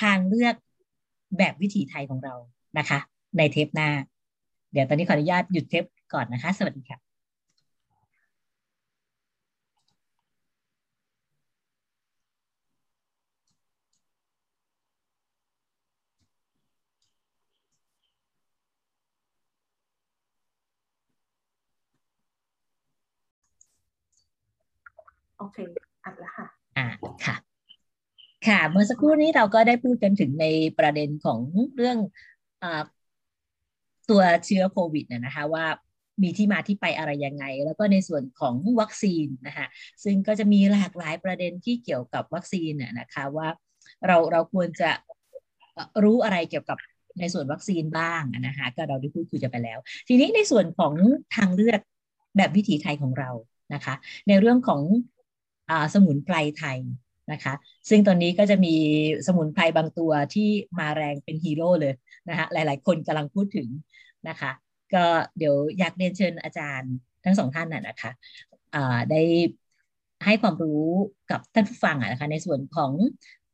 [0.00, 0.54] ทางเลือก
[1.38, 2.34] แบบวิถีไทยของเรา
[2.78, 2.98] นะคะ
[3.38, 3.90] ในเทปหน้า
[4.72, 7.07] เดี๋ยวตอนนี้ขออนุญาตหยุดเทปก่อนนะคะ สวัสดีค่ะ
[25.38, 25.58] โอเค
[26.04, 26.86] อัดแล้วค่ะ อ่า
[27.24, 27.36] ค่ะ
[28.46, 30.46] ค่ะเมื่อสักครู่นี้เราก็ได้พูดกันถึงใน
[30.78, 31.38] ประเด็นของ
[31.76, 31.98] เรื่อง
[32.62, 32.64] อ
[34.10, 35.66] ตัวเชื้อโควิดนะนะคะว่า
[36.22, 39.66] มีที่มาที่ไปอะไรยังไง แล้วก็ในส่วนของวัคซีนนะคะ
[40.04, 43.48] ซึ่งก็จะมีหลากหลายประเด็นที่เกี่ยวกับวัคซีนน่ะนะคะว่า
[44.06, 44.90] เราเราควรจะ
[46.02, 46.78] รู้อะไรเกี่ยวกับ
[47.20, 49.78] ในส่วนวัคซีนบ้างนะคะก็เราได้พูดคุยกันไปแล้ว
[50.08, 50.94] ทีนี้ในส่วนของ
[51.36, 51.80] ทางเลือก
[52.36, 53.30] แบบวิถีไทยของเรา
[53.74, 53.94] นะคะ
[54.28, 54.80] ในเรื่องของ
[55.94, 56.78] สมุนไพรไทย
[57.32, 57.54] นะคะ
[57.88, 58.74] ซึ่งตอนนี้ก็จะมี
[59.26, 60.48] สมุนไพรบางตัวที่
[60.78, 61.94] มาแรงเป็นฮีโร่เลย
[62.28, 63.68] นะคะหลาย ๆ คนกำลังพูดถึง
[64.28, 64.50] นะคะ
[64.94, 65.04] ก็
[65.38, 66.92] เดี๋ยวอยากเรียนเชิญอาจารย์
[67.24, 68.10] ทั้งสองท่านน่ะนะคะ
[69.10, 69.22] ได้
[70.24, 70.84] ให้ความรู้
[71.30, 72.92] กับท่านผู้ฟังอะนะคะในส่วนของ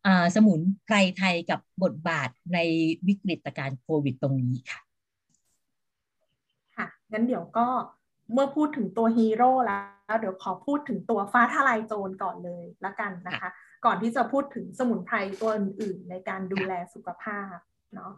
[0.06, 2.58] อสมุนไพรไทยกับบทบาทใน
[3.06, 4.80] วิกฤตการณ์โควิดตรงนี้ค่ะ
[6.76, 7.66] ค่ะงั้นเดี๋ยวก็
[8.32, 13.50] เมื่อพูดถึงตัวฮีโร่แล้ว เดี๋ยวขอพูดถึงตัวฟ้าทลายโจรก่อนเลยละกันนะคะ
[13.84, 17.56] ก่อนที่จะพูดถึงสมุนไพรตัวอื่นๆ ในการดูแลสุขภาพ
[17.94, 18.12] เนาะ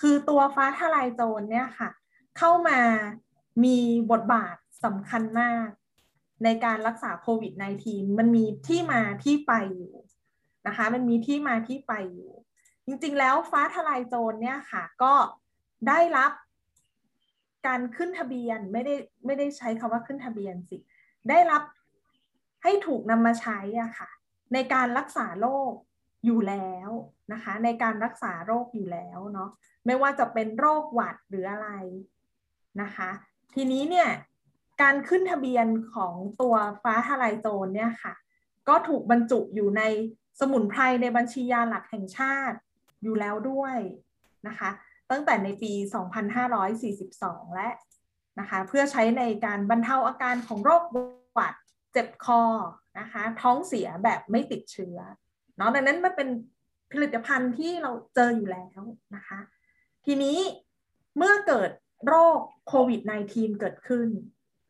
[0.00, 1.90] คือตัวฟ้าทลายโจรเนี่ยค่ะ
[2.38, 2.80] เข้ามา
[3.64, 3.78] มี
[4.10, 5.68] บทบาทสำคัญมาก
[6.44, 7.52] ในการรักษาโควิด
[7.86, 9.94] -19 มันมีที่มาที่ไปอยู่
[10.66, 12.30] นะคะ มันมีที่มาที่ไปอยู่
[12.86, 15.14] จริงๆ แล้วฟ้าทลายโจรเนี่ยค่ะ ก็
[15.88, 16.32] ได้รับ
[17.66, 20.76] การขึ้นทะเบียนไม่ได้ไม่ได้ใช้คำว่าขึ้นทะเบียนสิ
[21.28, 21.62] ได้รับ
[22.62, 24.08] ให้ถูกนำมาใช้อะค่ะ
[24.52, 25.72] ในการรักษาโรค
[26.24, 26.90] อยู่แล้ว
[27.32, 29.50] นะคะ ในการรักษาโรคอยู่แล้วเนาะ
[29.86, 31.68] ไม่ว่าจะเป็นโรคหวัดหรืออะไร
[32.82, 33.10] นะคะ
[33.54, 34.08] ทีนี้เนี่ย
[34.82, 38.14] การขึ้นทะเบียนของตัวฟ้าทลายโจรเนี่ยค่ะ
[38.68, 39.82] ก็ถูกบรรจุอยู่ใน
[40.40, 42.56] สมุนไพรในบัญชียาหลักแห่งชาติ
[43.02, 43.76] อยู่แล้วด้วย
[44.48, 44.70] นะคะ
[45.10, 45.72] ตั้งแต่ในปี
[46.64, 47.68] 2542 และ
[48.40, 50.84] นะคะเพื่อใช้ในการบรรเทาอาการของโรค
[51.32, 51.54] หวัด
[51.92, 52.42] เจ็บคอ
[53.00, 54.98] นะคะท้องเสียแบบไม่ติดเชื้อ
[55.56, 56.28] เนาะดังนั้นมันเป็น
[56.92, 58.80] ผลิตภัณฑ์ที่เราเจออยู่แล้ว
[59.16, 59.38] นะคะ
[60.06, 60.38] ทีนี้
[61.16, 61.70] เมื่อเกิด
[62.06, 64.08] โรคโควิด -19 เกิดขึ้น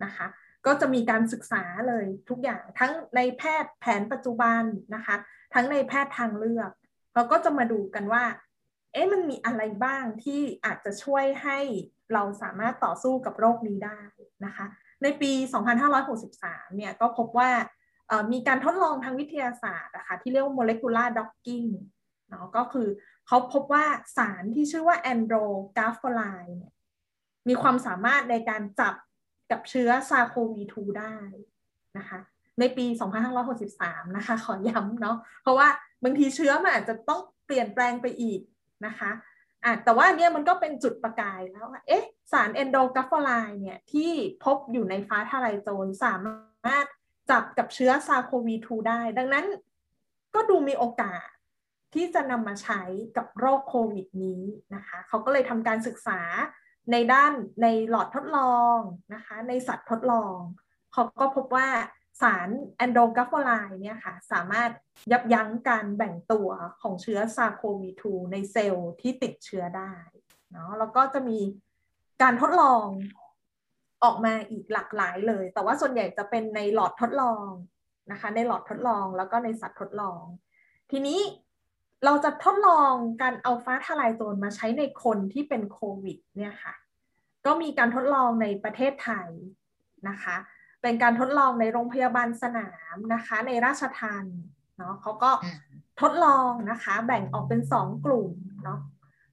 [0.04, 0.26] นะคะ
[0.66, 4.62] ก็จะมีการศึกษาเลยทุกอย่างทั้งในแพทย์แผนปัจจุบัน
[4.94, 5.16] นะคะ
[5.54, 6.70] ทั้งในแพทย์ทางเลือก
[7.14, 8.24] เราก็จะมาดูกันว่า
[8.92, 11.58] เอ๊ะมันมีอะไรบ้างที่อาจจะช่วยให้
[12.12, 14.00] เราสามารถต่อสู้กับโรคนี้ได้
[14.44, 14.66] นะคะ
[15.02, 15.32] ในปี
[16.04, 17.50] 2563 เนี่ยก็พบว่า
[18.32, 21.68] มีการทดลองทางวิทยาศาสตร์นะคะที่เรียกว่า molecular docking
[22.28, 22.88] เนาะก็คือ
[23.26, 23.84] เขาพบว่า
[24.16, 26.72] สารที่ชื่อว่า androgaffoline เนี่ย
[27.48, 28.94] มีความสามารถในการจับ
[29.50, 31.16] กับเชื้อซาโควี2ได้
[31.98, 32.18] นะคะ
[32.60, 32.86] ในปี
[33.50, 35.68] 2563 นะคะ ขอย้ำเนาะเพราะว่า
[36.04, 38.40] บางทีเชื้อมันอาจจะต้องเปลี่ยนแปลงไปอีก
[38.86, 39.10] นะคะ
[39.64, 44.10] อะแต่ว่าเนี่ยมันก็เป็นจุดประกายแล้วเอ๊ะสารเอนโดกัฟฟอไลน์เนี่ยที่
[44.44, 46.86] พบอยู่ในฟ้าทลายโจรสามารถ
[47.30, 49.46] จับกับเชื้อซาโควี2ได้ ดังนั้น
[50.34, 51.26] ก็ดูมีโอกาส
[51.94, 52.82] ที่จะนำมาใช้
[53.16, 54.42] กับโรคโควิดนี้
[54.74, 56.20] นะคะเขาก็เลยทำการศึกษา
[56.92, 58.78] ในด้านในหลอดทดลอง
[59.14, 60.36] นะคะในสัตว์ทดลอง
[60.92, 61.68] เขาก็พบว่า
[62.20, 64.70] สารแอนโดกัฟโฟไลน์เนี่ยค่ะสามารถ
[65.12, 66.48] ยับยั้งการแบ่งตัว
[66.80, 69.94] ของเชื้อซาโควี2ในเซลล์ที่ติดเชื้อได้
[70.52, 71.38] เนาะแล้วก็จะมี
[72.22, 72.86] การทดลอง
[74.04, 77.46] ออกมาอีกหลากหลายเลย แต่ว่าส่วนใหญ่จะเป็นในหลอดทดลอง
[78.10, 80.22] นะคะ ในหลอดทดลองแล้วก็ในสัตว์ทดลอง
[80.90, 81.20] ทีนี้
[82.04, 82.92] เราจะทดลอง
[83.22, 86.74] การเอาฟ้าทลายโจรมาใช้ในคนที่เป็นโควิดเนี่ยค่ะ
[87.46, 89.28] ก็มีการทดลองในประเทศไทย
[90.08, 90.36] นะคะ
[90.82, 94.24] เป็นการทดลองในโรงพยาบาลสนามนะคะ ในราชทัน
[94.78, 95.30] เนาะเขาก็
[96.00, 98.30] ทดลองนะคะ แบ่งออกเป็น 2 กลุ่ม
[98.64, 98.78] เนาะ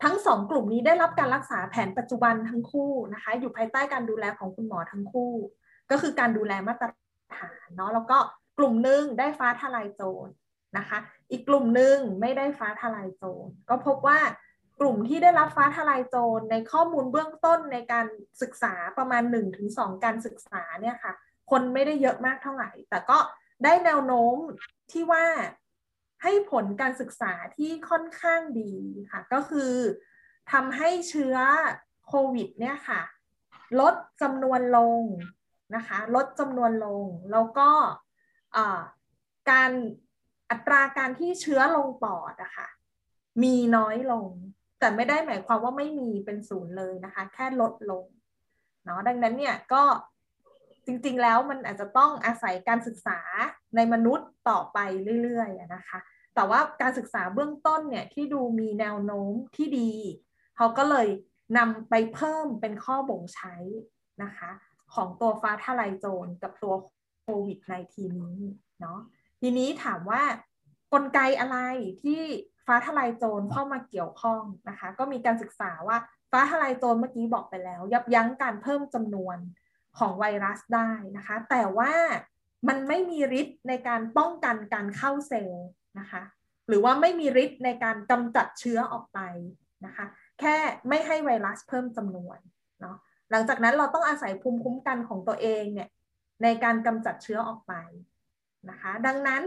[0.03, 5.33] ทั้งสองกลุ่มนี้ได้รับการรักษาแผนปัจจุบันทั้งคู่นะคะ อยู่ภายใต้การดูแลของคุณหมอทั้งคู่
[5.91, 6.87] ก็คือการดูแลมาตร
[7.37, 8.17] ฐานเนาะแล้วก็
[8.57, 10.27] กลุ่มหนึ่งได้ฟ้าทลายโจร
[10.77, 10.97] นะคะ
[11.31, 14.19] อีกกลุ่มหนึ่งไม่ได้ฟ้าทลายโจรก็พบว่า
[14.79, 18.05] กลุ่มที่ได้รับฟ้าทลายโจรในข้อมูลเบื้องต้นในการ
[18.41, 19.23] ศึกษาประมาณ
[19.63, 21.13] 1-2 การศึกษาเนี่ยค่ะ
[21.49, 23.17] คนไม่ได้เยอะมากเท่าไหร่ แต่ก็
[23.63, 24.35] ได้แนวโน้ม
[24.91, 25.25] ที่ว่า
[26.23, 28.73] ให้ผลการศึกษาที่ค่อนข้างดี
[29.11, 29.73] ค่ะ ก็คือ
[30.51, 31.35] ทำให้เชื้อ
[32.07, 33.01] โควิดเนี่ยค่ะ
[33.79, 35.01] ลดจำนวนลง
[35.75, 37.69] นะคะ ลดจำนวนลง แล้วก็
[39.51, 39.71] การ
[40.51, 42.67] อัตราการที่เชื้อลงปอดอะคะ่ะ
[43.43, 44.27] มีน้อยลง
[44.79, 48.05] แต่ไม่ได้หมายความว่าไม่มีเป็นศูนย์เลยนะคะ แค่ลดลง
[48.85, 49.83] เนาะดังนั้นเนี่ยก็
[50.89, 53.19] จริงๆ แล้วมันอาจจะต้องอาศัยการศึกษา
[53.75, 54.79] ในมนุษย์ต่อไป
[55.23, 55.99] เรื่อยๆนะคะ
[56.35, 59.91] แต่ว่าการศึกษาเบื้องต้นเนี่ยที่ดูมีแนวโน้มที่ดี
[60.57, 61.07] เขาก็เลย
[61.57, 63.55] นำไปเพิ่มเป็นข้อบ่งใช้
[64.23, 64.49] นะคะ
[64.93, 66.73] ของตัวฟ้าทลายโจรกับตัว
[67.21, 67.59] โควิด
[67.95, 68.41] -19 นี้
[68.81, 68.99] เนาะ
[69.41, 70.23] ทีนี้ถามว่า
[70.93, 71.57] กลไกอะไร
[72.03, 72.21] ที่
[72.65, 75.97] ฟ้าทลายโจรเข้ามาเกี่ยวข้องนะคะ ก็มีการศึกษาว่า
[76.31, 79.37] ฟ้าทลายโจรเมื่อกี้บอกไปแล้ว ยับยั้งการเพิ่มจำนวน
[79.99, 81.93] ของไวรัสได้นะคะ แต่ว่า
[82.67, 85.67] มันไม่มีฤทธิ์ในการป้องกันการเข้าเซลล์
[85.99, 86.23] นะคะ
[86.67, 89.19] หรือว่าไม่มีฤทธิ์ในการกำจัดเชื้อออกไป
[89.85, 90.05] นะคะ
[90.39, 90.55] แค่
[90.89, 92.39] ไม่ให้ไวรัสเพิ่มจำนวน
[92.81, 92.95] เนาะ
[93.31, 95.89] หลังจากนั้นเราต้องอาศัยภูมิคุ้มกันของตัวเองเนี่ย
[96.43, 97.73] ในการกำจัดเชื้อออกไป
[98.69, 99.43] นะคะ ดังนั้น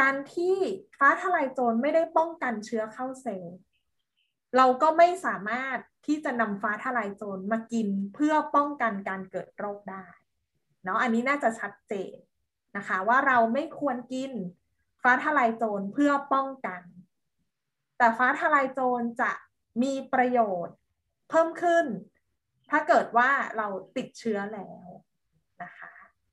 [0.00, 0.56] การที่
[0.98, 3.56] ฟ้าทลายโจรไม่ได้ป้องกันเชื้อเข้าเซลล์
[4.56, 10.06] เราก็ไม่สามารถ ที่จะนำฟ้าทลายโจรมากินเพื่อป้องกันการเกิดโรคได้
[10.84, 12.14] เนาะอันนี้น่าจะชัดเจน
[12.76, 14.32] นะคะว่าเราไม่ควรกิน
[15.02, 16.82] ฟ้าทลายโจรเพื่อป้องกัน
[17.98, 19.30] แต่ฟ้าทลายโจรจะ
[19.82, 20.76] มีประโยชน์
[21.30, 21.86] เพิ่มขึ้น
[22.70, 24.88] ถ้าเกิดว่าเราติดเชื้อแล้ว
[25.62, 25.92] นะคะ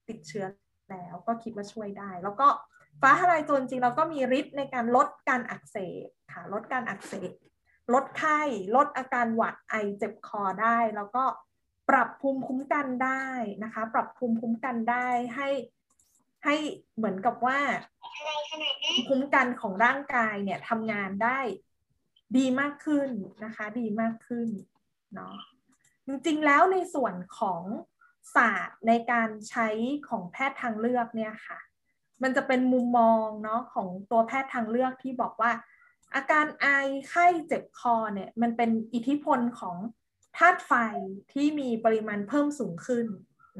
[0.10, 0.46] ติดเชื้อ
[0.92, 2.48] แล้วก็คิดว่าช่วยได้ แล้วก็
[3.02, 7.32] ฟ้าทลายโจรจริงเราก็มีฤทธิ์ในการลดการอักเสบค่ะลดการอักเสบ
[7.94, 8.40] ลดไข้
[8.76, 11.24] ลดอาการหวัดไอเจ็บคอได้ แล้วก็
[11.90, 13.26] ปรับภูมิคุ้มกันได้
[13.64, 15.50] นะคะ ปรับภูมิคุ้มกันได้ให้
[16.46, 16.56] ให้
[16.96, 17.60] เหมือนกับว่า
[19.08, 21.40] คุ้มกันของร่างกายเนี่ยทำงานได้
[22.38, 23.10] ดีมากขึ้น
[23.46, 24.50] นะคะ ดีมากขึ้น
[25.14, 25.36] เนาะ
[26.08, 27.64] จริงๆแล้วในส่วนของ
[28.36, 29.68] ศาสตร์ในการใช้
[30.10, 31.60] ของแพทย์ทางเลือกเนี่ยค่ะ
[32.24, 35.52] มันจะเป็นมุมมองเนาะของตัวแพทย์ทางเลือกที่บอกว่า
[36.16, 36.66] อาการไอ
[37.10, 39.78] ไข้เจ็บคอเนี่ยมันเป็นอิทธิพลของ
[40.38, 40.72] ธาตุไฟ
[41.34, 43.06] ที่มีปริมาณเพิ่มสูงขึ้น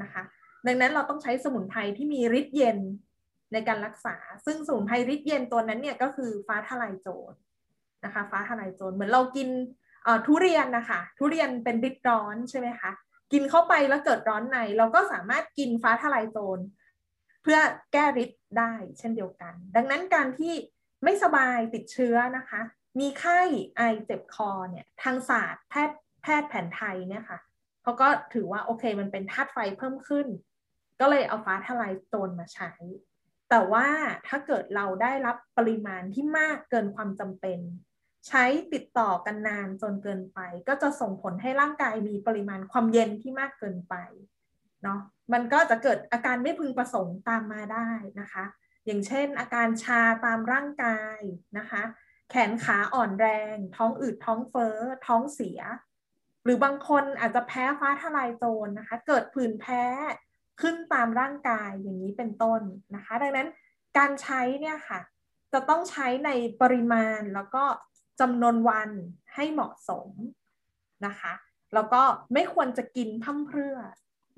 [0.02, 0.22] นะคะ
[0.66, 2.78] ดังนั้นเราต้องใช้สมุนไพรที่มีฤทธิ์เย็น
[3.52, 7.32] ในการรักษา ซึ่งสมุนไพรฤทธิ์เย็นตัวนั้นเนี่ยก็คือฟ้าทลายโจร
[8.04, 9.48] นะคะ ฟ้าทลายโจรเหมือนเรากิน
[10.26, 12.90] ทุเรียนนะคะ ทุเรียนเป็นฤทธิ์ร้อนใช่ไหมคะ
[13.32, 16.58] กินเข้าไปแล้วเกิดร้อนใน เราก็สามารถกินฟ้าทลายโจร
[17.42, 17.58] เพื่อ
[17.92, 20.54] แก้ฤทธิ์ได้เช่นเดียวกัน ดังนั้นการที่
[21.04, 22.60] ไม่สบายติดเชื้อนะคะ
[23.00, 23.40] มีไข้
[23.76, 27.38] ไอเจ็บคอเนี่ยทางศาสตร์แพทย์แพทย์แผนไทยเนี่ยค่ะ
[27.82, 30.26] เขาก็ถือว่าโอเคมันเป็นธาตุไฟเพิ่มขึ้น
[31.00, 32.72] ก็เลยเอาฟ้าทลายโจรมาใช้
[33.50, 33.88] แต่ว่า
[34.28, 37.58] ถ้าเกิดเราได้รับปริมาณที่มากเกินความจำเป็น
[38.28, 43.94] ใช้ติดต่อกันนานจนเกินไป ก็จะส่งผลให้ร่างกายมีปริมาณความเย็นที่มากเกินไป
[44.82, 45.00] เนาะ
[45.32, 47.88] มันก็จะเกิดอาการไม่พึงประสงค์ตามมาได้
[48.20, 48.44] นะคะ
[48.86, 51.18] อย่างเช่น อาการชาตามร่างกาย
[51.58, 51.82] นะคะ
[52.30, 54.76] แขนขาอ่อนแรง ท้องอืดท้องเฟ้อ
[55.06, 55.60] ท้องเสีย
[56.44, 59.82] หรือบางคนอาจจะแพ้ฟ้าทลายโจรนะคะ เกิดผื่นแพ้
[60.60, 62.60] ขึ้นตามร่างกายอย่างนี้เป็นต้น
[62.94, 63.48] นะคะ ดังนั้น
[63.98, 65.00] การใช้เนี่ยค่ะ
[65.52, 66.30] จะต้องใช้ใน
[66.60, 67.64] ปริมาณแล้วก็
[68.20, 68.90] จำนวนวัน
[69.34, 70.10] ให้เหมาะสม
[71.06, 71.32] นะคะ
[71.74, 72.02] แล้วก็
[72.34, 73.76] ไม่ควรจะกินพั่มเพรื่อ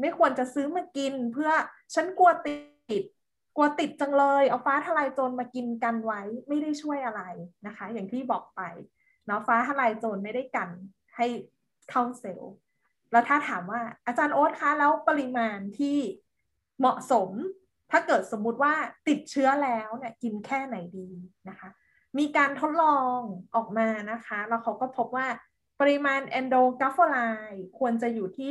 [0.00, 1.50] ไม่ควรจะซื้อมากินเพื่อ
[1.94, 3.04] ฉันกลัวติด
[3.56, 7.22] กลัวติดจังเลยเอาฟ้าทลายโจรมากินกันไว้ไม่ได้ช่วยอะไร
[7.66, 8.62] นะคะ อย่างที่บอกไป
[9.26, 10.70] เนาะฟ้าทลายโจรไม่ได้กัน
[11.16, 11.26] ให้
[11.90, 12.54] เข้าเซลล์
[13.12, 15.98] แล้วถ้าถามว่าอาจารย์โอ๊ตคะแล้วปริมาณที่
[16.78, 17.30] เหมาะสม
[17.90, 18.74] ถ้าเกิดสมมุติว่า
[19.08, 21.08] ติดเชื้อแล้วเนี่ยกินแค่ไหนดี
[21.48, 21.68] นะคะ
[22.18, 23.18] มีการทดลอง
[23.54, 25.26] ออกมานะคะ แล้วเขาก็พบว่า
[25.80, 27.18] ปริมาณแอนโดกัฟโฟไล
[27.78, 28.48] ควรจะอยู่ที่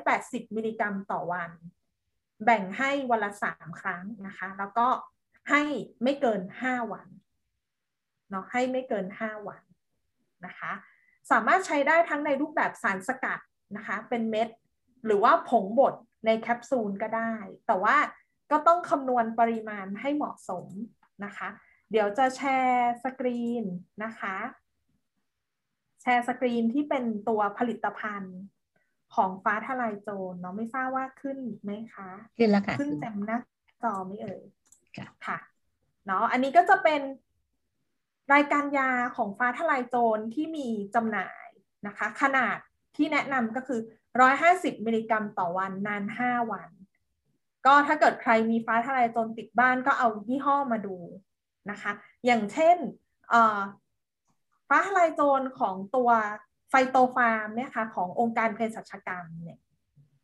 [0.00, 1.50] 180 มิลลิกรัมต่อวัน
[2.44, 4.88] แบ่งให้วันละ3ครั้งนะคะ แล้วก็
[5.50, 5.62] ให้
[6.02, 7.08] ไม่เกิน5วัน
[8.30, 9.62] เนาะให้ไม่เกิน5วัน
[10.46, 10.72] นะคะ
[11.30, 13.40] สามารถใช้ได้ทั้งในรูปแบบสารสกัด
[13.76, 14.48] นะคะ เป็นเม็ด
[15.06, 15.94] หรือว่าผงบด
[16.26, 17.34] ในแคปซูลก็ได้
[17.66, 17.96] แต่ว่า
[18.50, 20.66] ก็ต้องคำนวณปริมาณให้เหมาะสม
[21.24, 21.48] นะคะ
[21.90, 23.64] เดี๋ยวจะแชร์สกรีน
[24.04, 24.36] นะคะ
[26.02, 28.38] แชร์สกรีนที่เป็นตัวผลิตภัณฑ์
[29.14, 33.38] ของฟ้าทลายโจรเนาะไม่ทราบว่าขึ้นไหมคะ ขึ้นแล้วค่ะ ขึ้นเต็มหน้า
[33.82, 34.42] จอไม่เอ่ย
[34.96, 35.38] ค่ะค่ะ
[36.06, 37.00] เนาะอันนี้ก็จะเป็น
[38.34, 41.48] รายการยาของฟ้าทลายโจรที่มีจำหน่าย
[41.86, 42.56] นะคะ ขนาด
[42.96, 43.80] ที่แนะนำก็คือ
[44.32, 46.70] 150 มิลลิกรัมต่อวันนาน 5 วัน
[47.66, 50.96] ก็ถ้าเกิดใครมีฟ้าทลายโจรติดบ้านก็เอายี่ห้อมาดู
[51.70, 51.92] นะคะ
[52.26, 52.76] อย่างเช่น
[54.68, 56.10] ฟ้าทลายโจรของตัว
[56.70, 59.58] ไฟโตฟาร์มเนี่ยค่ะขององค์การเภสัชกรรมเนี่ย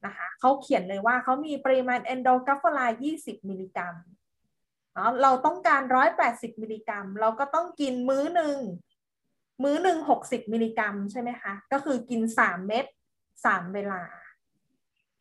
[0.06, 2.80] นะคะเขาเขียนเลยว่าเขามีปริมาณ andrographolide
[3.14, 3.94] 20 มิลลิกรัม
[4.94, 5.82] เนาะเราต้องการ
[6.22, 8.58] 180 มิลลิกรัม เราก็ต้องกินมื้อหนึ่ง
[9.62, 12.86] มื้อหนึ่ง60 มิลลิกรัมใช่ไหมคะ ก็คือกิน 3 เม็ด
[13.34, 14.02] 3 เวลา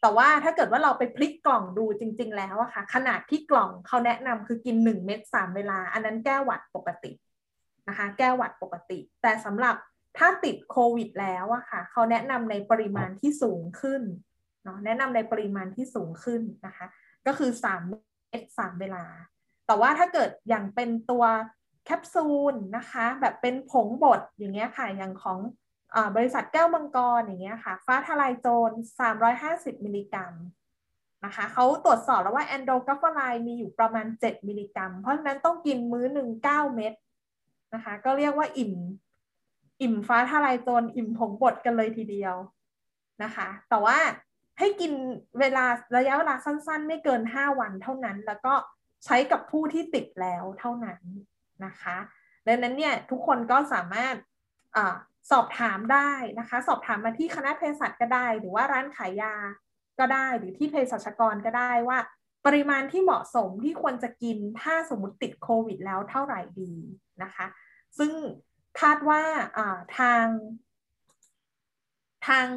[0.01, 7.11] แต่ว่าถ้าเกิดว่าเราไปพลิกกล่องดูจริง ๆ แล้วอะค่ะ ขนาดที่กล่องเขาแนะนำคือกิน 1 เม็ด3 เวลา อันนั้นแก้หวัดปกติ
[7.87, 9.75] นะคะ แก้หวัดปกติ แต่สำหรับ
[10.17, 14.01] ถ้าติดโควิดแล้วอะค่ะเขาแนะนำในปริมาณที่สูงขึ้น
[14.63, 16.85] เนาะแนะนำในปริมาณที่สูงขึ้นนะคะ
[17.27, 19.05] ก็คือ3เม็ด3เวลา
[19.67, 21.23] แต่ว่าถ้าเกิดอย่างเป็นตัว
[21.85, 25.39] แคปซูลนะคะ แบบเป็นผงบดอย่างเงี้ยค่ะอย่างของเอ่
[25.95, 28.71] อบริษัทแก้วมังกรอย่างเงี้ยค่ะ ฟ้าทลายโจร
[29.27, 30.33] 350 มิลลิกรัม
[31.25, 36.93] นะคะเขาตรวจสอบแล้วว่า andrographolide มีอยู่ประมาณ 7 มิลลิกรัม เพราะฉะนั้นต้องกินมื้อหนึ่ง9เม็ด
[37.73, 38.73] นะคะ ก็เรียกว่าอิ่ม
[39.81, 42.35] อิ่มฟ้าทลายโจรอิ่มผงบดกันเลยทีเดียว
[43.23, 43.97] นะคะ แต่ว่า
[44.59, 44.91] ให้กิน
[45.39, 45.65] เวลา
[45.97, 48.53] ระยะเวลาสั้นๆ ไม่เกิน 5 วันเท่านั้น แล้วก็
[49.05, 51.01] ใช้กับผู้ที่ติดแล้วเท่านั้น
[51.65, 51.97] นะคะ
[52.47, 54.15] ดังนั้นเนี่ยทุกคนก็สามารถ
[54.75, 54.79] อ
[55.31, 59.35] สอบถามได้นะคะ สอบถามมาที่คณะเภสัชก็ได้ หรือว่าร้านขายยา
[59.99, 61.99] ก็ได้ หรือที่เภสัชกรก็ได้ว่า
[62.45, 66.73] ปริมาณที่เหมาะสมที่ควรจะกินถ้าสมมติติดโควิดแล้วเท่าไหร่ดี
[67.23, 67.45] นะคะ
[67.97, 68.11] ซึ่ง
[68.81, 69.21] คาดว่า
[69.97, 70.25] ทาง
[72.27, 72.47] ทาง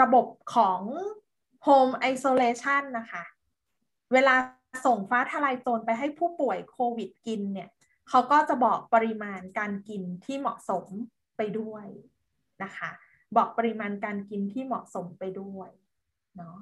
[0.00, 0.80] ระบบของ
[1.66, 3.24] Home Isolation นะคะ
[4.12, 4.34] เวลา
[4.86, 7.70] ส่งฟ้าทลายโจรไปให้ผู้ป่วยโควิดกินเนี่ย
[8.08, 10.86] เขาก็จะบอกปริมาณการกินที่เหมาะสม
[11.36, 11.86] ไปด้วย
[12.62, 12.90] นะคะ
[13.36, 15.70] บอกปริมาณการกินที่เหมาะสมไปด้วย
[16.36, 16.58] เนาะ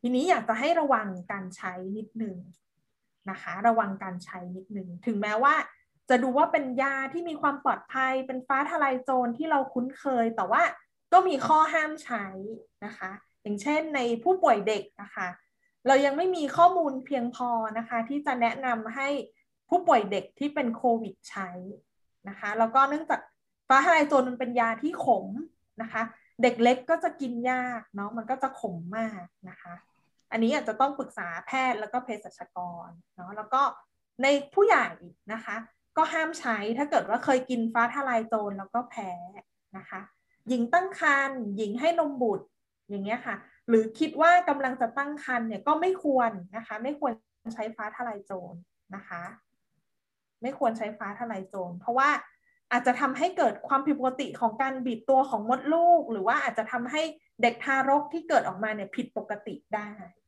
[0.00, 2.36] ทีนี้อยากจะให้ระวังการใช้นิดนึง
[3.30, 5.54] นะคะ ระวังการใช้นิดนึงถึงแม้ว่า
[6.08, 10.62] จะดูว่าเป็นยาที่มีความปลอดภัย เป็นฟ้าทลายโจรที่เราคุ้นเคย แต่ว่า
[11.12, 12.26] ก็มีข้อห้ามใช้
[12.84, 13.10] นะคะ
[13.42, 15.28] อย่างเช่นในผู้ป่วยเด็กนะคะ
[15.86, 19.08] เรายังไม่มีข้อมูลเพียงพอนะคะ ที่จะแนะนำให้
[19.68, 21.50] ผู้ป่วยเด็กที่เป็นโควิดใช้
[22.28, 23.20] นะคะ แล้วก็เนื่องจาก
[23.68, 25.26] ฟ้าทลายโจรมันเป็นยาที่ขม
[25.82, 26.02] นะคะ
[26.42, 29.74] เด็กเล็กก็จะกินยากเนาะมันก็จะขมมากนะคะ
[30.32, 33.62] อันนี้อาจจะต้องปรึกษาแพทย์แล้วก็เภสัชกรเนาะแล้วก็
[34.22, 34.88] ในผู้ใหญ่
[35.32, 35.56] นะคะ
[35.98, 39.10] ก็ห้ามใช้ถ้าเกิดว่าเคยกินฟ้าทลายโจรแล้วก็แพ้
[39.76, 40.00] นะคะ
[40.48, 42.46] หญิงตั้งครรภ์หญิงให้นมบุตร
[42.88, 43.36] อย่างเงี้ยค่ะ
[43.68, 47.12] หรือคิดว่ากำลังจะตั้งครรภ์เนี่ยก็ไม่ควรนะคะ ไม่ควร
[47.54, 48.54] ใช้ฟ้าทลายโจร
[48.94, 49.22] นะคะ
[50.42, 52.10] ไม่ควรใช้ฟ้าทลายโจรเพราะว่า
[52.72, 57.02] อาจจะทำให้เกิดความผิดปกติของการบีบตัวของมดลูก หรือว่าอาจจะทำให้
[57.42, 60.20] เด็กทารกที่เกิดออกมาเนี่ยผิดปกติได้ ที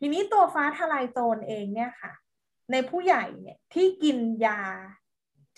[0.00, 2.12] ทีนี้ตัวฟ้าทลายโจรเองเนี่ยค่ะ
[2.72, 4.60] ในผู้ใหญ่เนี่ยที่กินยา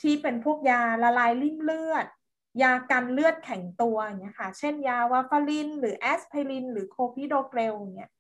[0.00, 2.06] ที่เป็นพวกยาละลายริ่มเลือด
[2.62, 8.10] ยากันเลือดแข็งตัวเนี่ยค่ะ เช่นยาวาฟาริน หรือแอสไพริน หรือโคพิโดเกรลเนี่ย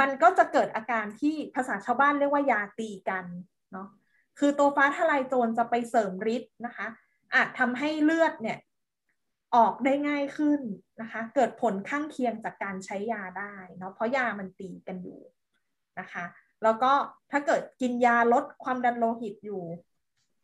[0.00, 3.24] มันก็จะเกิดอาการที่ภาษาชาวบ้านเรียกว่ายาตีกัน
[3.72, 3.88] เนาะ
[4.38, 6.86] คือตัวฟ้าทลายโจรจะไปเสริมฤทธิ์นะคะ
[7.34, 8.58] อาจทำให้เลือดเนี่ย
[9.56, 10.60] ออกได้ง่ายขึ้น
[11.00, 15.20] นะคะ เกิดผลข้างเคียงจากการใช้ยาได้เนาะเพราะยามันตีกันอยู่
[16.00, 16.24] นะคะ
[16.62, 16.92] แล้วก็
[17.30, 19.64] ถ้าเกิดกินยาลดความดันโลหิตอยู่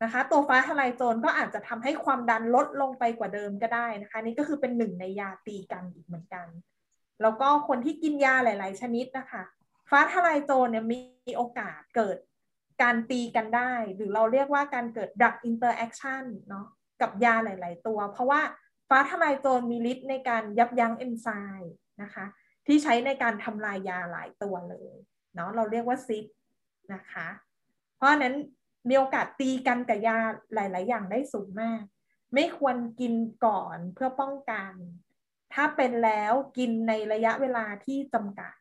[0.03, 6.47] นะคะ ตัวฟ้าทลายโจรก็อาจจะทำให้ความดันลดลงไปกว่าเดิมก็ได้นะคะ นี่ก็คือเป็นหนึ่งในยาตีกันอีกเหมือนกัน
[7.23, 9.43] แล้วก็คนที่กินยาหลาย ๆ ชนิดนะคะ
[9.91, 12.16] ฟ้าทลายโจรเนี่ยมีโอกาสเกิด
[12.82, 16.66] การตีกันได้ หรือเราเรียกว่าการเกิด drug interaction เนาะ
[17.01, 18.41] กับยาหลาย ๆ ตัว เพราะว่า
[18.89, 21.28] ฟ้าทลายโจรมีฤทธิ์ในการยับยั้งเอนไซ
[21.61, 22.24] ม์นะคะ
[22.66, 24.95] ที่ใช้ในการทำลายยาหลายตัวเลย
[25.35, 26.27] เนาะเราเรียกว่าซิป
[26.94, 27.28] นะคะ
[27.97, 28.35] เพราะนั้น
[28.89, 30.16] มีโอกาสตีกันกับยา
[30.55, 31.82] หลาย ๆ อย่างได้สูงมาก
[32.35, 34.73] ไม่ควรกินก่อนเพื่อป้องกัน
[35.55, 38.55] ถ้าเป็นแล้วกินในระยะเวลาที่จำกัด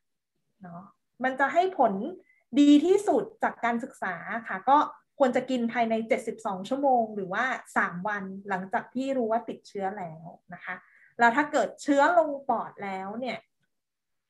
[0.64, 0.84] เนาะ
[1.24, 1.94] มันจะให้ผล
[2.60, 4.16] ดีที่สุดจากการศึกษา
[4.48, 4.78] ค่ะ ก็
[5.20, 5.94] ควรจะกินภายใน
[6.34, 7.46] 72 ชั่วโมง หรือว่า
[7.78, 10.76] 3 วันหลังจากที่รู้ว่าติดเชื้อแล้วนะคะ
[11.20, 13.38] แล้วถ้าเกิดเชื้อลงปอดแล้วเนี่ย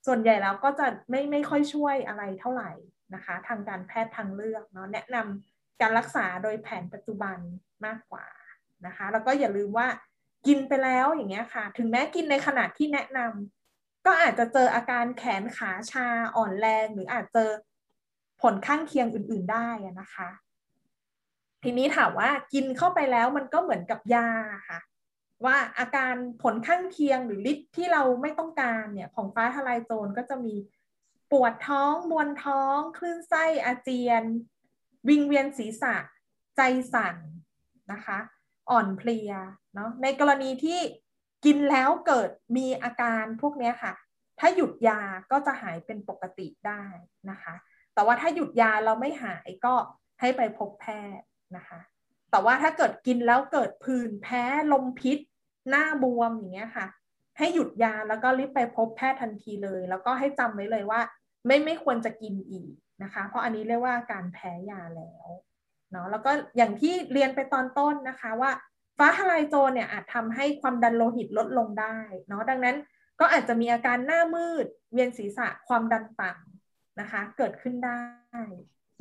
[0.06, 2.72] ส่วนใหญ่แล้วก็จะไม่ไม่ค่อยช่วยอะไรเท่าไหร่
[3.14, 7.38] นะคะ ทางการแพทย์ทางเลือกเนาะแนะนำการรักษาโดยแผนปัจจุบัน
[7.86, 8.26] มากกว่า
[8.86, 9.88] นะคะ แล้วก็อย่าลืมว่า
[10.48, 17.50] กินไปแล้วอย่างเงี้ยค่ะ ถึงแม้กินในขนาดที่แนะนำก็อาจจะเจออาการแขนขาชาอ่อนแรง หรืออาจเจอ
[18.42, 19.68] ผลข้างเคียงอื่น ๆได้
[20.00, 20.30] นะคะ
[21.64, 24.30] ทีนี้ถามว่ากินเข้าไปแล้วมันก็เหมือนกับยา
[24.70, 24.80] ค่ะ
[25.46, 26.14] ว่าอาการ
[26.44, 30.56] ผลข้างเคียงหรือฤทธิ์ที่เราไม่ต้องการเนี่ยของฟ้าทลายโจรก็จะมี
[31.32, 34.24] ปวดท้องมวนท้อง คลื่นไส้อาเจียน
[35.10, 35.96] วิงเวียนศีรษะ
[36.58, 36.62] ใจ
[36.94, 37.16] สั่น
[37.92, 38.18] นะคะ
[38.70, 39.32] อ่อนเพลีย
[39.76, 40.80] เนาะในกรณีที่
[41.46, 43.94] กินแล้วเกิดมีอาการพวกนี้ค่ะ
[44.40, 45.02] ถ้าหยุดยา
[45.32, 46.84] ก็จะหายเป็นปกติได้
[47.30, 47.56] นะคะ
[47.94, 49.76] แต่ว่าถ้าหยุดยาเราไม่หายก็
[50.20, 50.86] ให้ไปพบแพ
[51.18, 51.26] ทย์
[51.58, 51.80] นะคะ
[52.32, 55.20] แต่ว่าถ้าเกิดกินแล้วเกิดผื่นแพ้ลมพิษ
[55.70, 56.88] หน้าบวมอย่างเงี้ยค่ะ
[57.38, 61.02] ให้หยุดยาแล้วก็รีบไปพบแพทย์ทันทีเลย แล้วก็ให้จำไว้เลยว่า
[61.46, 62.72] ไม่ไม่ควรจะกินอีก
[63.04, 65.28] นะคะ เพราะอันนี้เรียกว่าการแพ้ยาแล้ว
[65.92, 68.52] เนาะแล้วก็อย่างที่เรียนไปตอนต้นนะคะว่า
[68.98, 72.76] ฟ้าทลายโจรเนี่ยอาจทำให้ความดันโลหิตลดลงได้เนาะดังนั้น
[73.20, 78.00] ก็อาจจะมีอาการหน้ามืด เวียนศีรษะความดันต่ำนะคะ เกิดขึ้นได้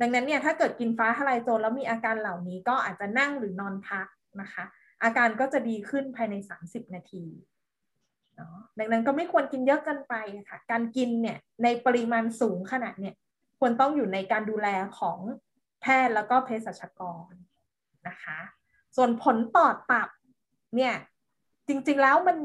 [0.01, 4.07] ดังนั้นเนี่ยถ้าเกิดกินฟ้าทลายโจรแล้วมีอาการเหล่านี้ก็อาจจะนั่งหรือนอนพัก
[4.41, 4.63] นะคะ
[5.03, 6.35] อาการก็จะดีขึ้นภายใน
[6.65, 7.25] 30 นาที
[8.35, 13.15] เนาะดังนั้นก็ไม่ควรกินเยอะเกินไปนะคะการกินเนี่ยในปริมาณสูงขนาดเนี่ย
[13.59, 14.67] ควรต้องอยู่ในการดูแล
[14.99, 15.17] ของ
[15.81, 17.31] แพทย์แล้วก็เภสัชกร
[18.07, 18.39] นะคะ
[18.95, 20.09] ส่วนผลต่อตับ
[20.75, 20.93] เนี่ย
[21.67, 22.37] จริงๆแล้วมัน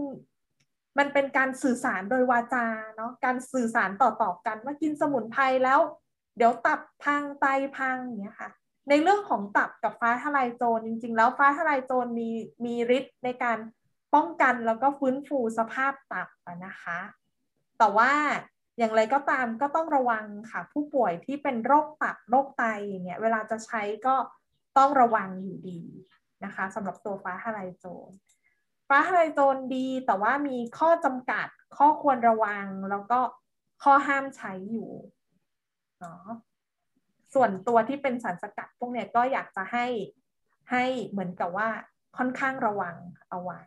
[0.98, 2.66] มันเป็นการสื่อสารโดยวาจา
[2.97, 5.80] เนาะการสื่อสารต่อๆกันว่ากินสมุนไพรแล้ว
[6.36, 8.51] เดี๋ยวตับพังไตพังอย่างเงี้ยค่ะ
[8.89, 12.31] ในเรื่องของตับกับฟ้าทลายโจรจริง ๆ แล้วฟ้าทลายโจรมี
[12.65, 13.59] มีฤทธิ์ในการ
[14.15, 16.28] ป้องกันแล้วก็ฟื้นฟูสภาพตับ
[16.66, 16.98] นะคะ
[17.78, 18.12] แต่ว่า
[18.78, 24.15] อย่างไรก็ตามก็ต้องระวังค่ะ ผู้ป่วยที่เป็นโรคตับโรคไตเงี้ยเวลาจะใช้ก็
[24.78, 25.81] ต้องระวังอยู่ดี
[26.44, 28.10] นะคะสำหรับตัวฟ้าทลายโจร
[28.89, 33.20] ฟ้าทลายโจรดีแต่ว่ามีข้อจำกัดข้อควรระวังแล้วก็
[33.82, 34.90] ข้อห้ามใช้อยู่
[36.01, 36.27] เนาะ
[37.35, 39.87] ส่วนตัวที่เป็นสารสกัดพวกเนี้ยก็อยากจะให้
[40.71, 41.69] ให้เหมือนกับว่า
[42.17, 42.97] ค่อนข้างระวัง
[43.31, 43.63] เอาไว้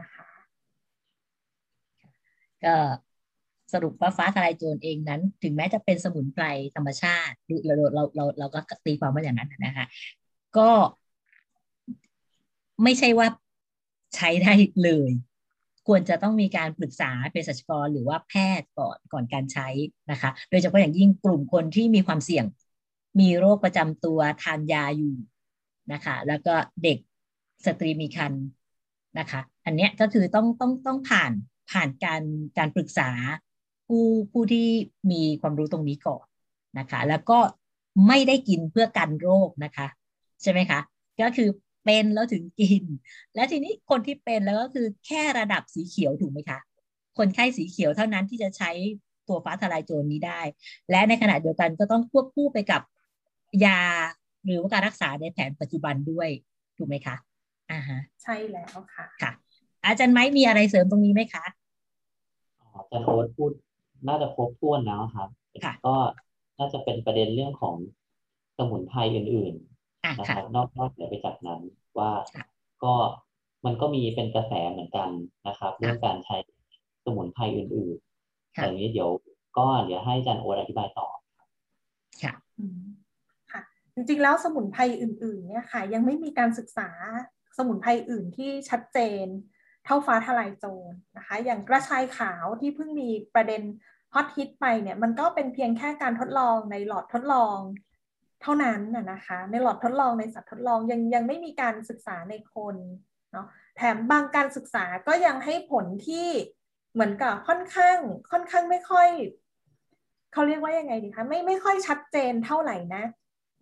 [0.00, 0.28] นะคะ
[2.64, 2.76] ก็
[3.72, 6.44] สรุปว่าฟ้าทลายโจรเองนั้น ถึงแม้จะเป็นสมุนไพร
[6.76, 7.36] ธรรมชาติ
[7.66, 9.86] เราเราเราเราก็ตีความว่าอย่างนั้นนะคะ
[10.58, 10.70] ก็
[12.82, 13.26] ไม่ใช่ว่า
[14.16, 14.52] ใช้ได้
[14.84, 15.10] เลย
[15.86, 19.68] ควรจะต้องมีการปรึกษาเภสัชกรหรือว่าแพทย์ก่อนก่อนการใช้
[20.10, 22.44] นะคะ โดยเฉพาะอย่างยิ่งกลุ่มคนที่มีความเสี่ยง
[23.20, 25.14] มีโรคประจำตัวทานยาอยู่
[25.92, 26.98] นะคะ แล้วก็เด็ก
[27.66, 28.44] สตรีมีครรภ์
[29.18, 31.32] นะคะ อันเนี้ยก็คือต้องต้องต้องผ่าน
[31.70, 32.22] ผ่านการ
[32.58, 33.10] การปรึกษา
[33.86, 34.68] ผู้ผู้ที่
[35.10, 36.26] มีความรู้ตรงนี้ก่อน
[36.78, 37.38] นะคะ แล้วก็
[38.08, 39.86] ไม่ได้กินเพื่อกันโรคนะคะ
[40.42, 40.80] ใช่ไหมคะ
[41.20, 41.48] ก็คือ
[41.84, 42.82] เป็นแล้วถึงกิน
[43.34, 46.58] และทีนี้คนที่เป็นแล้วก็คือแค่ระดับสีเขียวถูกไหมคะ
[47.18, 48.70] คนไข้สีเขียวเท่านั้นที่จะใช้
[49.28, 50.40] ตัวฟ้าทลายโจรนี้ได้
[50.90, 52.82] และในขณะเดียวกันก็ต้องควบคู่ไปกับ
[53.64, 53.80] ยา
[54.44, 56.28] หรือว่าการรักษาในแผนปัจจุบันด้วย
[56.78, 57.16] ถูกไหมคะ
[57.70, 59.30] อ่าฮะใช่แล้วค่ะค่ะ
[59.86, 61.44] อาจารย์ไม้มีอะไรเสริมตรงนี้ไหมคะ
[62.74, 63.52] อาจารย์โอ๊ตพูด
[64.08, 65.28] น่าจะครบถ้วนแล้วครับ
[65.86, 65.94] ก็
[66.58, 67.76] น่าจะเป็นประเด็นเรื่องของ
[68.58, 69.54] สมุนไพรอื่น
[70.04, 71.60] อะๆนะคค่ะรับนอกนอกเหนือไปจากนั้น
[71.98, 72.94] ว่าค่ะก็
[73.64, 75.10] มันก็มีเป็นกระแสเหมือนกัน
[75.46, 76.36] นะครับ เรื่องการใช้
[77.04, 79.10] สมุนไพรอื่นๆค่ะแต่นี้เดี๋ยว
[79.58, 81.06] ก็เดี๋ยวให้อาจารย์โอตอธิบายต่อ
[82.22, 83.01] ค่ะอืมค่ะ
[83.94, 86.90] จริงๆ แล้วสมุนไพรอื่นๆเนี่ยค่ะยังไม่มีการศึกษา
[87.58, 89.24] สมุนไพรอื่นที่ชัดเจน
[89.84, 93.62] เท่าฟ้าทลายโจรนะคะ อย่างกระชายขาวที่เพิ่งมีประเด็น
[94.14, 97.58] ฮอตฮิตไปเนี่ยมันก็เป็นเพียงแค่การทดลองในหลอดทดลอง
[98.42, 102.76] เท่านั้นน่ะนะคะ ในหลอดทดลองในสัตว์ทดลองยังยังไม่มีการศึกษาในคน
[103.32, 103.46] เนาะ
[103.76, 106.28] แถมบางการศึกษาก็ยังให้ผลที่
[106.92, 107.98] เหมือนกับค่อนข้าง
[108.30, 109.08] ค่อนข้างไม่ค่อย
[110.32, 113.04] เขาเรียกว่ายังไงดีคะไม่ไม่ค่อยชัดเจนเท่าไหร่นะ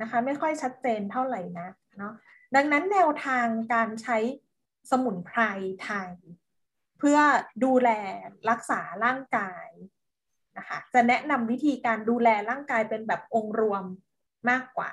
[0.01, 1.69] นะคะไม่ค่อยชัดเจนเท่าไหร่นะ
[1.99, 2.13] เนาะ
[2.57, 4.19] ดังนั้นแนวทางการใช้
[4.91, 5.41] สมุนไพร
[5.85, 6.13] ไทย
[6.99, 7.19] เพื่อ
[7.65, 7.91] ดูแล
[8.51, 9.69] รักษาร่างกาย
[10.59, 13.85] นะคะจะแนะนำวิธีการดูแลร่างกายเป็นแบบองค์รวม
[14.51, 14.93] มากกว่า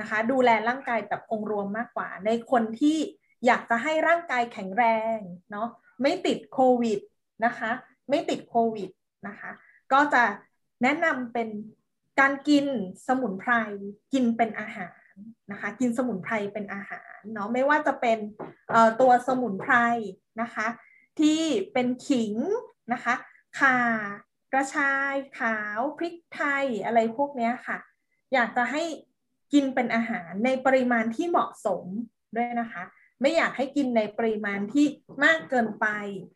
[0.00, 2.98] นะคะดูแลร่างกายแบบองค์รวมมากกว่า ในคนที่
[3.46, 4.84] อยากจะให้ร่างกายแข็งแร
[5.16, 5.18] ง
[5.50, 5.68] เนาะ
[6.02, 7.00] ไม่ติดโควิด
[7.44, 7.70] นะคะ
[8.10, 8.90] ไม่ติดโควิด
[9.28, 9.50] นะคะ
[9.92, 10.24] ก็จะ
[10.82, 11.48] แนะนำเป็น
[12.20, 12.66] การกิน
[13.08, 13.52] สมุนไพร
[14.12, 15.12] กินเป็นอาหาร
[15.50, 18.18] นะคะกินสมุนไพรเป็นอาหารเนาะไม่ว่าจะเป็น
[19.00, 19.74] ตัวสมุนไพร
[20.42, 20.66] นะคะ
[21.20, 22.34] ที่เป็นขิง
[22.92, 23.14] นะคะ
[23.60, 23.76] ข่า
[24.52, 27.78] กระชายขาวพริกไทยอะไรพวกนี้ค่ะ
[28.32, 28.82] อยากจะให้
[29.52, 31.84] กินเป็นอาหารในปริมาณที่เหมาะสม
[32.36, 32.82] ด้วยนะคะ
[33.20, 34.86] ไม่อยากให้กินในปริมาณที่
[35.24, 35.86] มากเกินไป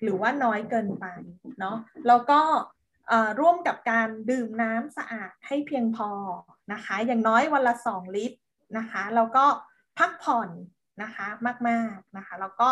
[0.02, 1.06] หรือว่าน้อยเกินไป
[1.60, 1.76] เนาะ
[2.06, 2.40] แล้วก็
[3.40, 6.10] ร่วมกับการดื่มน้ำสะอาดให้เพียงพอ
[6.72, 8.38] นะคะ อย่างน้อยวันละ 2 ลิตร
[8.78, 9.44] นะคะแล้วก็
[9.98, 10.48] พักผ่อน
[11.02, 11.26] นะคะ
[11.68, 12.70] มากๆนะคะแล้วก็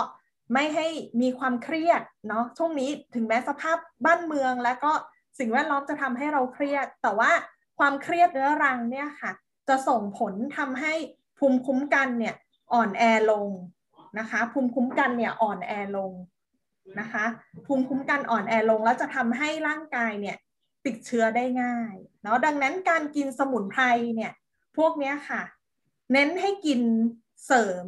[0.53, 0.87] ไม่ให้
[1.21, 4.93] มีความเครียดเนาะช่วงนี้ถึงแม้สภาพบ้านเมือง แล้วก็
[5.39, 7.31] สิ่งแวดล้อมจะทำให้เราเครียด แต่ว่า
[7.79, 9.33] ความเครียดเรื้อรังเนี่ยค่ะ
[9.69, 10.95] จะส่งผลทำให้
[11.39, 12.35] ภูมิคุ้มกันเนี่ย
[12.73, 13.49] อ่อนแอลง
[14.19, 16.13] นะคะ ภูมิคุ้มกันเนี่ยอ่อนแอลง
[17.01, 17.25] นะคะ
[17.67, 20.37] ภูมิคุ้มกันอ่อนแอลงแล้วจะทำให้ร่างกายเนี่ย
[20.87, 23.85] ติดเชื้อได้ง่ายเนาะดังนั้นการกินสมุนไพร
[24.17, 24.33] เนี่ย
[24.77, 25.43] พวกนี้ค่ะ
[26.13, 26.81] เน้นให้กิน
[27.47, 27.87] เสริม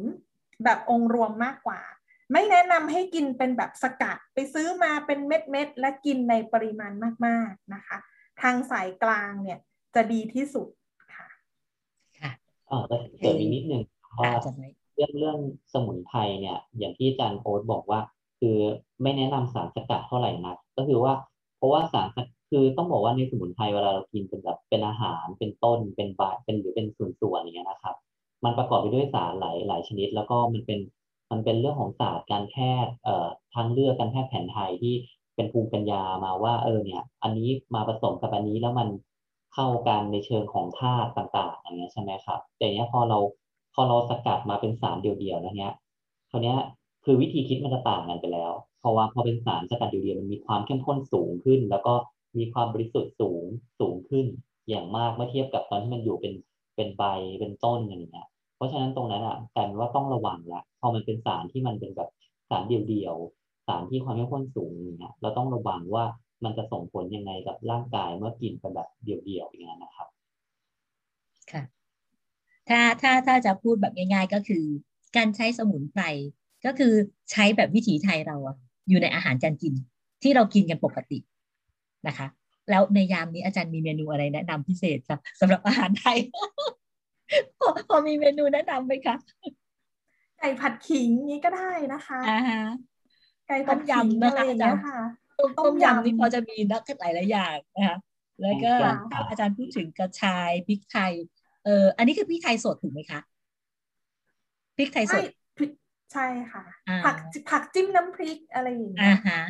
[0.63, 1.81] แบบองค์รวมมากกว่า
[2.31, 6.91] ไม่แนะนำให้กินเป็นแบบสกัดไปซื้อมาเป็นเม็ดเม็ดและกินในปริมาณ
[7.25, 7.97] มากๆนะคะ
[8.41, 9.59] ทางสายกลางเนี่ย
[9.95, 10.67] จะดีที่สุด
[11.15, 11.27] ค่ะ
[12.19, 12.31] ค่ะ
[12.69, 13.83] อ่าแต่เสริมอีกนิดนึง
[14.19, 14.63] ว่าจะไหม
[14.95, 15.39] เรื่องเรื่อง
[15.73, 18.01] สมุนไพรเนี่ย อย่างที่อาจารย์โอ๊ตบอกว่า
[18.41, 18.57] คือ
[19.01, 21.13] ไม่แนะนำสารสกัดเท่าไหร่นัก ก็คือว่า
[21.57, 22.07] เพราะว่าสาร
[22.51, 27.95] คือต้องบอกว่าในสมุนไพรเวลาเรากินเป็นแบบเป็นอาหารเป็นต้นเป็นใบเป็นหรือเป็นส่วนๆอย่างเงี้ยนะครับ
[28.43, 30.79] มันประกอบไปด้วยสารหลายหลายชนิด แล้วก็มันเป็น
[31.31, 32.55] มันเป็นเรื่องของศาสตร์การแพ
[32.85, 34.93] ทย์เอ่อทางเลือกการแพทย์แผนไทยที่
[35.35, 38.89] เป็นภูมิปัญญามาว่าเออเนี่ยอันนี้มาผสมกับอันนี้แล้วมัน
[39.53, 43.17] เข้ากันในเชิงของธาตุต่างๆอย่างเงี้ยใช่ไหมครับแต่เนี้ยพอเรา
[43.73, 45.73] พอเราสกัดมาเป็นสารเดียวๆแล้วเนี้ย
[46.29, 46.57] คราวเนี้ย
[47.05, 51.93] คือวิธีคิดมันจะต่างกันไปแล้ว เพราะว่าพอเป็นสารสกัดเดียวๆมันมีความเข้มข้นสูงขึ้น แล้วก็
[52.37, 53.43] มีความบริสุทธิ์สูง
[53.79, 54.25] สูงขึ้น
[54.69, 56.33] อย่างมากเมื่อเทียบกับตอนที่มันอยู่เป็น
[56.75, 57.03] เป็นใบ
[57.39, 62.09] เป็นต้นอย่างเงี้ยเพราะฉะนั้นตรงนั้นอะกลายเป็นว่าต้องระวังละพอมันเป็นสารที่มันเป็นแบบ
[62.49, 66.05] สารเดียวๆสารที่ความเข้มข้นสูงอย่างเงี้ยเราต้องระวังว่า
[66.43, 70.07] มันจะส่งผลยังไงกับร่างกายเมื่อกินไปแบบเดียวๆอย่างเงี้ยนะครับ
[71.51, 71.63] ค่ะ
[72.69, 74.65] ถ้าถ้าถ้าจะพูดแบบง่าย ๆ ก็คือ
[75.15, 76.03] การใช้สมุนไพร
[76.65, 76.93] ก็คือ
[77.31, 78.55] ใช้แบบวิถีไทยเราอะ
[78.89, 79.73] อยู่ในอาหารการกิน
[80.23, 81.19] ที่เรากินกันปกติ
[82.07, 82.27] นะคะ
[82.69, 86.17] แล้วในยามนี้อาจารย์มีเมนูอะไรแนะนำพิเศษคะสำหรับอาหารไทย
[87.59, 89.15] พอพอมีเมนูแนะนำไหมคะ
[90.39, 92.61] ไก่ผัดขิงนี้ก็ได้นะคะอ่าฮะ
[93.47, 94.97] ไก่ผัดขิงต้มยำนะคะอะไรอย่างเงี้ยค่ะ
[95.39, 97.97] ต้มต้ต้มมยำยำนี่พอจะมีนักหลายหลายๆอย่างนะคะ
[98.41, 101.13] แล้วก็ค่ะถ้าอาจารย์พูดถึงกระชายพริกไทย
[101.65, 103.19] เอออันนี้คือพริกไทยสดถูกไหมคะ
[104.77, 105.33] พริกไทยสใช่ดพริก
[106.11, 107.15] ใช่ค่ะอ่าผัก
[107.49, 109.41] ผักจิ้มน้ำพริกอะไรอย่างเงี้อ่ายฮะ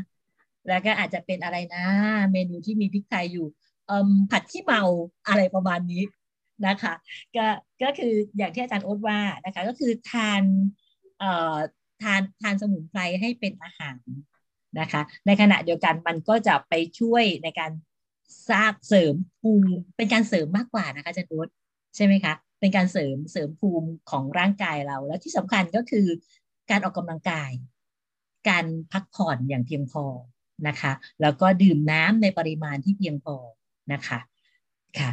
[0.68, 1.84] แล้วก็อาจจะเป็นอะไรนะ
[2.32, 3.48] เมนูที่มีพริกไทยอยู่
[3.88, 4.84] เอ่มผัดขี้เมา
[5.28, 6.04] อะไรประมาณนี้
[6.68, 6.94] นะคะ
[7.36, 7.46] ก็
[7.84, 10.44] ก็คืออย่างที่อาจารย์โอ๊ตว่านะคะ ก็คือทาน
[11.20, 11.58] เอ่อ
[12.02, 13.96] ทานทานสมุนไพรให้เป็นอาหาร
[14.80, 17.72] นะคะ ในขณะเดียวกันมันก็จะไปช่วยในการ
[18.50, 21.50] สร้างเสริมภูมิเป็นการเสริมมากกว่านะคะอาจารย์โอ๊ต
[21.96, 26.08] ใช่ไหมคะเป็นการเสริมเสริมภูมิของร่างกายเรา แล้วที่สำคัญก็คือ
[26.70, 27.52] การออกกำลังกาย
[28.50, 30.06] การพักผ่อนอย่างเพียงพอ
[30.68, 33.36] นะคะ แล้วก็ดื่มน้ำในปริมาณที่เพียงพอ
[33.94, 34.20] นะคะ
[35.00, 35.10] ค่ะ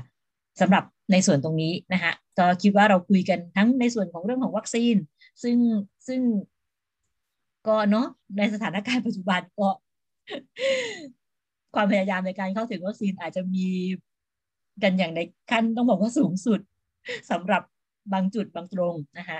[0.60, 4.96] สำหรับในส่วนตรงนี้นะคะก็คิดว่าเราคุยกันทั้งในส่วนของเรื่องของวัคซีน
[5.42, 5.56] ซึ่ง
[6.06, 6.20] ซึ่ง
[7.66, 8.06] ก็เนาะ
[8.36, 9.68] ในสถานการณ์ปัจจุบันก็
[11.74, 13.66] ความพยายามในการเข้าถึงวัคซีนอาจจะมี
[14.82, 15.20] กันอย่างใน
[15.50, 16.60] ขั้นต้องบอกว่าสูงสุด
[17.30, 17.62] สำหรับ
[18.12, 19.38] บางจุดบางตรงนะคะ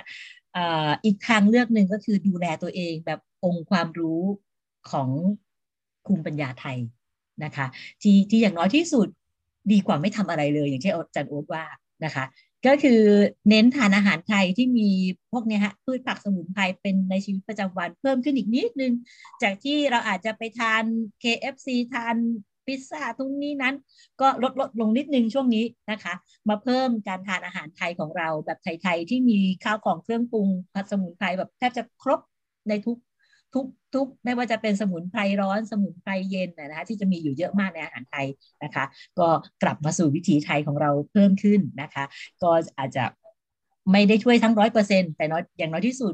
[1.05, 4.21] อีกทางเลือกหนึ่งก็คือดูแลตัวเองแบบองค์ความรู้
[4.91, 5.09] ของ
[6.07, 6.77] คุมปัญญาไทย
[7.43, 7.65] นะคะ
[8.01, 9.07] ที่ที่อย่างน้อยที่สุด
[9.71, 11.63] ดีกว่าไม่ทำอะไรเลย อย่างที่อาจารย์โอ๊ตว่า
[12.05, 12.25] นะคะ
[12.67, 13.01] ก็คือ
[13.49, 14.89] เน้นทานอาหารไทยที่มี
[15.31, 18.93] พวกนี้ฮะพืชผักสมุนไพรเป็นในชีวิตประจำวันเพิ่มขึ้นอีกนิดนึง
[19.43, 20.83] จากที่เราอาจจะไปทาน
[21.23, 22.15] KFC ทาน
[22.69, 23.75] พิซซ่าตรงนี้นั้น
[24.21, 26.13] ก็ลดลดลงนิดนึงช่วงนี้นะคะ
[26.49, 32.19] มาเพิ่มการทานอาหารไทยของเราแบบไทยๆที่มีข้าวของเครื่องปรุงผัดสมุนไพรแบบแทบจะครบ
[32.69, 32.97] ในทุก
[33.53, 38.27] ทุกทุกไม่ว่าจะเป็นสมุนไพรร้อนสมุนไพรเย็นนะคะที่จะมีอยู่เยอะมากในอาหารไทย
[38.63, 38.85] นะคะ
[39.19, 39.27] ก็
[39.63, 42.03] กลับมาสู่วิถีไทยของเราเพิ่มขึ้นนะคะ
[42.43, 43.03] ก็อาจจะ
[43.91, 46.13] ไม่ได้ช่วยทั้งร้อยเปอร์เซ็นแต่น้อยอย่างน้อยที่สุด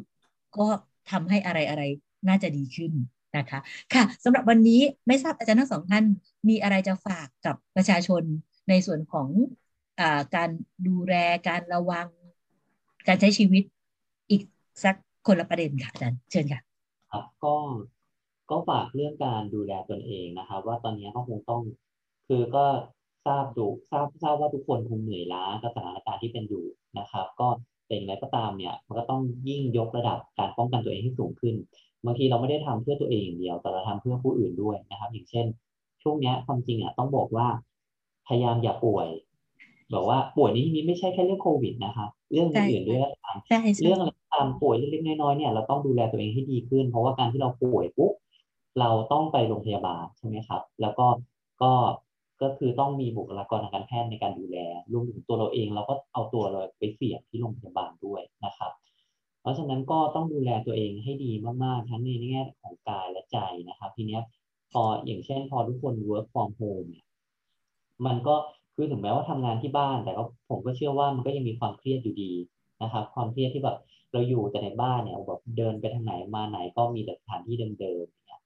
[0.58, 0.68] ก็
[1.12, 1.84] ทำให้อะไรอะไร
[2.28, 2.92] น่าจะดีขึ้น
[3.38, 3.60] นะคะ
[3.94, 6.06] ค่ะสำหรับวันนี้ไม่ทราบอาจารย์ทั้งสองท่าน
[6.50, 8.24] มีอะไรจะฝากกับประชาชน
[8.70, 9.28] ในส่วนของ
[10.00, 10.02] อ
[10.36, 10.50] การ
[10.88, 11.16] ดูแล
[11.48, 12.08] การระวัง
[13.08, 13.64] การใช้ชีวิต
[14.30, 14.42] อีก
[14.84, 14.96] สัก
[15.28, 16.62] คนละประเด็นค่ะอาจารย์เชิญค่ะ
[17.12, 17.56] ครับก็
[18.50, 21.62] ก็ฝากเรื่องการดูแลตนเองนะครับ ว่าตอนนี้ก็คงต้อง
[22.28, 22.66] คือก็
[23.26, 26.66] ทราบดูทราบทราบว่าทุกคนคงเหนื่อยล้ากับสถานการณ์ที่เป็นอยู่
[27.00, 27.48] นะครับ ก็
[27.88, 31.56] เป็นอะไรก็ตามเนี่ยมันก็ต้องยิ่งยกระดับการป้องกันตัวเองให้สูงขึ้น
[32.06, 35.46] บางทีเราไม่ได้ทำเพื่อตัวเองอย่างเดียว แต่เราทำเพื่อผู้อื่นด้วยนะครับ อย่างเช่น
[36.04, 37.48] ช่วงนี้ความจริงอะต้องบอกว่า
[38.28, 39.08] พยายามอย่าป่วย
[39.94, 43.38] บอกว่าป่วยนี้นี้ไม่ใช่แค่เรื่องโควิดนะครับเรื่องอื่นด้วยตาม
[43.84, 48.14] เรื่องอะไรตามป่วยเล็กๆน้อยๆเนี่ยเราต้องดูแลตัวเองให้ดีขึ้น เพราะว่าการที่เราป่วยปุ๊บ
[48.80, 51.08] เราต้องไปโรงพยาบาลใช่ไหมครับ แล้วก็
[51.62, 51.72] ก็
[52.42, 54.58] ก็คือต้องมีบุคลากรทางการแพทย์ในการดูแล
[54.92, 58.72] รวมถึงตัวเราเองเราก็เอาตัวเราไปเสี่ยงที่โรงพยาบาลด้วยนะครับ
[59.46, 61.32] เพราะฉะนั้นก็ต้องดูแลตัวเองให้ดี
[61.64, 63.38] มากๆ ทั้งในแง่ของกายและใจ
[63.70, 64.20] นะครับ ทีนี้
[64.72, 67.06] พออย่างเช่นพอทุกคน work from home เนี่ย
[68.06, 68.36] มันก็
[68.76, 72.32] คือถึงแม้ว่าทำงานที่บ้าน แต่ก็ผมก็เชื่อว่ามันก็ยังมีความเครียดอยู่ดี
[72.84, 73.78] นะครับ ความเครียดที่แบบ
[74.12, 78.42] เราอยู่แต่ในบ้านเนี่ยแบบเดินไปทางไหนมาไหนก็มีแต่สถานที่เดิมๆเนี่ย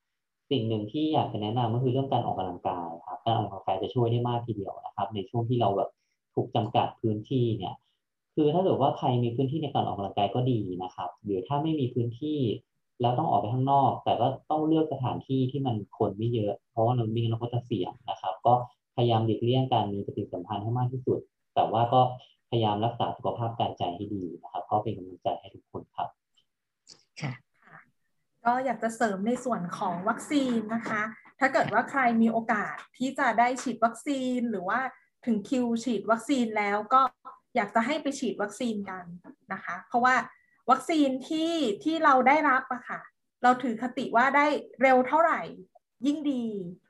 [0.51, 5.89] สิ่งหนึ่งที่อยากจะแนะนำก็คือเรื่องการออกกำลังกายครับการออกกำลังกายจะช่วยได้มากทีเดียวนะครับ ในช่วงที่เราแบบ
[6.35, 7.73] ถูกจำกัดพื้นที่เนี่ย
[8.35, 12.39] คือถ้าเกิดว่าใครมีพื้นที่ในการออกกำลังกายก็ดีนะครับ หรือถ้าไม่มีพื้นที่
[13.01, 18.53] แล้วต้องออกไปข้างนอก แต่ก็ต้องเลือกสถานที่ที่มันคนไม่เยอะ เพราะว่าเราไม่งั้นเราก็จะเสี่ยงนะครับ ก็
[18.95, 21.19] พยายามหลีกเลี่ยงการมีปฏิสัมพันธ์ให้มากที่สุด
[21.55, 22.01] แต่ว่าก็
[22.49, 26.09] พยายามรักษาสุขภาพการใจให้ดีนะครับ ก็เป็นกำลังใจให้ทุกคนครับ
[27.21, 27.33] ค่ะ
[28.45, 31.01] ก็อยากจะเสริมในส่วนของวัคซีนนะคะ
[31.39, 34.79] ถ้าเกิดว่าใครมีโอกาสที่จะได้ฉีดวัคซีนหรือว่า
[35.25, 37.01] ถึงคิวฉีดวัคซีนแล้วก็
[37.55, 39.03] อยากจะให้ไปฉีดวัคซีนกัน
[39.53, 40.15] นะคะ เพราะว่า
[40.71, 41.53] วัคซีนที่
[41.83, 43.01] ที่เราได้รับอะค่ะ
[43.43, 44.45] เราถือคติว่าได้
[44.81, 45.41] เร็วเท่าไหร่
[46.05, 46.45] ยิ่งดี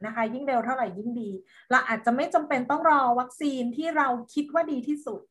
[0.06, 1.30] นะคะ ยิ่งเร็วเท่าไหร่ยิ่งดี
[1.72, 5.22] เราอาจจะไม่จำเป็นต้องรอวัคซีนที่เราคิดว่าดีที่สุด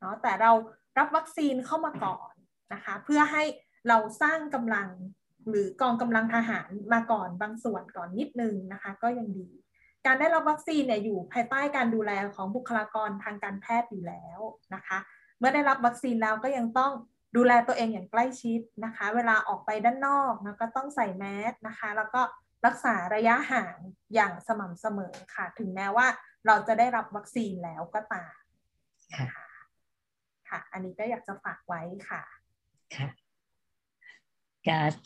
[0.00, 0.52] เนาะแต่เรา
[0.98, 2.32] รับวัคซีนเข้ามาก่อน
[2.74, 3.42] นะคะ เพื่อให้
[3.88, 4.88] เราสร้างกำลัง
[5.48, 9.48] หรือกองกำลังทหารมาก่อนบางส่วนก่อนนิดนึงนะคะ ก็ยังดี
[10.06, 14.38] การได้รับวัคซีนเนี่ยอยู่ภายใต้การดูแลของบุคลากรทางการแพทย์อยู่แล้ว
[14.74, 14.98] นะคะ
[15.38, 16.92] เมื่อได้รับวัคซีนแล้วก็ยังต้อง
[17.36, 22.22] ดูแลตัวเองอย่างใกล้ชิดนะคะ เวลาออกไปด้านนอกนะก็ต้องใส่แมสนะคะ แล้วก็
[22.66, 23.76] รักษาระยะห่าง
[24.14, 26.06] อย่างสม่ำเสมอค่ะ ถึงแม้ว่า
[26.46, 28.34] เราจะได้รับวัคซีนแล้วก็ตาม
[29.14, 29.26] ค่ะ
[30.48, 32.22] ค่ะ อันนี้ก็อยากจะฝากไว้ค่ะ
[32.96, 33.08] ค่ะ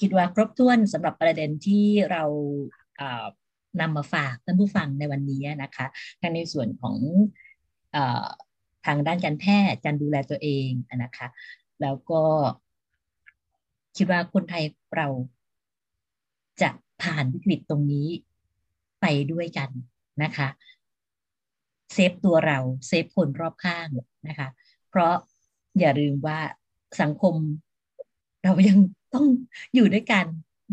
[0.01, 2.25] คิดว่าครบถ้วนสำหรับประเด็นที่เรา
[3.81, 5.87] นำมาฝากท่านผู้ฟังในวันนี้นะคะ
[6.21, 6.97] ทั้งในส่วนของ
[7.95, 7.97] อ
[8.87, 10.69] ทางด้านการแพทย์การดูแลตัวเอง
[11.03, 11.27] นะคะ
[11.83, 12.23] แล้วก็
[13.97, 14.65] คิดว่าคนไทย
[14.97, 15.09] เรา
[16.63, 16.71] จะ
[17.03, 18.09] ผ่านวิกฤตตรงนี้
[19.01, 19.71] ไปด้วยกัน
[20.23, 20.49] นะคะ
[21.93, 23.89] เซฟตัวเราเซฟคนรอบข้าง
[24.29, 24.49] นะคะ
[24.91, 25.15] เพราะ
[25.79, 26.39] อย่าลืมว่า
[27.01, 27.35] สังคม
[28.45, 28.79] เรายัง
[29.15, 29.27] ต้อง
[29.75, 30.27] อยู่ด้วยกัน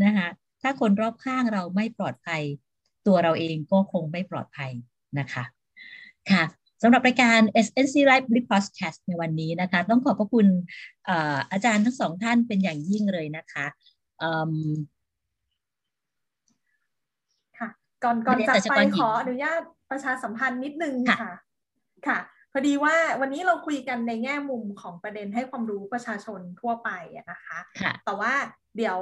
[0.03, 0.27] นะคะ
[0.61, 2.43] ถ้าคนรอบข้างเราไม่ปลอดภัย
[3.07, 4.71] ตัวเราเองก็คงไม่ปลอดภัย
[5.19, 5.43] นะคะ
[6.31, 6.43] ค่ะ
[6.81, 10.47] สำหรับรายการ SNC Live Podcast ในวันนี้นะคะ ต้องขอบพระคุณ
[11.51, 13.65] อาจารย์ทั้งสองท่านเป็นอย่างยิ่งเลยนะคะ
[18.03, 19.61] ก่อนก่อนจากไปขออนุญาต
[19.91, 21.31] ประชาสัมพันธ์นิดนึงค่ะ
[22.07, 22.19] ค่ะ
[22.53, 26.89] พอดีว่าวันนี้เราคุยกันในแง่มุมของประเด็นให้ความรู้ประชาชนทั่วไป
[27.31, 27.59] นะคะ
[28.05, 28.33] แต่ว่า
[28.77, 28.99] เดี๋ยว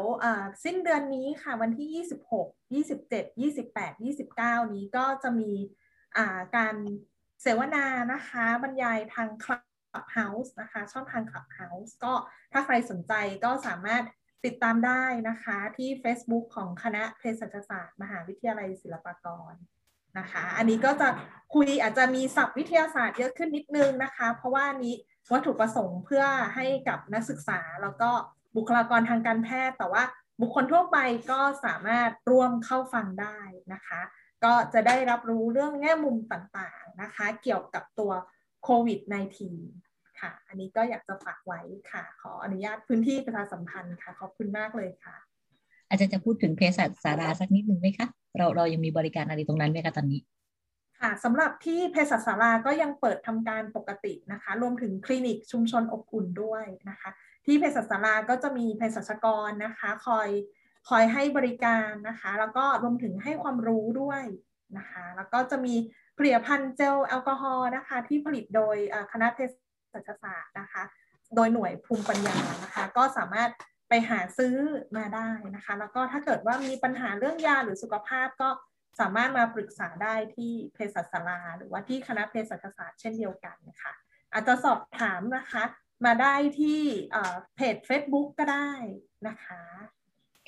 [0.64, 2.06] สิ้นเดือนนี้ค่ะวันที่
[2.36, 3.94] 26 27 28
[4.30, 5.52] 29 นี้ก็จะมี
[6.56, 6.76] การ
[7.42, 12.14] เสวนานะคะ บรรยายทาง Clubhouse นะคะ ช่องทาง Clubhouse ก็
[12.52, 13.14] ถ้าใครสนใจ
[13.44, 14.04] ก็สามารถ
[14.46, 19.54] ติดตามได้นะคะที่ Facebook ของคณะเภสัชศาสตร์ มหาวิทยาลัยศิลปากร
[20.18, 21.10] นะคะ อันนี้ก็จะ
[21.54, 24.96] คุยอาจจะมีศัพท์วิทยาศาสตร์เยอะขึ้นนิดนึงนะคะ เพราะว่านี้
[25.32, 26.24] วัตถุประสงค์เพื่อ
[26.56, 28.12] ให้กับนักศึกษาแล้วก็
[28.56, 30.04] บุคลากรทางการแพทย์ แต่ว่า
[30.42, 30.98] บุคคลทั่วไป
[31.32, 33.40] ก็สามารถร่วมเข้าฟังได้
[33.74, 34.02] นะคะ
[34.44, 38.12] ก็จะได้รับรู้เรื่องแง่มุมต่างๆนะคะ เกี่ยวกับตัว
[38.64, 39.00] โควิด
[39.62, 41.62] -19 ค่ะ อันนี้ก็อยากจะฝากไว้
[41.92, 45.16] ค่ะ ขออนุญาตพื้นที่ประชาสัมพันธ์ค่ะ ขอบคุณมากเลยค่ะ
[45.90, 48.08] อาจารย์จะพูดถึงเภสัชสาราสักนิดนึงไหมคะ
[48.38, 50.22] เราเรายังมีบริการอะไรตรงนั้นไหมคะตอนนี้
[51.00, 57.10] ค่ะสำหรับที่เภสัชศาลาก็ยังเปิดทำการปกตินะคะ รวมถึงคลินิกชุมชนอบอุ่นด้วยนะคะ
[57.46, 60.30] ที่เภสัชศาลาก็จะมีเภสัชกรนะคะ คอย
[60.90, 64.24] คอยให้บริการนะคะ แล้วก็รวมถึงให้ความรู้ด้วย
[64.78, 65.76] นะคะ แล้วก็จะมี
[66.18, 68.76] ผลิตภัณฑ์เจลแอลกอฮอล์นะคะ ที่ผลิตโดย
[69.12, 69.40] คณะเภ
[69.94, 70.84] สัชศาสตร์นะคะ
[71.36, 73.50] โดยหน่วยภูมิปัญญานะคะ ก็สามารถ
[73.90, 74.56] ไปหาซื้อ
[74.98, 78.50] มาได้นะคะ แล้วก็ถ้าเกิดว่ามีปัญหาเรื่องยาหรือสุขภาพก็
[79.00, 83.94] สามารถมาปรึกษาได้ที่เภสัชศาลาหรือว่าที่คณะเภสัชศาสตร์เช่นเดียวกันนะคะ
[84.34, 85.64] อาจจะสอบถามนะคะ
[86.06, 86.82] มาได้ที่
[87.56, 88.72] เพจ Facebook ก็ได้
[89.28, 89.62] นะคะ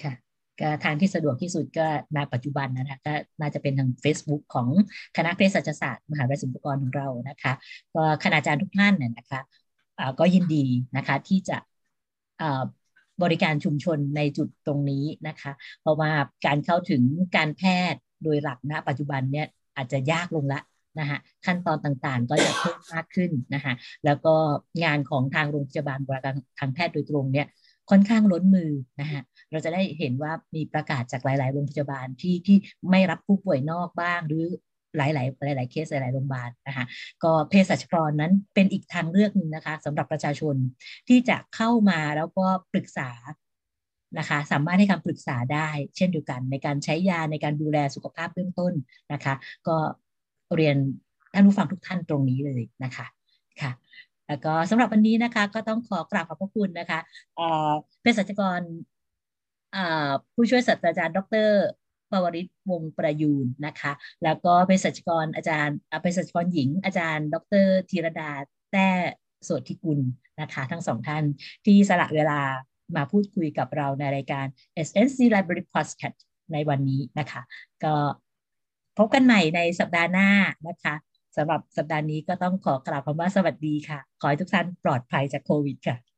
[0.01, 0.13] ค่ะ
[0.59, 4.67] ก็ทางที่สะดวกที่สุดก็ในปัจจุบันนะคะก็น่าจะเป็นทาง Facebook ของ
[5.17, 7.53] คณะเภสัชศาสตร์มหาวิทยาลัยศิลปากรของเรานะคะ
[7.95, 9.41] ก็คณาจารย์ทุกท่านเนี่ยนะคะ
[10.19, 10.65] ก็ยินดี
[10.97, 11.57] นะคะที่จะ
[13.23, 16.11] บริการชุมชนในจุดตรงนี้นะคะ เพราะว่า
[16.45, 17.03] การเข้าถึง
[17.37, 20.61] การแพทย์โดยหลักณปัจจุบันเนี่ยอาจจะยากลงละ
[20.99, 23.73] นะคะขั้นตอนต่างๆก็จะเพิ่มมากขึ้นนะคะ
[24.05, 24.35] แล้วก็
[24.83, 27.47] งานของทางโรงพยาบาลบริการทางแพทย์โดยตรงเนี่ย
[27.89, 28.71] ค่อนข้างล้นมือ
[29.01, 29.21] นะคะ
[29.51, 32.57] เราจะได้เห็นว่ามีประกาศจากหลาย ๆ โรงพยาบาลที่ที่
[32.89, 34.45] ไม่รับผู้ป่วยนอกบ้าง หรือ
[34.97, 35.07] หลา
[35.53, 36.85] ย ๆ หลาย ๆ เคสหลาย ๆ โรงพยาบาลนะคะ
[37.23, 40.55] ก็เภสัชกรนั้นเป็นอีกทางเลือกหนึ่งนะคะสำหรับประชาชน
[41.07, 43.09] ที่จะเข้ามาแล้วก็ปรึกษา
[44.19, 48.73] นะคะสามารถให้คำปรึกษาได้เช่นเดียวกันในการใช้ยาในการดูแลสุขภาพเบื้องต้น
[49.13, 49.33] นะคะ
[49.67, 49.77] ก็
[50.55, 50.77] เรียน
[51.33, 53.05] ท่านผู้ฟังทุกท่านตรงนี้เลยนะคะ
[53.61, 53.71] ค่ะ
[54.27, 56.99] แล้วก็สำหรับวันนี้นะคะก็ต้องขอกราบขอบพระคุณนะคะ
[58.01, 58.61] เภสัชกร
[60.33, 61.47] ผู้ช่วยศาสตราจารย์ ดร
[62.11, 63.91] ปวริศวงประยูนนะคะ
[64.23, 68.31] แล้วก็เภสัชกรอาจารย์เภสัชกรหญิง อาจารย์ ดรธีรดา
[68.71, 68.87] แต้
[69.43, 69.99] โสธิกุล
[70.41, 71.23] นะคะทั้งสองท่าน
[71.65, 72.39] ที่สละเวลา
[72.95, 74.45] มาพูดคุยกับเราในรายการ
[74.87, 76.17] SNC Library Podcast
[76.53, 77.41] ในวันนี้นะคะ
[77.83, 77.95] ก็
[78.97, 80.29] พบกันใหม่ในสัปดาห์หน้า
[80.67, 80.95] นะคะ
[81.37, 86.10] สำหรับสัปดาห์นี้ก็ต้องขอกล่าวคำว่าสวัสดีค่ะ ขอให้ทุกท่านปลอดภัยจากโควิดค่ะ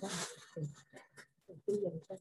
[0.00, 0.10] chân.
[0.56, 0.66] Chân.
[2.08, 2.18] Chân.